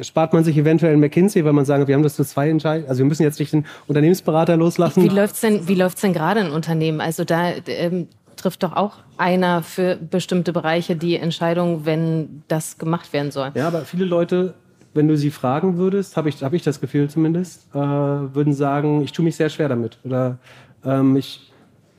spart 0.02 0.32
man 0.32 0.44
sich 0.44 0.56
eventuell 0.56 0.94
in 0.94 1.00
McKinsey, 1.00 1.44
weil 1.44 1.52
man 1.52 1.64
sagen, 1.64 1.86
wir 1.86 1.94
haben 1.94 2.02
das 2.02 2.16
für 2.16 2.24
zwei 2.24 2.50
entscheiden. 2.50 2.88
Also 2.88 2.98
wir 2.98 3.06
müssen 3.06 3.22
jetzt 3.22 3.38
nicht 3.38 3.52
den 3.52 3.64
Unternehmensberater 3.86 4.56
loslassen. 4.56 5.02
Wie 5.02 5.08
läuft's 5.08 5.40
denn, 5.40 5.66
wie 5.68 5.74
läuft's 5.74 6.00
denn 6.02 6.12
gerade 6.12 6.40
in 6.40 6.50
Unternehmen? 6.50 7.00
Also 7.00 7.24
da 7.24 7.52
ähm, 7.66 8.08
trifft 8.36 8.62
doch 8.62 8.74
auch 8.74 8.98
einer 9.16 9.62
für 9.62 9.96
bestimmte 9.96 10.52
Bereiche 10.52 10.96
die 10.96 11.16
Entscheidung, 11.16 11.86
wenn 11.86 12.42
das 12.48 12.78
gemacht 12.78 13.12
werden 13.12 13.30
soll. 13.30 13.50
Ja, 13.54 13.66
aber 13.66 13.82
viele 13.82 14.04
Leute, 14.04 14.54
wenn 14.94 15.08
du 15.08 15.16
sie 15.16 15.30
fragen 15.30 15.76
würdest, 15.76 16.16
habe 16.16 16.28
ich, 16.28 16.42
hab 16.42 16.52
ich 16.52 16.62
das 16.62 16.80
Gefühl 16.80 17.08
zumindest, 17.08 17.68
äh, 17.74 17.78
würden 17.78 18.52
sagen, 18.52 19.02
ich 19.02 19.12
tue 19.12 19.24
mich 19.24 19.36
sehr 19.36 19.48
schwer 19.48 19.68
damit. 19.68 19.98
Oder 20.04 20.38
ähm, 20.84 21.16
ich, 21.16 21.50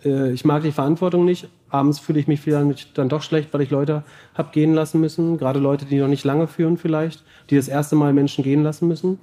äh, 0.05 0.31
ich 0.31 0.45
mag 0.45 0.63
die 0.63 0.71
Verantwortung 0.71 1.25
nicht 1.25 1.49
abends 1.69 1.99
fühle 1.99 2.19
ich 2.19 2.27
mich 2.27 2.41
vielleicht 2.41 2.97
dann 2.97 3.09
doch 3.09 3.21
schlecht, 3.21 3.53
weil 3.53 3.61
ich 3.61 3.69
Leute 3.69 4.03
habe 4.33 4.49
gehen 4.51 4.73
lassen 4.73 4.99
müssen. 4.99 5.37
Gerade 5.37 5.59
Leute, 5.59 5.85
die 5.85 5.99
noch 5.99 6.07
nicht 6.07 6.23
lange 6.23 6.47
führen 6.47 6.77
vielleicht, 6.77 7.23
die 7.49 7.55
das 7.55 7.67
erste 7.67 7.95
Mal 7.95 8.13
Menschen 8.13 8.43
gehen 8.43 8.63
lassen 8.63 8.87
müssen. 8.87 9.19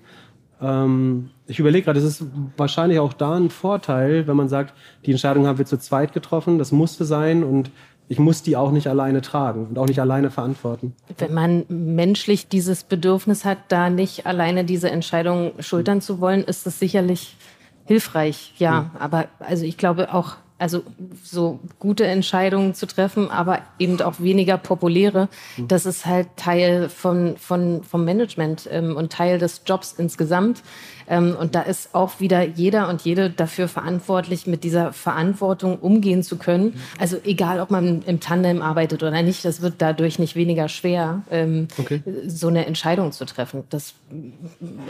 Ähm, 0.60 1.30
ich 1.46 1.58
überlege 1.58 1.84
gerade, 1.84 1.98
es 1.98 2.04
ist 2.04 2.24
wahrscheinlich 2.56 2.98
auch 2.98 3.12
da 3.12 3.34
ein 3.34 3.50
Vorteil, 3.50 4.26
wenn 4.26 4.36
man 4.36 4.48
sagt, 4.48 4.74
die 5.04 5.10
Entscheidung 5.10 5.46
haben 5.46 5.58
wir 5.58 5.66
zu 5.66 5.78
zweit 5.78 6.12
getroffen, 6.12 6.58
das 6.58 6.72
musste 6.72 7.04
sein 7.04 7.44
und 7.44 7.70
ich 8.08 8.18
muss 8.18 8.42
die 8.42 8.56
auch 8.56 8.70
nicht 8.70 8.86
alleine 8.86 9.20
tragen 9.20 9.66
und 9.66 9.78
auch 9.78 9.86
nicht 9.86 10.00
alleine 10.00 10.30
verantworten. 10.30 10.94
Wenn 11.18 11.34
man 11.34 11.64
menschlich 11.68 12.48
dieses 12.48 12.84
Bedürfnis 12.84 13.44
hat, 13.44 13.58
da 13.68 13.90
nicht 13.90 14.26
alleine 14.26 14.64
diese 14.64 14.90
Entscheidung 14.90 15.52
schultern 15.58 16.00
zu 16.00 16.20
wollen, 16.20 16.44
ist 16.44 16.66
das 16.66 16.78
sicherlich 16.78 17.36
hilfreich, 17.84 18.54
ja. 18.58 18.82
Mhm. 18.82 18.90
Aber 19.00 19.24
also 19.40 19.64
ich 19.64 19.76
glaube 19.76 20.14
auch 20.14 20.36
also 20.58 20.82
so 21.22 21.60
gute 21.78 22.06
Entscheidungen 22.06 22.74
zu 22.74 22.86
treffen, 22.86 23.30
aber 23.30 23.60
eben 23.78 24.00
auch 24.00 24.20
weniger 24.20 24.56
populäre. 24.56 25.28
Mhm. 25.56 25.68
Das 25.68 25.84
ist 25.84 26.06
halt 26.06 26.28
Teil 26.36 26.88
von, 26.88 27.36
von, 27.36 27.82
vom 27.82 28.04
Management 28.04 28.68
ähm, 28.70 28.96
und 28.96 29.12
Teil 29.12 29.38
des 29.38 29.62
Jobs 29.66 29.94
insgesamt. 29.98 30.62
Ähm, 31.08 31.36
und 31.38 31.54
da 31.54 31.60
ist 31.62 31.94
auch 31.94 32.20
wieder 32.20 32.42
jeder 32.42 32.88
und 32.88 33.02
jede 33.02 33.30
dafür 33.30 33.68
verantwortlich, 33.68 34.46
mit 34.46 34.64
dieser 34.64 34.92
Verantwortung 34.92 35.78
umgehen 35.78 36.22
zu 36.22 36.36
können. 36.36 36.66
Mhm. 36.66 36.80
Also 36.98 37.18
egal, 37.24 37.60
ob 37.60 37.70
man 37.70 38.02
im 38.02 38.20
Tandem 38.20 38.62
arbeitet 38.62 39.02
oder 39.02 39.22
nicht, 39.22 39.44
das 39.44 39.60
wird 39.60 39.74
dadurch 39.78 40.18
nicht 40.18 40.36
weniger 40.36 40.68
schwer, 40.68 41.22
ähm, 41.30 41.68
okay. 41.78 42.02
so 42.26 42.48
eine 42.48 42.66
Entscheidung 42.66 43.12
zu 43.12 43.26
treffen. 43.26 43.64
Das, 43.68 43.94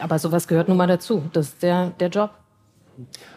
aber 0.01 0.19
sowas 0.19 0.47
gehört 0.47 0.69
nun 0.69 0.77
mal 0.77 0.87
dazu. 0.87 1.23
Das 1.33 1.49
ist 1.49 1.63
der, 1.63 1.91
der 1.99 2.09
Job. 2.09 2.31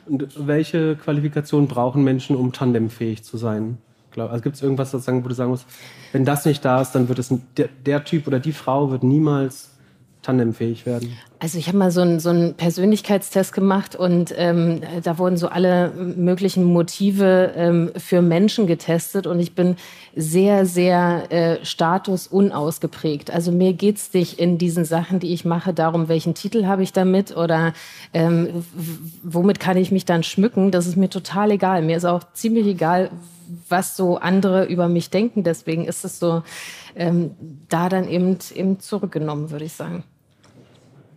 Und 0.05 0.47
welche 0.47 0.95
Qualifikationen 0.95 1.67
brauchen 1.67 2.03
Menschen, 2.03 2.35
um 2.35 2.53
tandemfähig 2.53 3.23
zu 3.23 3.37
sein? 3.37 3.77
Also 4.17 4.41
gibt 4.41 4.55
es 4.55 4.61
irgendwas, 4.61 4.93
wo 4.93 4.97
du 4.97 5.33
sagen 5.33 5.49
musst, 5.49 5.65
wenn 6.11 6.25
das 6.25 6.45
nicht 6.45 6.65
da 6.65 6.81
ist, 6.81 6.91
dann 6.91 7.07
wird 7.07 7.19
es 7.19 7.33
der, 7.55 7.69
der 7.85 8.03
Typ 8.03 8.27
oder 8.27 8.39
die 8.39 8.51
Frau 8.51 8.91
wird 8.91 9.03
niemals 9.03 9.77
tandemfähig 10.21 10.85
werden? 10.85 11.13
Also 11.41 11.57
ich 11.57 11.67
habe 11.67 11.77
mal 11.77 11.89
so 11.89 12.01
einen, 12.01 12.19
so 12.19 12.53
Persönlichkeitstest 12.57 13.53
gemacht 13.53 13.95
und 13.95 14.33
ähm, 14.35 14.81
da 15.01 15.17
wurden 15.17 15.37
so 15.37 15.47
alle 15.47 15.89
möglichen 15.91 16.65
Motive 16.65 17.53
ähm, 17.55 17.91
für 17.95 18.21
Menschen 18.21 18.67
getestet 18.67 19.25
und 19.25 19.39
ich 19.39 19.55
bin 19.55 19.77
sehr, 20.13 20.65
sehr 20.65 21.31
äh, 21.31 21.65
statusunausgeprägt. 21.65 23.31
Also 23.31 23.53
mir 23.53 23.71
geht's 23.71 24.13
nicht 24.13 24.37
in 24.37 24.57
diesen 24.57 24.83
Sachen, 24.83 25.21
die 25.21 25.31
ich 25.31 25.45
mache, 25.45 25.73
darum, 25.73 26.09
welchen 26.09 26.33
Titel 26.33 26.65
habe 26.65 26.83
ich 26.83 26.91
damit 26.91 27.37
oder 27.37 27.71
ähm, 28.13 28.65
womit 29.23 29.61
kann 29.61 29.77
ich 29.77 29.91
mich 29.91 30.03
dann 30.03 30.23
schmücken. 30.23 30.71
Das 30.71 30.87
ist 30.87 30.97
mir 30.97 31.09
total 31.09 31.51
egal. 31.51 31.83
Mir 31.83 31.95
ist 31.95 32.05
auch 32.05 32.23
ziemlich 32.33 32.67
egal, 32.67 33.11
was 33.69 33.95
so 33.95 34.17
andere 34.17 34.65
über 34.65 34.89
mich 34.89 35.09
denken. 35.09 35.45
Deswegen 35.45 35.85
ist 35.85 36.03
es 36.03 36.19
so 36.19 36.43
ähm, 36.97 37.31
da 37.69 37.87
dann 37.87 38.09
eben, 38.09 38.37
eben 38.53 38.81
zurückgenommen, 38.81 39.51
würde 39.51 39.63
ich 39.63 39.73
sagen 39.73 40.03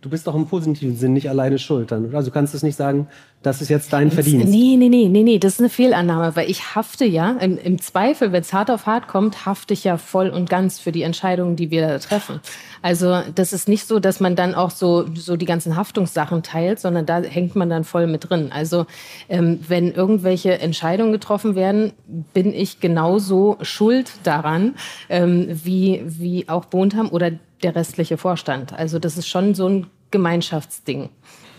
du 0.03 0.09
bist 0.09 0.27
doch 0.27 0.35
im 0.35 0.45
positiven 0.45 0.95
Sinn 0.95 1.13
nicht 1.13 1.29
alleine 1.29 1.57
schuld. 1.57 1.91
Dann, 1.91 2.13
also 2.13 2.29
du 2.29 2.33
kannst 2.33 2.53
es 2.53 2.61
nicht 2.61 2.75
sagen, 2.75 3.07
das 3.43 3.61
ist 3.61 3.69
jetzt 3.69 3.91
dein 3.93 4.09
Verdienst. 4.09 4.47
Nee, 4.47 4.75
nee, 4.77 4.89
nee, 4.89 5.09
nee, 5.09 5.23
nee, 5.23 5.37
das 5.37 5.53
ist 5.53 5.59
eine 5.59 5.69
Fehlannahme, 5.69 6.35
weil 6.35 6.49
ich 6.49 6.75
hafte 6.75 7.05
ja, 7.05 7.31
im, 7.31 7.57
im 7.57 7.79
Zweifel, 7.79 8.31
wenn 8.31 8.41
es 8.41 8.53
hart 8.53 8.71
auf 8.71 8.85
hart 8.85 9.07
kommt, 9.07 9.45
hafte 9.45 9.73
ich 9.73 9.83
ja 9.83 9.97
voll 9.97 10.29
und 10.29 10.49
ganz 10.49 10.79
für 10.79 10.91
die 10.91 11.03
Entscheidungen, 11.03 11.55
die 11.55 11.69
wir 11.69 11.87
da 11.87 11.99
treffen. 11.99 12.39
Also 12.81 13.21
das 13.35 13.53
ist 13.53 13.67
nicht 13.67 13.85
so, 13.85 13.99
dass 13.99 14.19
man 14.19 14.35
dann 14.35 14.55
auch 14.55 14.71
so, 14.71 15.05
so 15.13 15.35
die 15.35 15.45
ganzen 15.45 15.75
Haftungssachen 15.75 16.41
teilt, 16.41 16.79
sondern 16.79 17.05
da 17.05 17.21
hängt 17.21 17.55
man 17.55 17.69
dann 17.69 17.83
voll 17.83 18.07
mit 18.07 18.29
drin. 18.29 18.51
Also 18.51 18.85
ähm, 19.29 19.59
wenn 19.67 19.91
irgendwelche 19.91 20.59
Entscheidungen 20.59 21.11
getroffen 21.11 21.55
werden, 21.55 21.93
bin 22.33 22.53
ich 22.53 22.79
genauso 22.79 23.57
schuld 23.61 24.11
daran, 24.23 24.75
ähm, 25.09 25.47
wie, 25.49 26.01
wie 26.05 26.49
auch 26.49 26.65
Bontham 26.65 27.09
oder 27.09 27.31
der 27.61 27.75
restliche 27.75 28.17
Vorstand. 28.17 28.73
Also 28.73 28.99
das 28.99 29.17
ist 29.17 29.27
schon 29.27 29.55
so 29.55 29.67
ein 29.67 29.87
Gemeinschaftsding. 30.11 31.09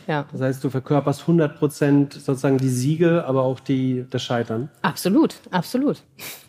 Ja. 0.07 0.27
Das 0.33 0.41
heißt, 0.41 0.65
du 0.65 0.71
verkörperst 0.71 1.23
100 1.23 1.59
Prozent 1.59 2.13
sozusagen 2.13 2.59
die 2.59 2.69
Siege, 2.69 3.25
aber 3.27 3.43
auch 3.43 3.61
die, 3.61 4.05
das 4.11 4.23
Scheitern. 4.23 4.69
Absolut, 4.83 5.37
absolut. 5.51 6.03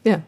Ja. 0.03 0.21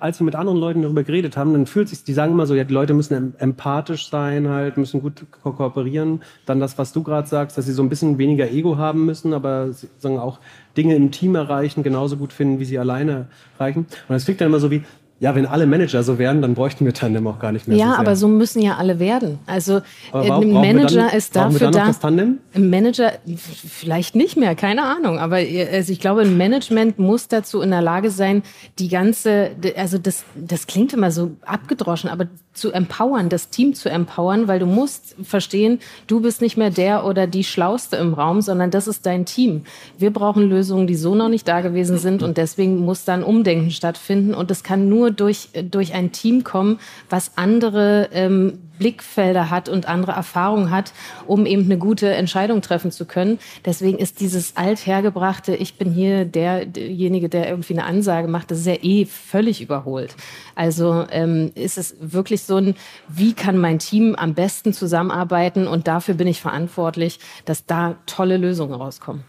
Als 0.00 0.20
wir 0.20 0.24
mit 0.24 0.36
anderen 0.36 0.58
Leuten 0.58 0.82
darüber 0.82 1.02
geredet 1.02 1.36
haben, 1.36 1.52
dann 1.52 1.66
fühlt 1.66 1.88
sich, 1.88 2.04
die 2.04 2.12
sagen 2.12 2.32
immer 2.32 2.46
so, 2.46 2.54
ja, 2.54 2.62
die 2.62 2.74
Leute 2.74 2.94
müssen 2.94 3.34
empathisch 3.38 4.10
sein, 4.10 4.48
halt, 4.48 4.76
müssen 4.76 5.00
gut 5.00 5.26
ko 5.42 5.52
kooperieren. 5.52 6.22
Dann 6.46 6.60
das, 6.60 6.78
was 6.78 6.92
du 6.92 7.02
gerade 7.02 7.26
sagst, 7.26 7.58
dass 7.58 7.66
sie 7.66 7.72
so 7.72 7.82
ein 7.82 7.88
bisschen 7.88 8.16
weniger 8.16 8.48
Ego 8.48 8.76
haben 8.76 9.06
müssen, 9.06 9.32
aber 9.32 9.72
sagen 9.98 10.18
auch 10.18 10.38
Dinge 10.76 10.94
im 10.94 11.10
Team 11.10 11.34
erreichen, 11.34 11.82
genauso 11.82 12.16
gut 12.16 12.32
finden, 12.32 12.60
wie 12.60 12.64
sie 12.64 12.78
alleine 12.78 13.26
erreichen. 13.58 13.86
Und 14.08 14.14
das 14.14 14.24
klingt 14.24 14.40
dann 14.40 14.48
immer 14.48 14.60
so 14.60 14.70
wie, 14.70 14.84
ja, 15.20 15.34
wenn 15.34 15.46
alle 15.46 15.66
Manager 15.66 16.04
so 16.04 16.18
wären, 16.18 16.42
dann 16.42 16.54
bräuchten 16.54 16.84
wir 16.84 16.94
Tandem 16.94 17.26
auch 17.26 17.40
gar 17.40 17.50
nicht 17.50 17.66
mehr. 17.66 17.76
Ja, 17.76 17.94
so 17.94 17.98
aber 17.98 18.14
so 18.14 18.28
müssen 18.28 18.62
ja 18.62 18.76
alle 18.76 19.00
werden. 19.00 19.40
Also 19.46 19.80
ein 20.12 20.52
Manager 20.52 21.12
ist 21.12 21.34
dafür 21.34 21.72
da. 21.72 21.92
Ein 22.02 22.38
Manager 22.54 23.12
vielleicht 23.36 24.14
nicht 24.14 24.36
mehr, 24.36 24.54
keine 24.54 24.84
Ahnung. 24.84 25.18
Aber 25.18 25.36
also 25.36 25.92
ich 25.92 25.98
glaube, 25.98 26.20
ein 26.20 26.36
Management 26.36 27.00
muss 27.00 27.26
dazu 27.26 27.60
in 27.62 27.70
der 27.70 27.82
Lage 27.82 28.10
sein, 28.10 28.44
die 28.78 28.88
ganze, 28.88 29.50
also 29.76 29.98
das, 29.98 30.24
das 30.36 30.68
klingt 30.68 30.92
immer 30.92 31.10
so 31.10 31.32
abgedroschen, 31.44 32.08
aber 32.10 32.28
zu 32.52 32.72
empowern, 32.72 33.28
das 33.28 33.50
Team 33.50 33.74
zu 33.74 33.88
empowern, 33.88 34.46
weil 34.46 34.58
du 34.58 34.66
musst 34.66 35.16
verstehen, 35.22 35.80
du 36.06 36.20
bist 36.20 36.42
nicht 36.42 36.56
mehr 36.56 36.70
der 36.70 37.04
oder 37.04 37.26
die 37.26 37.44
Schlauste 37.44 37.96
im 37.96 38.14
Raum, 38.14 38.40
sondern 38.40 38.70
das 38.70 38.86
ist 38.86 39.06
dein 39.06 39.24
Team. 39.24 39.62
Wir 39.98 40.12
brauchen 40.12 40.48
Lösungen, 40.48 40.86
die 40.86 40.96
so 40.96 41.14
noch 41.14 41.28
nicht 41.28 41.46
da 41.48 41.60
gewesen 41.60 41.98
sind 41.98 42.22
und 42.22 42.36
deswegen 42.36 42.84
muss 42.84 43.04
dann 43.04 43.22
Umdenken 43.22 43.70
stattfinden 43.70 44.34
und 44.34 44.50
das 44.50 44.62
kann 44.62 44.88
nur 44.88 45.07
durch, 45.12 45.48
durch 45.70 45.94
ein 45.94 46.12
Team 46.12 46.44
kommen, 46.44 46.78
was 47.08 47.32
andere 47.36 48.08
ähm, 48.12 48.58
Blickfelder 48.78 49.50
hat 49.50 49.68
und 49.68 49.86
andere 49.86 50.12
Erfahrungen 50.12 50.70
hat, 50.70 50.92
um 51.26 51.46
eben 51.46 51.64
eine 51.64 51.78
gute 51.78 52.10
Entscheidung 52.14 52.62
treffen 52.62 52.90
zu 52.90 53.04
können. 53.04 53.38
Deswegen 53.64 53.98
ist 53.98 54.20
dieses 54.20 54.56
althergebrachte, 54.56 55.54
ich 55.54 55.76
bin 55.76 55.90
hier 55.92 56.24
der, 56.24 56.64
derjenige, 56.64 57.28
der 57.28 57.48
irgendwie 57.48 57.74
eine 57.74 57.84
Ansage 57.84 58.28
macht, 58.28 58.50
das 58.50 58.58
ist 58.58 58.66
ja 58.66 58.76
eh 58.80 59.04
völlig 59.04 59.60
überholt. 59.60 60.14
Also 60.54 61.04
ähm, 61.10 61.50
ist 61.54 61.78
es 61.78 61.96
wirklich 62.00 62.42
so 62.42 62.56
ein, 62.56 62.74
wie 63.08 63.32
kann 63.32 63.58
mein 63.58 63.78
Team 63.78 64.14
am 64.14 64.34
besten 64.34 64.72
zusammenarbeiten 64.72 65.66
und 65.66 65.88
dafür 65.88 66.14
bin 66.14 66.28
ich 66.28 66.40
verantwortlich, 66.40 67.18
dass 67.44 67.66
da 67.66 67.96
tolle 68.06 68.36
Lösungen 68.36 68.74
rauskommen. 68.74 69.24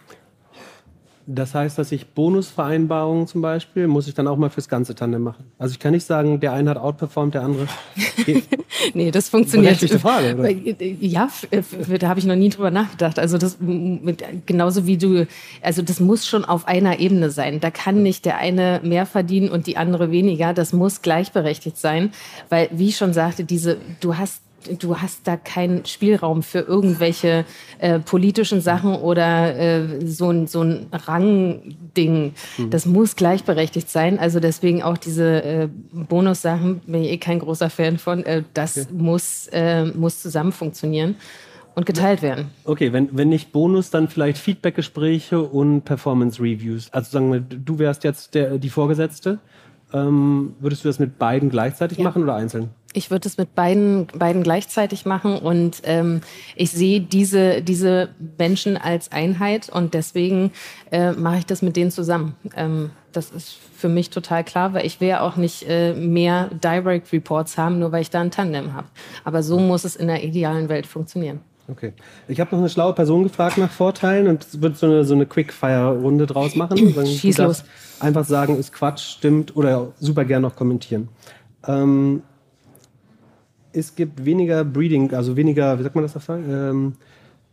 Das 1.32 1.54
heißt, 1.54 1.78
dass 1.78 1.92
ich 1.92 2.08
Bonusvereinbarungen 2.08 3.28
zum 3.28 3.44
Beispiel, 3.44 3.88
muss 3.88 4.08
ich 4.08 4.16
dann 4.16 4.28
auch 4.28 4.38
mal 4.38 4.50
fürs 4.50 4.68
ganze 4.68 4.96
Tandem 4.96 5.22
machen. 5.22 5.46
Also 5.60 5.74
ich 5.74 5.80
kann 5.80 5.92
nicht 5.92 6.06
sagen, 6.06 6.40
der 6.40 6.54
eine 6.54 6.72
hat 6.72 6.78
outperformed, 6.78 7.36
der 7.36 7.44
andere. 7.44 7.68
nee, 8.96 9.12
das 9.12 9.30
funktioniert. 9.30 9.80
Berechtigte 9.80 10.00
Frage, 10.00 10.36
oder? 10.36 10.50
Ja, 10.50 11.30
da 12.00 12.10
habe 12.10 12.20
ich 12.20 12.26
noch 12.26 12.36
nie 12.36 12.50
drüber 12.50 12.72
nachgedacht. 12.72 13.20
Also 13.20 13.38
das 13.38 13.60
genauso 14.48 14.88
wie 14.88 14.98
du, 14.98 15.28
also 15.62 15.84
das 15.84 16.00
muss 16.00 16.26
schon 16.26 16.46
auf 16.46 16.68
einer 16.68 17.00
Ebene 17.00 17.30
sein. 17.30 17.60
Da 17.60 17.70
kann 17.70 18.02
nicht 18.02 18.26
der 18.26 18.38
eine 18.38 18.82
mehr 18.84 19.06
verdienen 19.06 19.50
und 19.50 19.68
die 19.68 19.78
andere 19.78 20.10
weniger. 20.10 20.56
Das 20.56 20.74
muss 20.74 21.04
gleichberechtigt 21.04 21.78
sein, 21.78 22.12
weil 22.50 22.70
wie 22.72 22.88
ich 22.88 22.98
schon 22.98 23.14
sagte, 23.14 23.44
diese, 23.44 23.78
du 24.00 24.18
hast 24.18 24.42
du 24.80 24.98
hast 24.98 25.28
da 25.28 25.38
keinen 25.38 25.86
Spielraum 25.86 26.44
für 26.44 26.60
irgendwelche 26.60 27.46
äh, 27.80 28.00
politischen 28.00 28.62
Sachen 28.62 28.96
oder 28.96 29.56
äh, 29.58 30.06
so 30.06 30.30
ein, 30.30 30.48
so 30.48 30.62
ein 30.62 30.88
Rangding. 30.92 32.34
Mhm. 32.58 32.70
Das 32.70 32.86
muss 32.86 33.16
gleichberechtigt 33.16 33.90
sein. 33.90 34.20
Also 34.20 34.40
deswegen 34.40 34.84
auch 34.84 34.98
diese 34.98 35.44
äh, 35.44 35.70
Bonussachen, 35.92 36.82
bin 36.86 37.04
ich 37.04 37.12
eh 37.12 37.18
kein 37.18 37.40
großer 37.40 37.70
Fan 37.70 37.98
von. 37.98 38.26
Äh, 38.26 38.44
das 38.54 38.78
okay. 38.78 38.88
muss, 38.92 39.48
äh, 39.52 39.86
muss 39.86 40.22
zusammen 40.22 40.52
funktionieren 40.52 41.16
und 41.76 41.86
geteilt 41.86 42.22
werden. 42.22 42.48
Okay, 42.66 42.92
wenn, 42.94 43.16
wenn 43.16 43.30
nicht 43.30 43.52
Bonus, 43.52 43.90
dann 43.90 44.08
vielleicht 44.08 44.38
Feedbackgespräche 44.38 45.42
und 45.42 45.84
Performance 45.84 46.42
Reviews. 46.42 46.92
Also 46.92 47.12
sagen 47.12 47.32
wir, 47.32 47.40
du 47.40 47.80
wärst 47.80 48.04
jetzt 48.04 48.36
der, 48.36 48.58
die 48.58 48.70
Vorgesetzte. 48.70 49.40
Ähm, 49.94 50.56
würdest 50.60 50.84
du 50.84 50.90
das 50.90 51.00
mit 51.00 51.18
beiden 51.18 51.50
gleichzeitig 51.50 51.98
ja. 51.98 52.04
machen 52.04 52.24
oder 52.24 52.36
einzeln? 52.36 52.70
Ich 52.94 53.12
würde 53.12 53.28
es 53.28 53.38
mit 53.38 53.54
beiden, 53.54 54.08
beiden 54.08 54.42
gleichzeitig 54.42 55.06
machen 55.06 55.38
und 55.38 55.82
ähm, 55.84 56.22
ich 56.56 56.72
sehe 56.72 57.02
diese, 57.02 57.62
diese 57.62 58.10
Menschen 58.38 58.78
als 58.78 59.12
Einheit 59.12 59.70
und 59.70 59.94
deswegen 59.94 60.52
äh, 60.92 61.12
mache 61.12 61.40
ich 61.40 61.46
das 61.46 61.62
mit 61.62 61.76
denen 61.76 61.92
zusammen. 61.92 62.36
Ähm, 62.56 62.90
das 63.12 63.30
ist 63.30 63.58
für 63.76 63.90
mich 63.90 64.10
total 64.10 64.44
klar, 64.44 64.74
weil 64.74 64.86
ich 64.86 65.02
will 65.02 65.08
ja 65.08 65.22
auch 65.22 65.36
nicht 65.36 65.68
äh, 65.68 65.94
mehr 65.94 66.50
Direct 66.64 67.12
Reports 67.14 67.58
haben, 67.58 67.80
nur 67.80 67.92
weil 67.92 68.02
ich 68.02 68.10
da 68.10 68.22
ein 68.22 68.32
Tandem 68.32 68.74
habe. 68.74 68.88
Aber 69.24 69.44
so 69.44 69.60
muss 69.60 69.84
es 69.84 69.96
in 69.96 70.08
der 70.08 70.24
idealen 70.24 70.70
Welt 70.70 70.88
funktionieren. 70.88 71.42
Okay. 71.70 71.94
Ich 72.28 72.40
habe 72.40 72.52
noch 72.52 72.60
eine 72.60 72.70
schlaue 72.70 72.94
Person 72.94 73.24
gefragt 73.24 73.58
nach 73.58 73.70
Vorteilen 73.70 74.28
und 74.28 74.44
es 74.44 74.62
wird 74.62 74.78
so 74.78 74.88
eine, 74.88 75.06
so 75.06 75.14
eine 75.14 75.26
Quickfire-Runde 75.26 76.26
draus 76.26 76.56
machen. 76.56 76.78
Schieß 77.06 77.38
los. 77.38 77.64
Einfach 78.00 78.26
sagen, 78.26 78.58
ist 78.58 78.74
Quatsch, 78.74 79.18
stimmt 79.18 79.56
oder 79.56 79.92
super 80.00 80.26
gern 80.26 80.42
noch 80.42 80.56
kommentieren. 80.56 81.10
Ähm, 81.68 82.24
es 83.74 83.96
gibt 83.96 84.26
weniger 84.26 84.64
Breeding, 84.64 85.14
also 85.14 85.36
weniger, 85.36 85.78
wie 85.80 85.84
sagt 85.84 85.96
man 85.96 86.04
das 86.04 86.16
auf 86.16 86.30
ähm, 86.30 86.94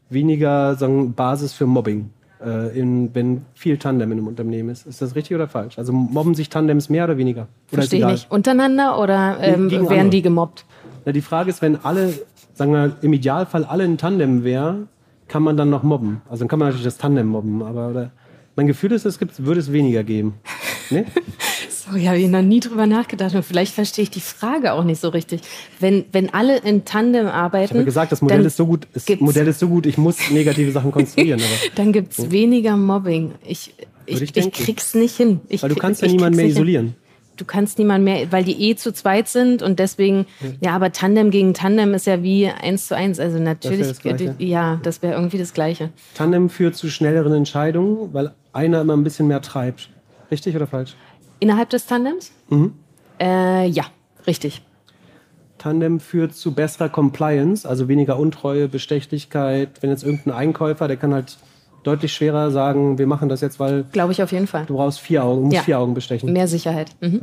weniger 0.09 0.75
sagen, 0.77 1.15
Basis 1.15 1.53
für 1.53 1.67
Mobbing, 1.67 2.11
äh, 2.45 2.79
in, 2.79 3.15
wenn 3.15 3.43
viel 3.55 3.77
Tandem 3.79 4.13
in 4.13 4.19
einem 4.19 4.29
Unternehmen 4.29 4.71
ist. 4.71 4.87
Ist 4.87 5.03
das 5.03 5.15
richtig 5.15 5.35
oder 5.35 5.49
falsch? 5.49 5.79
Also 5.79 5.93
mobben 5.93 6.35
sich 6.35 6.49
Tandems 6.49 6.89
mehr 6.89 7.05
oder 7.05 7.19
weniger? 7.19 7.49
Oder 7.73 7.83
Verstehe 7.83 8.07
nicht. 8.07 8.31
Untereinander 8.31 8.99
oder 8.99 9.39
ähm, 9.41 9.71
werden 9.71 9.89
andere? 9.91 10.11
die 10.11 10.23
gemobbt? 10.23 10.65
Na, 11.05 11.13
die 11.13 11.21
Frage 11.21 11.51
ist, 11.51 11.63
wenn 11.63 11.77
alle, 11.85 12.13
sagen 12.55 12.73
wir 12.73 12.97
im 13.03 13.13
Idealfall 13.13 13.65
alle 13.65 13.85
in 13.85 13.99
Tandem 13.99 14.45
wären, 14.45 14.89
kann 15.29 15.43
man 15.43 15.57
dann 15.57 15.71
noch 15.71 15.83
mobben. 15.83 16.23
Also 16.31 16.41
dann 16.41 16.49
kann 16.49 16.59
man 16.59 16.69
natürlich 16.69 16.85
das 16.85 16.99
Tandem 16.99 17.27
mobben, 17.27 17.63
aber 17.63 17.89
oder, 17.89 18.11
mein 18.55 18.67
Gefühl 18.67 18.93
ist, 18.93 19.05
es 19.05 19.19
gibt, 19.19 19.45
würde 19.45 19.61
es 19.61 19.73
weniger 19.73 20.03
geben. 20.03 20.35
Nee? 20.91 21.05
Sorry, 21.69 22.05
habe 22.05 22.19
ich 22.19 22.29
noch 22.29 22.43
nie 22.43 22.61
drüber 22.61 22.87
nachgedacht 22.87 23.35
und 23.35 23.45
vielleicht 23.45 23.75
verstehe 23.75 24.05
ich 24.05 24.11
die 24.11 24.21
Frage 24.21 24.73
auch 24.73 24.85
nicht 24.85 25.01
so 25.01 25.09
richtig. 25.09 25.41
Wenn, 25.81 26.05
wenn 26.13 26.33
alle 26.33 26.59
in 26.59 26.85
Tandem 26.85 27.27
arbeiten. 27.27 27.65
Ich 27.65 27.71
habe 27.73 27.85
gesagt, 27.85 28.13
das 28.13 28.23
Modell 28.23 28.45
ist 28.45 28.57
so 28.57 28.67
gut, 28.67 28.87
das 28.93 29.09
Modell 29.21 29.49
ist 29.49 29.61
so 29.61 29.69
gut, 29.69 29.87
ich 29.87 29.99
muss 29.99 30.31
negative 30.31 30.73
Sachen 30.73 30.91
konstruieren. 30.91 31.41
dann 31.75 31.93
gibt 31.93 32.19
es 32.19 32.31
weniger 32.31 32.77
Mobbing. 32.77 33.33
Ich, 33.47 33.75
ich, 34.07 34.23
ich, 34.23 34.37
ich 34.37 34.53
krieg's 34.53 34.95
nicht 34.95 35.17
hin. 35.17 35.41
Ich 35.49 35.63
Weil 35.63 35.71
du 35.71 35.77
kannst 35.77 36.03
ja 36.03 36.09
niemanden 36.09 36.37
mehr 36.37 36.47
isolieren. 36.47 36.87
Hin 36.87 36.97
du 37.37 37.45
kannst 37.45 37.79
niemand 37.79 38.05
mehr, 38.05 38.33
weil 38.33 38.45
die 38.45 38.71
eh 38.71 38.77
zu 38.77 38.93
zweit 38.93 39.29
sind 39.29 39.63
und 39.63 39.79
deswegen, 39.79 40.27
ja, 40.41 40.49
ja 40.61 40.71
aber 40.75 40.93
Tandem 40.93 41.31
gegen 41.31 41.55
Tandem 41.55 41.95
ist 41.95 42.07
ja 42.07 42.23
wie 42.23 42.49
eins 42.49 42.89
zu 42.89 42.97
eins. 42.97 43.21
Also 43.21 43.39
natürlich, 43.39 43.87
das 43.87 43.99
das 43.99 44.35
ja, 44.39 44.81
das 44.83 45.03
wäre 45.03 45.15
irgendwie 45.15 45.39
das 45.39 45.53
Gleiche. 45.53 45.91
Tandem 46.15 46.49
führt 46.51 46.77
zu 46.77 46.89
schnelleren 46.89 47.33
Entscheidungen, 47.33 48.13
weil 48.13 48.33
einer 48.53 48.81
immer 48.81 48.97
ein 48.97 49.05
bisschen 49.05 49.27
mehr 49.27 49.43
treibt. 49.43 49.91
Richtig 50.31 50.57
oder 50.57 50.67
falsch? 50.67 50.97
Innerhalb 51.39 51.71
des 51.71 51.87
Tandems? 51.87 52.33
Mhm. 52.49 52.75
Äh, 53.21 53.67
ja, 53.69 53.85
richtig. 54.27 54.63
Tandem 55.59 56.01
führt 56.01 56.35
zu 56.35 56.53
besserer 56.53 56.89
Compliance, 56.89 57.69
also 57.69 57.89
weniger 57.89 58.19
Untreue, 58.19 58.69
Bestechlichkeit. 58.69 59.83
Wenn 59.83 59.91
jetzt 59.91 60.05
irgendein 60.05 60.35
Einkäufer, 60.35 60.87
der 60.87 60.97
kann 60.97 61.15
halt 61.15 61.39
deutlich 61.83 62.13
schwerer 62.13 62.51
sagen, 62.51 62.99
wir 62.99 63.07
machen 63.07 63.29
das 63.29 63.41
jetzt, 63.41 63.59
weil. 63.59 63.85
Glaube 63.93 64.13
ich 64.13 64.23
auf 64.23 64.33
jeden 64.33 64.47
Fall. 64.47 64.67
Du 64.67 64.77
brauchst 64.77 65.01
vier 65.01 65.25
Augen, 65.25 65.45
musst 65.45 65.55
ja. 65.55 65.63
vier 65.63 65.79
Augen 65.79 65.95
bestechen. 65.95 66.33
Mehr 66.33 66.49
Sicherheit. 66.49 66.91
Mhm. 67.01 67.21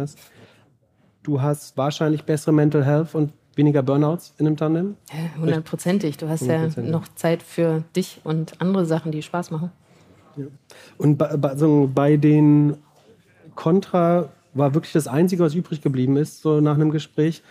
Du 1.21 1.41
hast 1.41 1.77
wahrscheinlich 1.77 2.23
bessere 2.23 2.53
Mental 2.53 2.83
Health 2.83 3.13
und 3.13 3.31
weniger 3.55 3.83
Burnouts 3.83 4.33
in 4.37 4.47
einem 4.47 4.57
Tandem? 4.57 4.95
Hundertprozentig. 5.39 6.17
Du 6.17 6.27
hast 6.27 6.45
ja 6.45 6.67
noch 6.81 7.07
Zeit 7.15 7.43
für 7.43 7.83
dich 7.95 8.21
und 8.23 8.59
andere 8.59 8.85
Sachen, 8.85 9.11
die 9.11 9.21
Spaß 9.21 9.51
machen. 9.51 9.71
Ja. 10.35 10.45
Und 10.97 11.17
bei, 11.17 11.37
bei, 11.37 11.55
so 11.55 11.89
bei 11.93 12.17
den 12.17 12.77
Contra 13.55 14.29
war 14.53 14.73
wirklich 14.73 14.93
das 14.93 15.07
Einzige, 15.07 15.43
was 15.43 15.55
übrig 15.55 15.81
geblieben 15.81 16.17
ist, 16.17 16.41
so 16.41 16.61
nach 16.61 16.75
einem 16.75 16.91
Gespräch, 16.91 17.41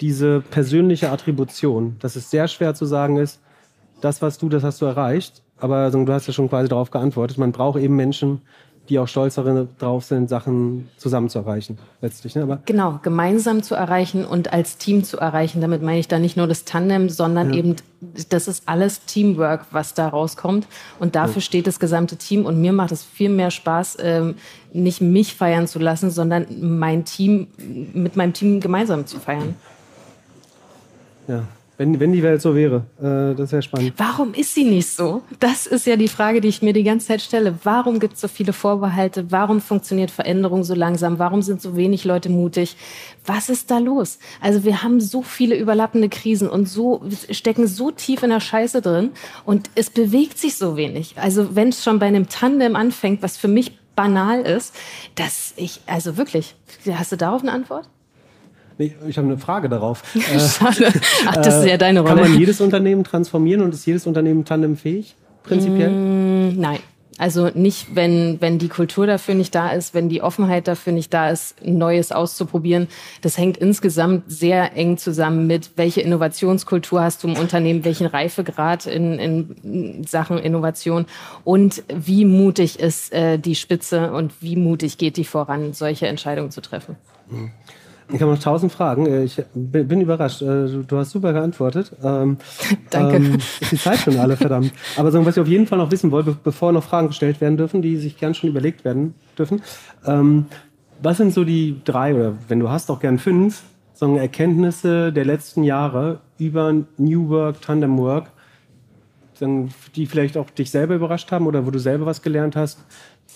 diese 0.00 0.40
persönliche 0.40 1.10
Attribution. 1.10 1.96
Dass 2.00 2.16
es 2.16 2.30
sehr 2.30 2.48
schwer 2.48 2.74
zu 2.74 2.86
sagen 2.86 3.16
ist, 3.16 3.40
das, 4.00 4.22
was 4.22 4.38
du, 4.38 4.48
das 4.48 4.62
hast 4.62 4.80
du 4.80 4.86
erreicht. 4.86 5.42
Aber 5.58 5.90
du 5.90 6.06
hast 6.12 6.26
ja 6.26 6.34
schon 6.34 6.50
quasi 6.50 6.68
darauf 6.68 6.90
geantwortet. 6.90 7.38
Man 7.38 7.52
braucht 7.52 7.80
eben 7.80 7.96
Menschen, 7.96 8.42
die 8.88 8.98
auch 8.98 9.08
stolz 9.08 9.34
drauf 9.78 10.04
sind, 10.04 10.28
Sachen 10.28 10.88
zusammen 10.96 11.28
zu 11.28 11.38
erreichen, 11.38 11.78
letztlich. 12.00 12.34
Ne? 12.34 12.42
Aber 12.42 12.60
genau, 12.64 13.00
gemeinsam 13.02 13.62
zu 13.62 13.74
erreichen 13.74 14.24
und 14.24 14.52
als 14.52 14.78
Team 14.78 15.04
zu 15.04 15.18
erreichen. 15.18 15.60
Damit 15.60 15.82
meine 15.82 15.98
ich 15.98 16.08
da 16.08 16.18
nicht 16.18 16.36
nur 16.36 16.46
das 16.46 16.64
Tandem, 16.64 17.08
sondern 17.08 17.52
ja. 17.52 17.58
eben, 17.58 17.76
das 18.28 18.48
ist 18.48 18.64
alles 18.66 19.04
Teamwork, 19.04 19.66
was 19.70 19.94
da 19.94 20.08
rauskommt. 20.08 20.66
Und 20.98 21.16
dafür 21.16 21.36
ja. 21.36 21.40
steht 21.42 21.66
das 21.66 21.80
gesamte 21.80 22.16
Team. 22.16 22.46
Und 22.46 22.60
mir 22.60 22.72
macht 22.72 22.92
es 22.92 23.02
viel 23.02 23.30
mehr 23.30 23.50
Spaß, 23.50 23.98
ähm, 24.00 24.36
nicht 24.72 25.00
mich 25.00 25.34
feiern 25.34 25.66
zu 25.66 25.78
lassen, 25.78 26.10
sondern 26.10 26.46
mein 26.60 27.04
Team, 27.04 27.48
mit 27.92 28.16
meinem 28.16 28.32
Team 28.32 28.60
gemeinsam 28.60 29.06
zu 29.06 29.18
feiern. 29.18 29.56
Ja, 31.28 31.44
wenn, 31.78 32.00
wenn 32.00 32.12
die 32.12 32.22
Welt 32.22 32.40
so 32.40 32.54
wäre, 32.54 32.86
äh, 32.98 33.36
das 33.36 33.52
wäre 33.52 33.62
spannend. 33.62 33.92
Warum 33.96 34.32
ist 34.34 34.54
sie 34.54 34.64
nicht 34.64 34.88
so? 34.88 35.22
Das 35.40 35.66
ist 35.66 35.86
ja 35.86 35.96
die 35.96 36.08
Frage, 36.08 36.40
die 36.40 36.48
ich 36.48 36.62
mir 36.62 36.72
die 36.72 36.84
ganze 36.84 37.08
Zeit 37.08 37.20
stelle. 37.20 37.58
Warum 37.64 38.00
gibt 38.00 38.14
es 38.14 38.20
so 38.20 38.28
viele 38.28 38.52
Vorbehalte? 38.52 39.30
Warum 39.30 39.60
funktioniert 39.60 40.10
Veränderung 40.10 40.64
so 40.64 40.74
langsam? 40.74 41.18
Warum 41.18 41.42
sind 41.42 41.60
so 41.60 41.76
wenig 41.76 42.04
Leute 42.04 42.30
mutig? 42.30 42.76
Was 43.26 43.48
ist 43.48 43.70
da 43.70 43.78
los? 43.78 44.18
Also 44.40 44.64
wir 44.64 44.82
haben 44.82 45.00
so 45.00 45.22
viele 45.22 45.56
überlappende 45.56 46.08
Krisen 46.08 46.48
und 46.48 46.66
so 46.66 47.02
stecken 47.30 47.66
so 47.66 47.90
tief 47.90 48.22
in 48.22 48.30
der 48.30 48.40
Scheiße 48.40 48.80
drin 48.80 49.10
und 49.44 49.70
es 49.74 49.90
bewegt 49.90 50.38
sich 50.38 50.56
so 50.56 50.76
wenig. 50.76 51.14
Also 51.16 51.54
wenn 51.54 51.68
es 51.68 51.84
schon 51.84 51.98
bei 51.98 52.06
einem 52.06 52.28
Tandem 52.28 52.76
anfängt, 52.76 53.22
was 53.22 53.36
für 53.36 53.48
mich 53.48 53.78
banal 53.96 54.42
ist, 54.42 54.74
dass 55.14 55.54
ich, 55.56 55.80
also 55.86 56.16
wirklich, 56.16 56.54
hast 56.90 57.12
du 57.12 57.16
darauf 57.16 57.42
eine 57.42 57.52
Antwort? 57.52 57.88
Nee, 58.78 58.94
ich 59.08 59.16
habe 59.16 59.26
eine 59.26 59.38
Frage 59.38 59.68
darauf. 59.68 60.02
Schade. 60.14 60.92
Ach, 61.26 61.36
das 61.36 61.60
ist 61.60 61.66
ja 61.66 61.76
deine 61.76 62.00
Rolle. 62.00 62.22
Kann 62.22 62.30
man 62.30 62.38
jedes 62.38 62.60
Unternehmen 62.60 63.04
transformieren 63.04 63.62
und 63.62 63.72
ist 63.72 63.86
jedes 63.86 64.06
Unternehmen 64.06 64.44
tandemfähig, 64.44 65.14
prinzipiell? 65.42 65.90
Mm, 65.90 66.60
nein. 66.60 66.78
Also 67.18 67.48
nicht, 67.54 67.94
wenn, 67.94 68.40
wenn 68.40 68.58
die 68.58 68.68
Kultur 68.68 69.06
dafür 69.06 69.34
nicht 69.34 69.54
da 69.54 69.70
ist, 69.70 69.94
wenn 69.94 70.10
die 70.10 70.20
Offenheit 70.20 70.68
dafür 70.68 70.92
nicht 70.92 71.14
da 71.14 71.30
ist, 71.30 71.64
Neues 71.64 72.12
auszuprobieren. 72.12 72.88
Das 73.22 73.38
hängt 73.38 73.56
insgesamt 73.56 74.30
sehr 74.30 74.76
eng 74.76 74.98
zusammen 74.98 75.46
mit, 75.46 75.70
welche 75.76 76.02
Innovationskultur 76.02 77.00
hast 77.00 77.22
du 77.22 77.28
im 77.28 77.36
Unternehmen, 77.36 77.84
welchen 77.84 78.06
Reifegrad 78.06 78.86
in, 78.86 79.18
in 79.18 80.04
Sachen 80.04 80.36
Innovation 80.36 81.06
und 81.44 81.82
wie 81.88 82.26
mutig 82.26 82.78
ist 82.78 83.14
äh, 83.14 83.38
die 83.38 83.54
Spitze 83.54 84.12
und 84.12 84.34
wie 84.42 84.56
mutig 84.56 84.98
geht 84.98 85.16
die 85.16 85.24
voran, 85.24 85.72
solche 85.72 86.08
Entscheidungen 86.08 86.50
zu 86.50 86.60
treffen. 86.60 86.96
Mhm. 87.30 87.50
Ich 88.12 88.22
habe 88.22 88.32
noch 88.32 88.38
tausend 88.38 88.72
Fragen. 88.72 89.06
Äh, 89.06 89.24
ich 89.24 89.42
bin 89.54 90.00
überrascht. 90.00 90.42
Äh, 90.42 90.68
du 90.86 90.96
hast 90.96 91.10
super 91.10 91.32
geantwortet. 91.32 91.92
Ähm, 92.02 92.36
Danke. 92.90 93.16
Ähm, 93.16 93.38
ist 93.60 93.72
die 93.72 93.78
Zeit 93.78 93.98
schon 93.98 94.18
alle, 94.18 94.36
verdammt. 94.36 94.72
Aber 94.96 95.10
so, 95.10 95.24
was 95.24 95.36
ich 95.36 95.42
auf 95.42 95.48
jeden 95.48 95.66
Fall 95.66 95.78
noch 95.78 95.90
wissen 95.90 96.10
wollte, 96.10 96.36
bevor 96.42 96.72
noch 96.72 96.84
Fragen 96.84 97.08
gestellt 97.08 97.40
werden 97.40 97.56
dürfen, 97.56 97.82
die 97.82 97.96
sich 97.96 98.18
gern 98.18 98.34
schon 98.34 98.50
überlegt 98.50 98.84
werden 98.84 99.14
dürfen. 99.36 99.62
Ähm, 100.04 100.46
was 101.02 101.16
sind 101.18 101.34
so 101.34 101.44
die 101.44 101.80
drei 101.84 102.14
oder 102.14 102.34
wenn 102.48 102.60
du 102.60 102.70
hast 102.70 102.90
auch 102.90 103.00
gern 103.00 103.18
fünf 103.18 103.62
so 103.92 104.14
Erkenntnisse 104.16 105.12
der 105.12 105.24
letzten 105.24 105.62
Jahre 105.62 106.20
über 106.38 106.74
New 106.98 107.28
Work, 107.30 107.62
Tandem 107.62 107.98
Work, 107.98 108.30
die 109.94 110.06
vielleicht 110.06 110.36
auch 110.36 110.50
dich 110.50 110.70
selber 110.70 110.94
überrascht 110.94 111.32
haben 111.32 111.46
oder 111.46 111.66
wo 111.66 111.70
du 111.70 111.78
selber 111.78 112.06
was 112.06 112.22
gelernt 112.22 112.56
hast, 112.56 112.78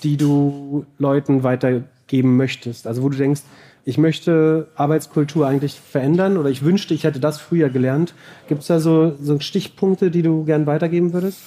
die 0.02 0.16
du 0.16 0.84
Leuten 0.98 1.42
weitergeben 1.42 2.36
möchtest? 2.36 2.86
Also 2.86 3.02
wo 3.02 3.08
du 3.08 3.16
denkst, 3.16 3.42
ich 3.84 3.98
möchte 3.98 4.68
Arbeitskultur 4.76 5.46
eigentlich 5.46 5.80
verändern 5.80 6.36
oder 6.36 6.50
ich 6.50 6.64
wünschte, 6.64 6.94
ich 6.94 7.04
hätte 7.04 7.20
das 7.20 7.40
früher 7.40 7.70
gelernt. 7.70 8.14
Gibt 8.48 8.62
es 8.62 8.66
da 8.66 8.80
so, 8.80 9.16
so 9.20 9.40
Stichpunkte, 9.40 10.10
die 10.10 10.22
du 10.22 10.44
gern 10.44 10.66
weitergeben 10.66 11.12
würdest? 11.12 11.40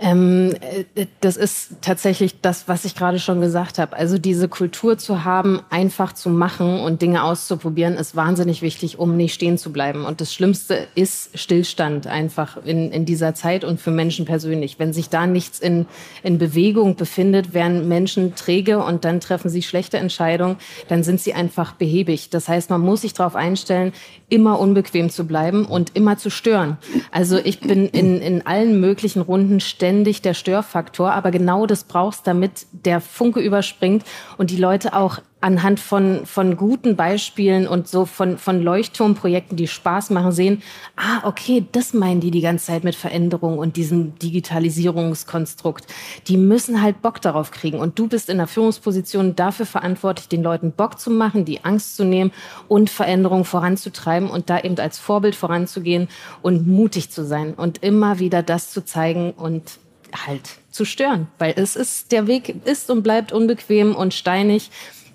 Ähm, 0.00 0.54
äh, 0.94 1.06
das 1.20 1.36
ist 1.36 1.76
tatsächlich 1.80 2.40
das, 2.40 2.66
was 2.68 2.84
ich 2.84 2.96
gerade 2.96 3.18
schon 3.18 3.40
gesagt 3.40 3.78
habe. 3.78 3.96
Also 3.96 4.18
diese 4.18 4.48
Kultur 4.48 4.98
zu 4.98 5.24
haben, 5.24 5.60
einfach 5.70 6.12
zu 6.12 6.30
machen 6.30 6.80
und 6.80 7.00
Dinge 7.00 7.22
auszuprobieren, 7.22 7.94
ist 7.94 8.16
wahnsinnig 8.16 8.60
wichtig, 8.60 8.98
um 8.98 9.16
nicht 9.16 9.34
stehen 9.34 9.56
zu 9.56 9.72
bleiben. 9.72 10.04
Und 10.04 10.20
das 10.20 10.34
Schlimmste 10.34 10.88
ist 10.94 11.38
Stillstand 11.38 12.06
einfach 12.06 12.56
in, 12.64 12.90
in 12.90 13.04
dieser 13.04 13.34
Zeit 13.34 13.64
und 13.64 13.80
für 13.80 13.92
Menschen 13.92 14.24
persönlich. 14.24 14.78
Wenn 14.78 14.92
sich 14.92 15.10
da 15.10 15.26
nichts 15.26 15.60
in, 15.60 15.86
in 16.22 16.38
Bewegung 16.38 16.96
befindet, 16.96 17.54
werden 17.54 17.86
Menschen 17.86 18.34
träge 18.34 18.82
und 18.82 19.04
dann 19.04 19.20
treffen 19.20 19.48
sie 19.48 19.62
schlechte 19.62 19.98
Entscheidungen, 19.98 20.56
dann 20.88 21.04
sind 21.04 21.20
sie 21.20 21.34
einfach 21.34 21.72
behäbig. 21.72 22.30
Das 22.30 22.48
heißt, 22.48 22.68
man 22.70 22.80
muss 22.80 23.02
sich 23.02 23.14
darauf 23.14 23.36
einstellen, 23.36 23.92
immer 24.28 24.58
unbequem 24.58 25.10
zu 25.10 25.24
bleiben 25.26 25.66
und 25.66 25.94
immer 25.94 26.18
zu 26.18 26.30
stören. 26.30 26.78
Also 27.12 27.38
ich 27.38 27.60
bin 27.60 27.86
in, 27.88 28.20
in 28.20 28.44
allen 28.46 28.80
möglichen 28.80 29.20
Runden 29.20 29.60
ständig 29.60 29.83
der 30.22 30.34
Störfaktor, 30.34 31.12
aber 31.12 31.30
genau 31.30 31.66
das 31.66 31.84
brauchst, 31.84 32.26
damit 32.26 32.66
der 32.72 33.00
Funke 33.00 33.40
überspringt 33.40 34.04
und 34.38 34.50
die 34.50 34.56
Leute 34.56 34.94
auch 34.94 35.18
anhand 35.44 35.78
von, 35.78 36.24
von 36.24 36.56
guten 36.56 36.96
Beispielen 36.96 37.68
und 37.68 37.86
so 37.86 38.06
von, 38.06 38.38
von 38.38 38.62
Leuchtturmprojekten, 38.62 39.58
die 39.58 39.68
Spaß 39.68 40.08
machen, 40.08 40.32
sehen, 40.32 40.62
ah, 40.96 41.20
okay, 41.24 41.66
das 41.70 41.92
meinen 41.92 42.20
die 42.20 42.30
die 42.30 42.40
ganze 42.40 42.64
Zeit 42.64 42.82
mit 42.82 42.94
Veränderung 42.94 43.58
und 43.58 43.76
diesem 43.76 44.18
Digitalisierungskonstrukt. 44.18 45.86
Die 46.28 46.38
müssen 46.38 46.80
halt 46.80 47.02
Bock 47.02 47.20
darauf 47.20 47.50
kriegen. 47.50 47.78
Und 47.78 47.98
du 47.98 48.08
bist 48.08 48.30
in 48.30 48.38
der 48.38 48.46
Führungsposition 48.46 49.36
dafür 49.36 49.66
verantwortlich, 49.66 50.28
den 50.28 50.42
Leuten 50.42 50.72
Bock 50.72 50.98
zu 50.98 51.10
machen, 51.10 51.44
die 51.44 51.62
Angst 51.62 51.96
zu 51.96 52.04
nehmen 52.04 52.32
und 52.66 52.88
Veränderungen 52.88 53.44
voranzutreiben 53.44 54.30
und 54.30 54.48
da 54.48 54.60
eben 54.60 54.78
als 54.78 54.98
Vorbild 54.98 55.34
voranzugehen 55.34 56.08
und 56.40 56.66
mutig 56.66 57.10
zu 57.10 57.22
sein 57.22 57.52
und 57.52 57.82
immer 57.82 58.18
wieder 58.18 58.42
das 58.42 58.70
zu 58.70 58.82
zeigen 58.82 59.32
und 59.32 59.78
halt 60.26 60.56
zu 60.70 60.86
stören, 60.86 61.26
weil 61.38 61.52
es 61.56 61.76
ist, 61.76 62.12
der 62.12 62.26
Weg 62.26 62.54
ist 62.64 62.90
und 62.90 63.02
bleibt 63.02 63.30
unbequem 63.30 63.94
und 63.94 64.14
steinig 64.14 64.70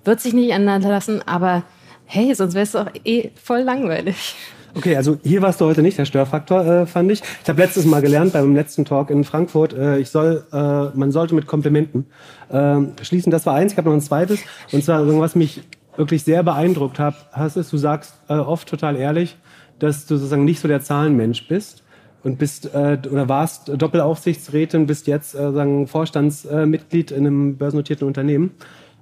wird 0.06 0.20
sich 0.20 0.34
nicht 0.34 0.52
ändern 0.52 0.82
lassen, 0.82 1.22
aber 1.26 1.64
hey, 2.06 2.34
sonst 2.34 2.54
wäre 2.54 2.64
es 2.64 2.72
doch 2.72 2.88
eh 3.06 3.30
voll 3.42 3.62
langweilig. 3.62 4.36
Okay, 4.76 4.96
also 4.96 5.18
hier 5.24 5.42
warst 5.42 5.62
du 5.62 5.66
heute 5.66 5.82
nicht 5.82 5.98
der 5.98 6.06
Störfaktor, 6.06 6.66
äh, 6.66 6.86
fand 6.86 7.12
ich. 7.12 7.22
Ich 7.44 7.50
habe 7.50 7.62
letztes 7.62 7.86
Mal 7.86 8.02
gelernt 8.02 8.34
beim 8.34 8.56
letzten 8.56 8.86
Talk 8.86 9.10
in 9.10 9.24
Frankfurt, 9.24 9.74
äh, 9.74 9.98
ich 9.98 10.10
soll, 10.10 10.46
äh, 10.52 10.98
man 10.98 11.12
sollte 11.12 11.34
mit 11.34 11.48
Komplimenten 11.48 12.06
äh, 12.50 12.80
schließen. 13.02 13.32
Das 13.32 13.46
war 13.46 13.56
eins. 13.56 13.72
Ich 13.72 13.78
habe 13.78 13.90
noch 13.90 13.96
ein 13.96 14.02
zweites. 14.02 14.40
Und 14.72 14.84
zwar, 14.84 15.08
was 15.20 15.36
mich 15.36 15.62
wirklich 15.96 16.24
sehr 16.24 16.44
beeindruckt 16.44 17.00
hat, 17.00 17.16
hast 17.32 17.58
ist, 17.58 17.74
du 17.74 17.78
sagst 17.78 18.14
äh, 18.30 18.34
oft 18.34 18.70
total 18.70 18.96
ehrlich, 18.96 19.38
dass 19.80 20.06
du 20.06 20.18
sozusagen 20.18 20.46
nicht 20.46 20.60
so 20.60 20.68
der 20.68 20.82
Zahlenmensch 20.82 21.48
bist 21.48 21.84
und 22.24 22.38
bist 22.38 22.74
äh, 22.74 22.98
oder 23.12 23.28
warst 23.28 23.70
Doppelaufsichtsrätin, 23.76 24.86
bist 24.86 25.08
jetzt 25.08 25.36
äh, 25.36 25.52
sagen 25.52 25.88
Vorstandsmitglied 25.88 27.12
in 27.12 27.26
einem 27.26 27.58
börsennotierten 27.58 28.08
Unternehmen. 28.08 28.52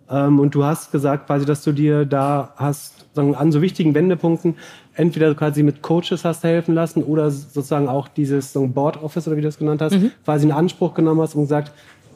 Ähm, 0.09 0.39
und 0.39 0.55
du 0.55 0.63
hast 0.63 0.91
gesagt 0.91 1.27
quasi, 1.27 1.45
dass 1.45 1.63
du 1.63 1.71
dir 1.71 2.05
da 2.05 2.53
hast, 2.55 3.05
sagen, 3.13 3.35
an 3.35 3.51
so 3.51 3.61
wichtigen 3.61 3.93
Wendepunkten 3.93 4.55
entweder 4.95 5.33
quasi 5.35 5.63
mit 5.63 5.81
Coaches 5.81 6.23
hast 6.23 6.43
helfen 6.43 6.73
lassen 6.73 7.03
oder 7.03 7.29
sozusagen 7.29 7.87
auch 7.87 8.07
dieses 8.07 8.53
so 8.53 8.65
Board 8.67 9.01
Office 9.03 9.27
oder 9.27 9.37
wie 9.37 9.41
du 9.41 9.47
das 9.47 9.57
genannt 9.57 9.81
hast, 9.81 9.93
mhm. 9.93 10.11
quasi 10.25 10.45
in 10.45 10.51
Anspruch 10.51 10.93
genommen 10.93 11.21
hast 11.21 11.35
und 11.35 11.43
gesagt, 11.43 11.71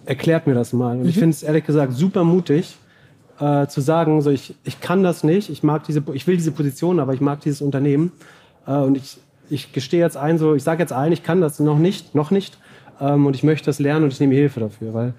erklärt 0.06 0.48
mir 0.48 0.56
das 0.56 0.74
mal. 0.74 0.98
Und 0.98 1.04
mhm. 1.04 1.10
ich 1.10 1.16
finde 1.18 1.32
es 1.32 1.44
ehrlich 1.44 1.66
gesagt 1.66 1.94
super 1.94 2.24
mutig, 2.24 2.76
äh, 3.40 3.68
zu 3.68 3.82
sagen, 3.82 4.22
so 4.22 4.30
ich, 4.30 4.56
ich 4.64 4.80
kann 4.80 5.04
das 5.04 5.24
nicht, 5.24 5.50
ich 5.50 5.64
mag 5.64 5.84
diese, 5.84 6.04
ich 6.14 6.28
will 6.28 6.38
diese 6.38 6.52
Position, 6.52 7.00
aber 7.00 7.14
ich 7.14 7.22
mag 7.22 7.42
dieses 7.42 7.62
Unternehmen 7.62 8.12
äh, 8.68 8.74
und 8.74 8.98
ich, 8.98 9.18
ich 9.50 9.74
gestehe 9.74 10.00
jetzt 10.00 10.18
ein, 10.18 10.38
so 10.38 10.56
ich 10.56 10.64
sage 10.64 10.82
jetzt 10.82 10.94
allen, 10.94 11.12
ich 11.12 11.24
kann 11.24 11.42
das 11.42 11.60
noch 11.60 11.78
nicht, 11.78 12.16
noch 12.16 12.32
nicht 12.32 12.58
ähm, 13.00 13.26
und 13.26 13.36
ich 13.36 13.44
möchte 13.44 13.66
das 13.66 13.80
lernen 13.80 14.06
und 14.06 14.14
ich 14.14 14.20
nehme 14.20 14.36
Hilfe 14.36 14.60
dafür, 14.60 14.94
weil 14.94 15.14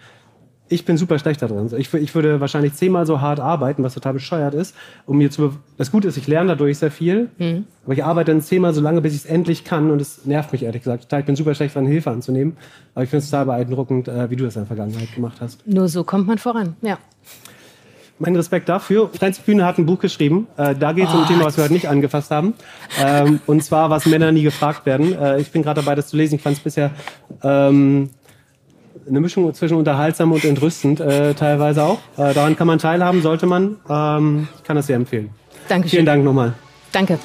ich 0.73 0.85
bin 0.85 0.97
super 0.97 1.19
schlecht 1.19 1.43
da 1.43 1.47
drin. 1.47 1.71
Ich, 1.77 1.93
ich, 1.93 2.15
würde 2.15 2.41
wahrscheinlich 2.41 2.75
zehnmal 2.75 3.07
so 3.07 3.21
hart 3.21 3.41
arbeiten, 3.41 3.83
was 3.83 3.95
total 3.95 4.15
bescheuert 4.15 4.55
ist, 4.55 4.75
um 5.07 5.19
mir 5.19 5.31
zu. 5.31 5.55
Das 5.77 5.93
Gute 5.93 6.09
ist, 6.09 6.17
ich 6.17 6.27
lerne 6.27 6.51
dadurch 6.51 6.79
sehr 6.79 6.91
viel, 6.91 7.29
mhm. 7.39 7.67
aber 7.85 7.95
ich 7.95 8.05
arbeite 8.05 8.33
dann 8.33 8.41
zehnmal 8.41 8.75
so 8.75 8.81
lange, 8.81 9.01
bis 9.01 9.15
ich 9.15 9.21
es 9.21 9.27
endlich 9.27 9.65
kann 9.65 9.91
und 9.91 10.01
es 10.01 10.25
nervt 10.25 10.53
mich 10.53 10.63
ehrlich 10.63 10.83
gesagt 10.83 11.05
total. 11.05 11.21
Ich 11.21 11.27
bin 11.27 11.37
super 11.37 11.55
schlecht 11.55 11.77
daran, 11.77 11.87
Hilfe 11.87 12.11
anzunehmen, 12.11 12.57
aber 12.95 13.05
ich 13.05 13.11
finde 13.11 13.25
es 13.25 13.31
total 13.31 13.47
beeindruckend, 13.47 14.09
äh, 14.09 14.31
wie 14.31 14.37
du 14.37 14.45
das 14.45 14.57
in 14.57 14.63
der 14.63 14.67
Vergangenheit 14.67 15.15
gemacht 15.15 15.39
hast. 15.41 15.67
Nur 15.67 15.89
so 15.89 16.05
kommt 16.05 16.27
man 16.27 16.39
voran, 16.39 16.77
ja. 16.83 16.99
Mein 18.19 18.37
Respekt 18.37 18.69
dafür. 18.69 19.11
Franz 19.13 19.41
Bühne 19.41 19.65
hat 19.65 19.79
ein 19.79 19.87
Buch 19.87 19.99
geschrieben. 19.99 20.47
Äh, 20.57 20.77
da 20.77 20.93
geht 20.93 21.09
es 21.09 21.11
oh, 21.13 21.17
um 21.17 21.23
ein 21.23 21.29
Thema, 21.29 21.45
was 21.45 21.57
wir 21.57 21.65
heute 21.65 21.73
nicht 21.73 21.89
angefasst 21.89 22.31
haben. 22.31 22.55
Ähm, 23.01 23.41
und 23.47 23.65
zwar, 23.65 23.91
was 23.91 24.07
Männer 24.07 24.31
nie 24.31 24.43
gefragt 24.43 24.87
werden. 24.87 25.13
Äh, 25.13 25.41
ich 25.41 25.51
bin 25.51 25.63
gerade 25.63 25.81
dabei, 25.81 25.97
das 25.97 26.07
zu 26.07 26.17
lesen. 26.17 26.37
Ich 26.37 26.43
fand 26.43 26.57
es 26.57 26.63
bisher 26.63 26.93
ähm, 27.43 28.11
eine 29.09 29.21
Mischung 29.21 29.53
zwischen 29.55 29.77
unterhaltsam 29.77 30.33
und 30.33 30.45
entrüstend 30.45 31.01
äh, 31.01 31.35
teilweise 31.35 31.83
auch. 31.83 31.99
Äh, 32.17 32.35
daran 32.35 32.57
kann 32.57 32.67
man 32.67 32.79
teilhaben, 32.79 33.23
sollte 33.23 33.47
man. 33.47 33.77
Ähm, 33.89 34.49
ich 34.57 34.65
kann 34.65 34.77
das 34.77 34.87
sehr 34.87 34.97
empfehlen. 34.97 35.31
Dankeschön. 35.69 35.91
Vielen 35.91 36.07
Dank 36.07 36.25
nochmal. 36.25 36.55
Danke. 36.93 37.19